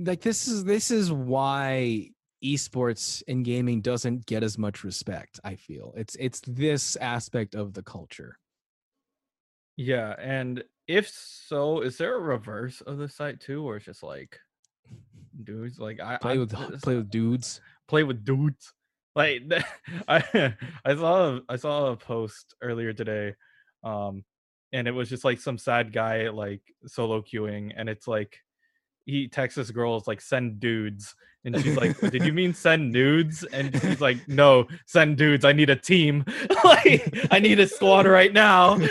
[0.04, 2.08] like this is this is why
[2.44, 5.38] esports and gaming doesn't get as much respect.
[5.44, 8.38] I feel it's it's this aspect of the culture.
[9.76, 14.02] Yeah, and if so, is there a reverse of the site too, or it's just
[14.02, 14.38] like
[15.44, 15.78] dudes?
[15.78, 17.60] Like I Play with this- play with dudes.
[17.88, 18.72] play with dudes.
[19.16, 19.42] Like
[20.08, 20.54] I
[20.84, 23.34] I saw a, I saw a post earlier today,
[23.82, 24.24] um,
[24.72, 28.36] and it was just like some sad guy like solo queuing, and it's like
[29.10, 31.14] he texts this girl it's like send dudes,
[31.44, 33.44] and she's like, did you mean send nudes?
[33.52, 35.44] And she's like, no, send dudes.
[35.44, 36.24] I need a team.
[36.64, 38.78] like I need a squad right now.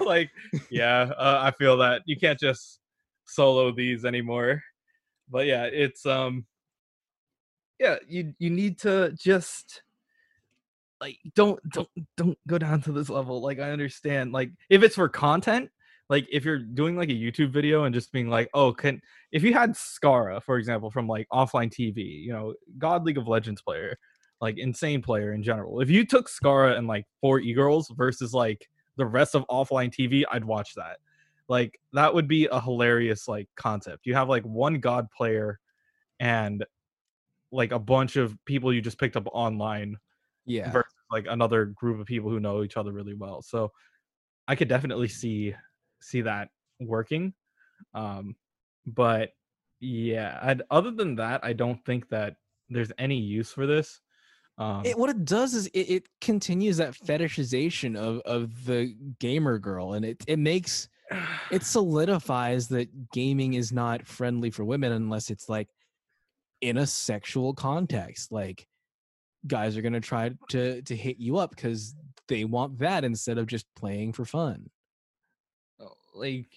[0.00, 0.30] Like,
[0.70, 2.80] yeah, uh, I feel that you can't just
[3.24, 4.62] solo these anymore.
[5.30, 6.44] But yeah, it's um
[7.82, 9.82] yeah you you need to just
[11.00, 14.94] like don't don't don't go down to this level like i understand like if it's
[14.94, 15.68] for content
[16.12, 19.00] like if you're doing like a youtube video and just being like oh can
[19.32, 23.26] if you had Scarra, for example from like offline tv you know god league of
[23.26, 23.98] legends player
[24.40, 28.68] like insane player in general if you took Scarra and like four e-girls versus like
[28.96, 30.98] the rest of offline tv i'd watch that
[31.48, 35.58] like that would be a hilarious like concept you have like one god player
[36.20, 36.64] and
[37.52, 39.96] like a bunch of people you just picked up online
[40.46, 40.70] Yeah.
[40.72, 43.42] versus like another group of people who know each other really well.
[43.42, 43.70] So
[44.48, 45.54] I could definitely see
[46.02, 46.48] see that
[46.80, 47.34] working.
[47.94, 48.36] Um
[48.86, 49.30] but
[49.80, 52.36] yeah, I'd, other than that, I don't think that
[52.68, 54.00] there's any use for this.
[54.58, 59.58] Um It, what it does is it, it continues that fetishization of of the gamer
[59.58, 60.88] girl, and it it makes
[61.50, 65.68] it solidifies that gaming is not friendly for women unless it's like
[66.60, 68.32] in a sexual context.
[68.32, 68.66] Like
[69.46, 71.94] guys are gonna try to to hit you up because
[72.28, 74.70] they want that instead of just playing for fun.
[76.12, 76.48] Like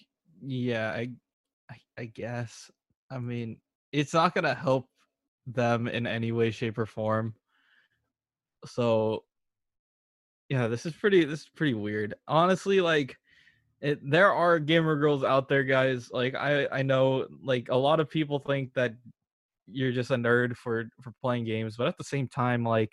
[0.42, 1.10] yeah I,
[1.70, 2.70] I i guess
[3.10, 3.56] i mean
[3.90, 4.86] it's not gonna help
[5.46, 7.34] them in any way shape or form.
[8.66, 9.24] So
[10.48, 12.14] yeah this is pretty this is pretty weird.
[12.28, 13.16] Honestly like
[13.80, 18.00] it, there are gamer girls out there guys like i i know like a lot
[18.00, 18.94] of people think that
[19.66, 22.90] you're just a nerd for for playing games but at the same time like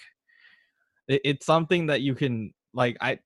[1.07, 3.17] it, it's something that you can like i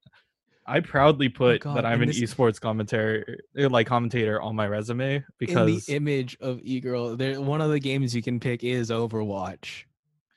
[0.68, 4.68] i proudly put God, that i'm an this- esports commentator uh, like commentator on my
[4.68, 8.64] resume In because the image of e-girl, there one of the games you can pick
[8.64, 9.84] is Overwatch.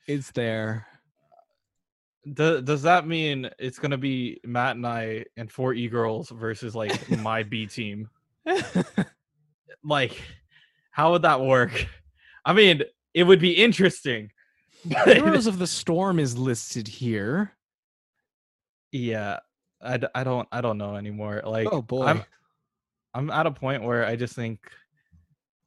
[0.06, 0.86] It's there.
[2.34, 7.10] do, does that mean it's gonna be matt and i and four e-girls versus like
[7.10, 8.08] my b team
[9.84, 10.20] like
[10.90, 11.86] how would that work
[12.44, 12.82] i mean
[13.14, 14.30] it would be interesting
[15.04, 17.52] Heroes of the Storm is listed here.
[18.92, 19.40] yeah
[19.82, 22.04] I, I don't i don't know anymore like oh boy.
[22.04, 22.24] i'm
[23.14, 24.60] i'm at a point where i just think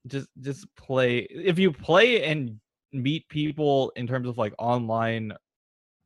[0.07, 2.59] just just play if you play and
[2.91, 5.33] meet people in terms of like online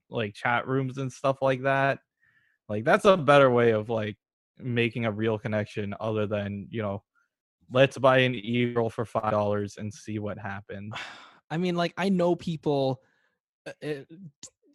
[0.10, 2.00] like chat rooms and stuff like that
[2.70, 4.16] like that's a better way of like
[4.60, 7.04] making a real connection other than you know
[7.72, 10.94] let's buy an e-girl for five dollars and see what happens
[11.50, 13.02] I mean, like I know people.
[13.66, 14.04] uh, uh,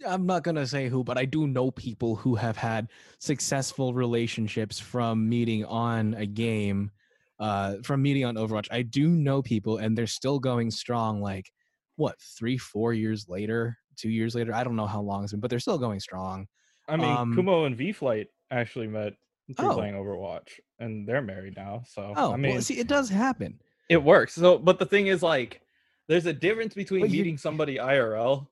[0.06, 2.88] I'm not gonna say who, but I do know people who have had
[3.18, 6.90] successful relationships from meeting on a game,
[7.38, 8.68] uh, from meeting on Overwatch.
[8.70, 11.20] I do know people, and they're still going strong.
[11.20, 11.50] Like,
[11.96, 14.54] what, three, four years later, two years later?
[14.54, 16.46] I don't know how long it's been, but they're still going strong.
[16.88, 19.14] i mean Um, kumo and v-flight actually met
[19.56, 19.74] through Oh.
[19.74, 20.48] playing overwatch
[20.80, 23.60] and they're married now so Oh, i mean well, see, it does happen.
[23.88, 24.34] it works.
[24.34, 25.60] So, but the thing is, like,
[26.08, 28.48] there's a difference between But you- meeting somebody IRL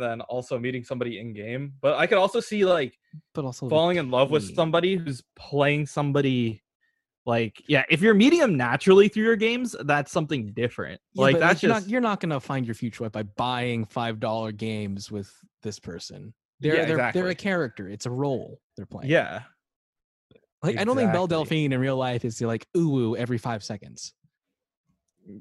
[0.00, 1.74] than also meeting somebody in game.
[1.80, 2.98] But I could also see like
[3.34, 6.62] But also falling in love with somebody who's playing somebody.
[7.26, 11.00] Like, yeah, if you're meeting them naturally through your games, that's something different.
[11.12, 13.84] Yeah, like, that's you're just not you're not gonna find your future wife by buying
[13.84, 15.30] five dollar games with
[15.62, 16.32] this person.
[16.60, 17.88] They're Yeah, they're they're a character.
[17.88, 19.10] It's a role they're playing.
[19.10, 19.42] yeah.
[20.62, 21.26] like I don't think Belle.
[21.26, 24.14] Delphine in real life is like ooh every five seconds.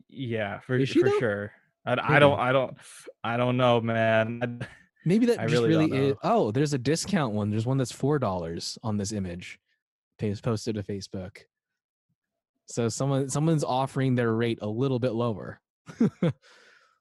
[0.09, 1.19] Yeah, for for though?
[1.19, 1.51] sure.
[1.97, 2.77] I, I don't I don't
[3.23, 4.61] I don't know, man.
[5.05, 6.15] Maybe that I just really really, is.
[6.23, 7.49] Oh, there's a discount one.
[7.49, 9.59] There's one that's four dollars on this image.
[10.19, 11.37] Posted to Facebook.
[12.65, 15.59] So someone someone's offering their rate a little bit lower.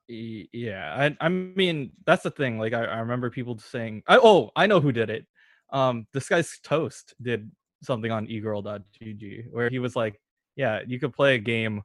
[0.08, 4.50] Yeah I, I mean that's the thing like i, I remember people saying I, oh
[4.56, 5.26] i know who did it
[5.70, 7.50] um Disguised Toast did
[7.82, 10.18] something on egirl.gg where he was like
[10.56, 11.82] yeah you could play a game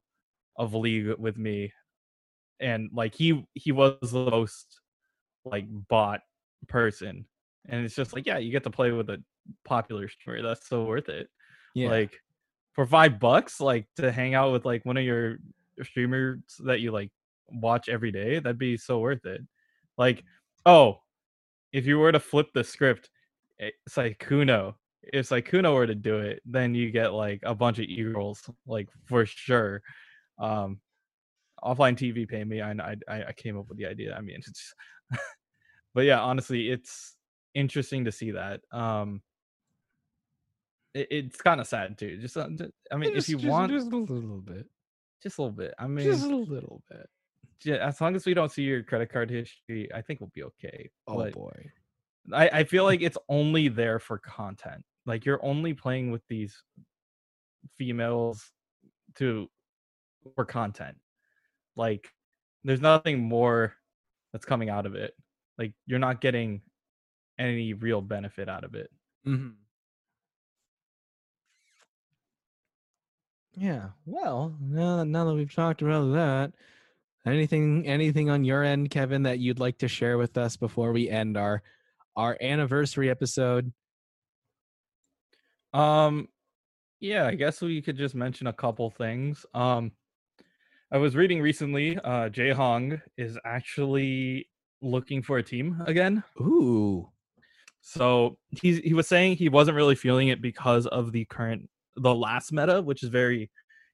[0.56, 1.74] of league with me
[2.64, 4.80] and like he he was the most
[5.46, 6.22] like bot
[6.68, 7.26] person
[7.68, 9.22] and it's just like yeah you get to play with a
[9.66, 11.28] popular streamer that's so worth it
[11.76, 11.90] Yeah.
[11.90, 12.20] like
[12.74, 15.38] for five bucks like to hang out with like one of your
[15.84, 17.12] streamers that you like
[17.50, 19.42] watch every day that'd be so worth it
[19.98, 20.24] like
[20.66, 21.00] oh
[21.74, 23.10] if you were to flip the script
[23.60, 24.76] eh, it's like kuno
[25.12, 28.88] if Sykkuno were to do it, then you get like a bunch of e-rolls, like
[29.06, 29.82] for sure.
[30.40, 30.80] Um,
[31.64, 32.62] offline TV pay me.
[32.62, 32.72] I
[33.08, 34.16] I I came up with the idea.
[34.16, 34.74] I mean, it's,
[35.94, 37.16] but yeah, honestly, it's
[37.54, 38.62] interesting to see that.
[38.72, 39.22] Um,
[40.94, 42.18] it, it's kind of sad too.
[42.18, 42.48] Just, uh,
[42.92, 44.68] I mean, Just- if you just- want, just a little bit,
[45.22, 45.74] just a little bit.
[45.80, 47.10] I mean, just a little bit.
[47.64, 50.44] yeah, as long as we don't see your credit card history, I think we'll be
[50.44, 50.90] okay.
[51.08, 51.70] Oh But boy.
[52.32, 54.84] I, I feel like it's only there for content.
[55.06, 56.64] Like you're only playing with these
[57.78, 58.52] females
[59.16, 59.50] to
[60.36, 60.96] for content.
[61.76, 62.10] Like
[62.64, 63.76] there's nothing more
[64.32, 65.14] that's coming out of it.
[65.58, 66.62] Like you're not getting
[67.40, 68.90] any real benefit out of it.
[69.26, 69.50] hmm
[73.56, 73.90] Yeah.
[74.06, 76.54] Well, now, now that we've talked about that,
[77.26, 81.10] anything anything on your end, Kevin, that you'd like to share with us before we
[81.10, 81.62] end our
[82.16, 83.72] our anniversary episode?
[85.74, 86.28] Um
[87.00, 89.46] yeah, I guess we could just mention a couple things.
[89.54, 89.92] Um
[90.94, 94.48] I was reading recently uh Jae Hong is actually
[94.84, 96.24] looking for a team again.
[96.40, 97.10] Ooh.
[97.82, 102.14] So he he was saying he wasn't really feeling it because of the current the
[102.14, 103.50] last meta, which is very,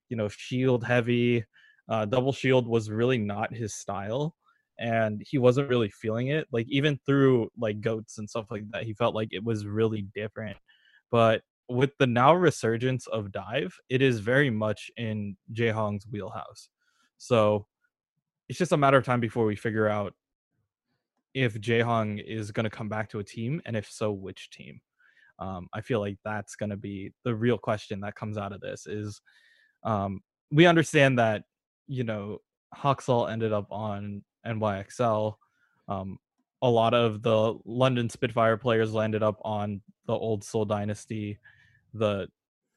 [0.10, 1.46] you know, shield heavy.
[1.88, 4.36] Uh, double shield was really not his style,
[4.78, 6.48] and he wasn't really feeling it.
[6.52, 10.06] Like even through like goats and stuff like that, he felt like it was really
[10.14, 10.58] different.
[11.12, 16.68] But with the now resurgence of dive, it is very much in Jae Hong's wheelhouse.
[17.20, 17.68] So
[18.48, 20.16] it's just a matter of time before we figure out
[21.36, 24.82] if Jaehong is going to come back to a team, and if so, which team.
[25.38, 28.62] Um, I feel like that's going to be the real question that comes out of
[28.62, 28.88] this.
[28.88, 29.22] Is
[29.84, 30.22] um,
[30.52, 31.44] we understand that
[31.88, 32.40] you know
[32.76, 35.36] Haksal ended up on NYXL.
[35.88, 36.18] Um,
[36.62, 41.38] a lot of the London Spitfire players landed up on the old Seoul Dynasty.
[41.94, 42.28] The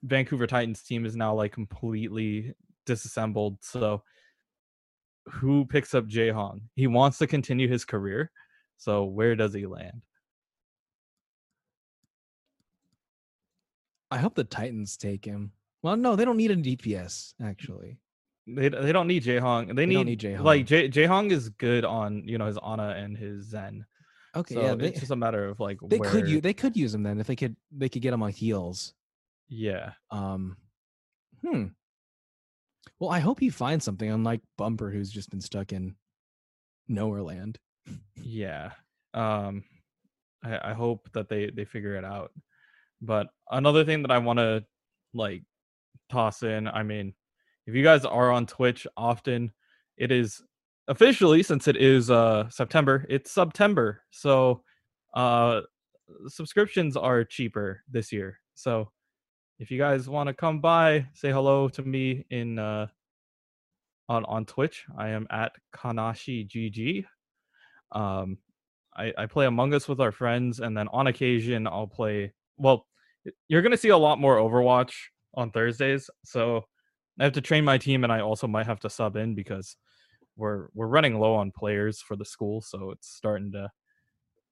[0.02, 2.54] Vancouver Titans team is now like completely
[2.86, 3.58] disassembled.
[3.62, 4.02] So
[5.26, 6.62] who picks up Jae Hong?
[6.74, 8.30] He wants to continue his career.
[8.76, 10.02] So where does he land?
[14.10, 15.52] I hope the Titans take him.
[15.82, 17.98] Well, no, they don't need a DPS actually.
[18.46, 19.68] They they don't need Jae Hong.
[19.68, 20.78] They, They need, need like Hong.
[20.78, 23.86] Jae Jae Hong is good on you know his Ana and his Zen.
[24.34, 26.54] Okay, So yeah, they, it's just a matter of like they where, could use they
[26.54, 28.94] could use him then if they could they could get him on heels.
[29.48, 30.56] yeah Um,
[31.44, 31.66] hmm.
[32.98, 35.94] Well, I hope he finds something unlike Bumper, who's just been stuck in
[36.88, 37.58] nowhere land.
[38.16, 38.72] yeah.
[39.14, 39.64] Um,
[40.44, 42.32] I, I hope that they they figure it out.
[43.00, 44.64] But another thing that I want to
[45.14, 45.42] like
[46.10, 47.14] toss in, I mean,
[47.66, 49.52] if you guys are on Twitch often,
[49.96, 50.42] it is
[50.88, 54.02] officially since it is uh September, it's September.
[54.10, 54.62] So
[55.14, 55.62] uh
[56.28, 58.38] subscriptions are cheaper this year.
[58.54, 58.90] So
[59.62, 62.88] if you guys want to come by, say hello to me in uh
[64.08, 64.84] on on Twitch.
[64.98, 67.04] I am at Kanashi GG.
[67.92, 68.38] Um
[68.94, 72.32] I, I play Among Us with our friends, and then on occasion I'll play.
[72.56, 72.86] Well,
[73.46, 74.94] you're gonna see a lot more Overwatch
[75.34, 76.64] on Thursdays, so
[77.20, 79.76] I have to train my team, and I also might have to sub in because
[80.36, 83.70] we're we're running low on players for the school, so it's starting to.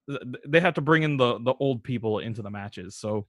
[0.08, 3.26] th- th- They have to bring in the the old people into the matches, so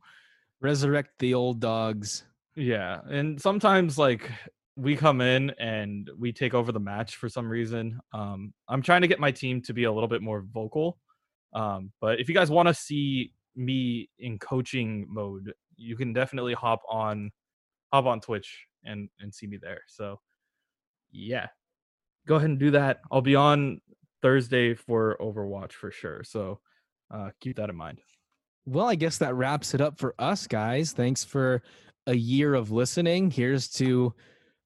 [0.61, 2.23] Resurrect the old dogs.
[2.55, 4.29] yeah, and sometimes like
[4.77, 7.99] we come in and we take over the match for some reason.
[8.13, 10.97] Um, I'm trying to get my team to be a little bit more vocal.
[11.53, 16.53] Um, but if you guys want to see me in coaching mode, you can definitely
[16.53, 17.31] hop on
[17.91, 19.81] hop on Twitch and and see me there.
[19.88, 20.19] So
[21.11, 21.47] yeah.
[22.27, 23.01] Go ahead and do that.
[23.11, 23.81] I'll be on
[24.21, 26.23] Thursday for Overwatch for sure.
[26.23, 26.59] So
[27.13, 27.99] uh keep that in mind.
[28.65, 30.91] Well, I guess that wraps it up for us, guys.
[30.91, 31.63] Thanks for
[32.07, 33.31] a year of listening.
[33.31, 34.13] Here's to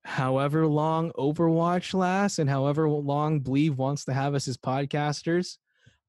[0.03, 5.57] however long Overwatch lasts and however long Believe wants to have us as podcasters.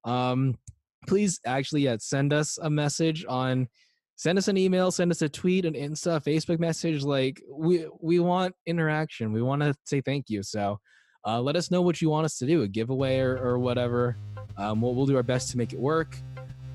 [0.04, 0.58] Um,
[1.06, 3.68] please actually yeah, send us a message on
[4.16, 7.02] send us an email, send us a tweet, an Insta, Facebook message.
[7.02, 9.32] Like we we want interaction.
[9.32, 10.42] We want to say thank you.
[10.42, 10.78] So
[11.26, 14.16] uh, let us know what you want us to do, a giveaway or, or whatever.
[14.56, 16.16] Um, we'll, we'll do our best to make it work.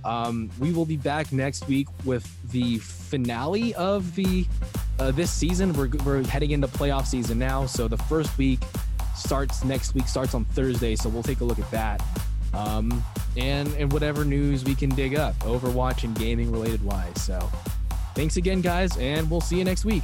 [0.03, 4.45] Um, we will be back next week with the finale of the
[4.99, 5.73] uh, this season.
[5.73, 8.59] We're we're heading into playoff season now, so the first week
[9.15, 10.07] starts next week.
[10.07, 12.01] Starts on Thursday, so we'll take a look at that.
[12.53, 13.03] Um,
[13.37, 17.21] and and whatever news we can dig up, Overwatch and gaming related wise.
[17.21, 17.49] So,
[18.15, 20.03] thanks again, guys, and we'll see you next week.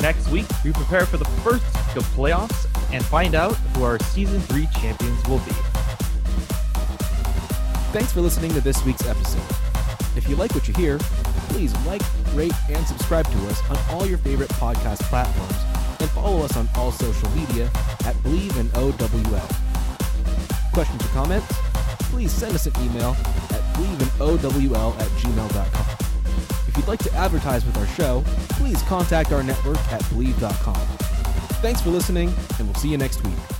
[0.00, 1.64] Next week, we prepare for the first
[1.96, 5.52] of playoffs and find out who our season three champions will be.
[7.92, 9.42] Thanks for listening to this week's episode.
[10.16, 10.98] If you like what you hear,
[11.50, 12.02] please like,
[12.32, 15.56] rate, and subscribe to us on all your favorite podcast platforms
[16.00, 17.70] and follow us on all social media
[18.04, 19.48] at Believe in OWL.
[20.72, 21.46] Questions or comments?
[22.10, 23.16] Please send us an email
[23.50, 25.99] at believeinowl at gmail.com.
[26.80, 28.24] You'd like to advertise with our show,
[28.56, 30.74] please contact our network at bleav.com.
[31.60, 33.59] Thanks for listening, and we'll see you next week.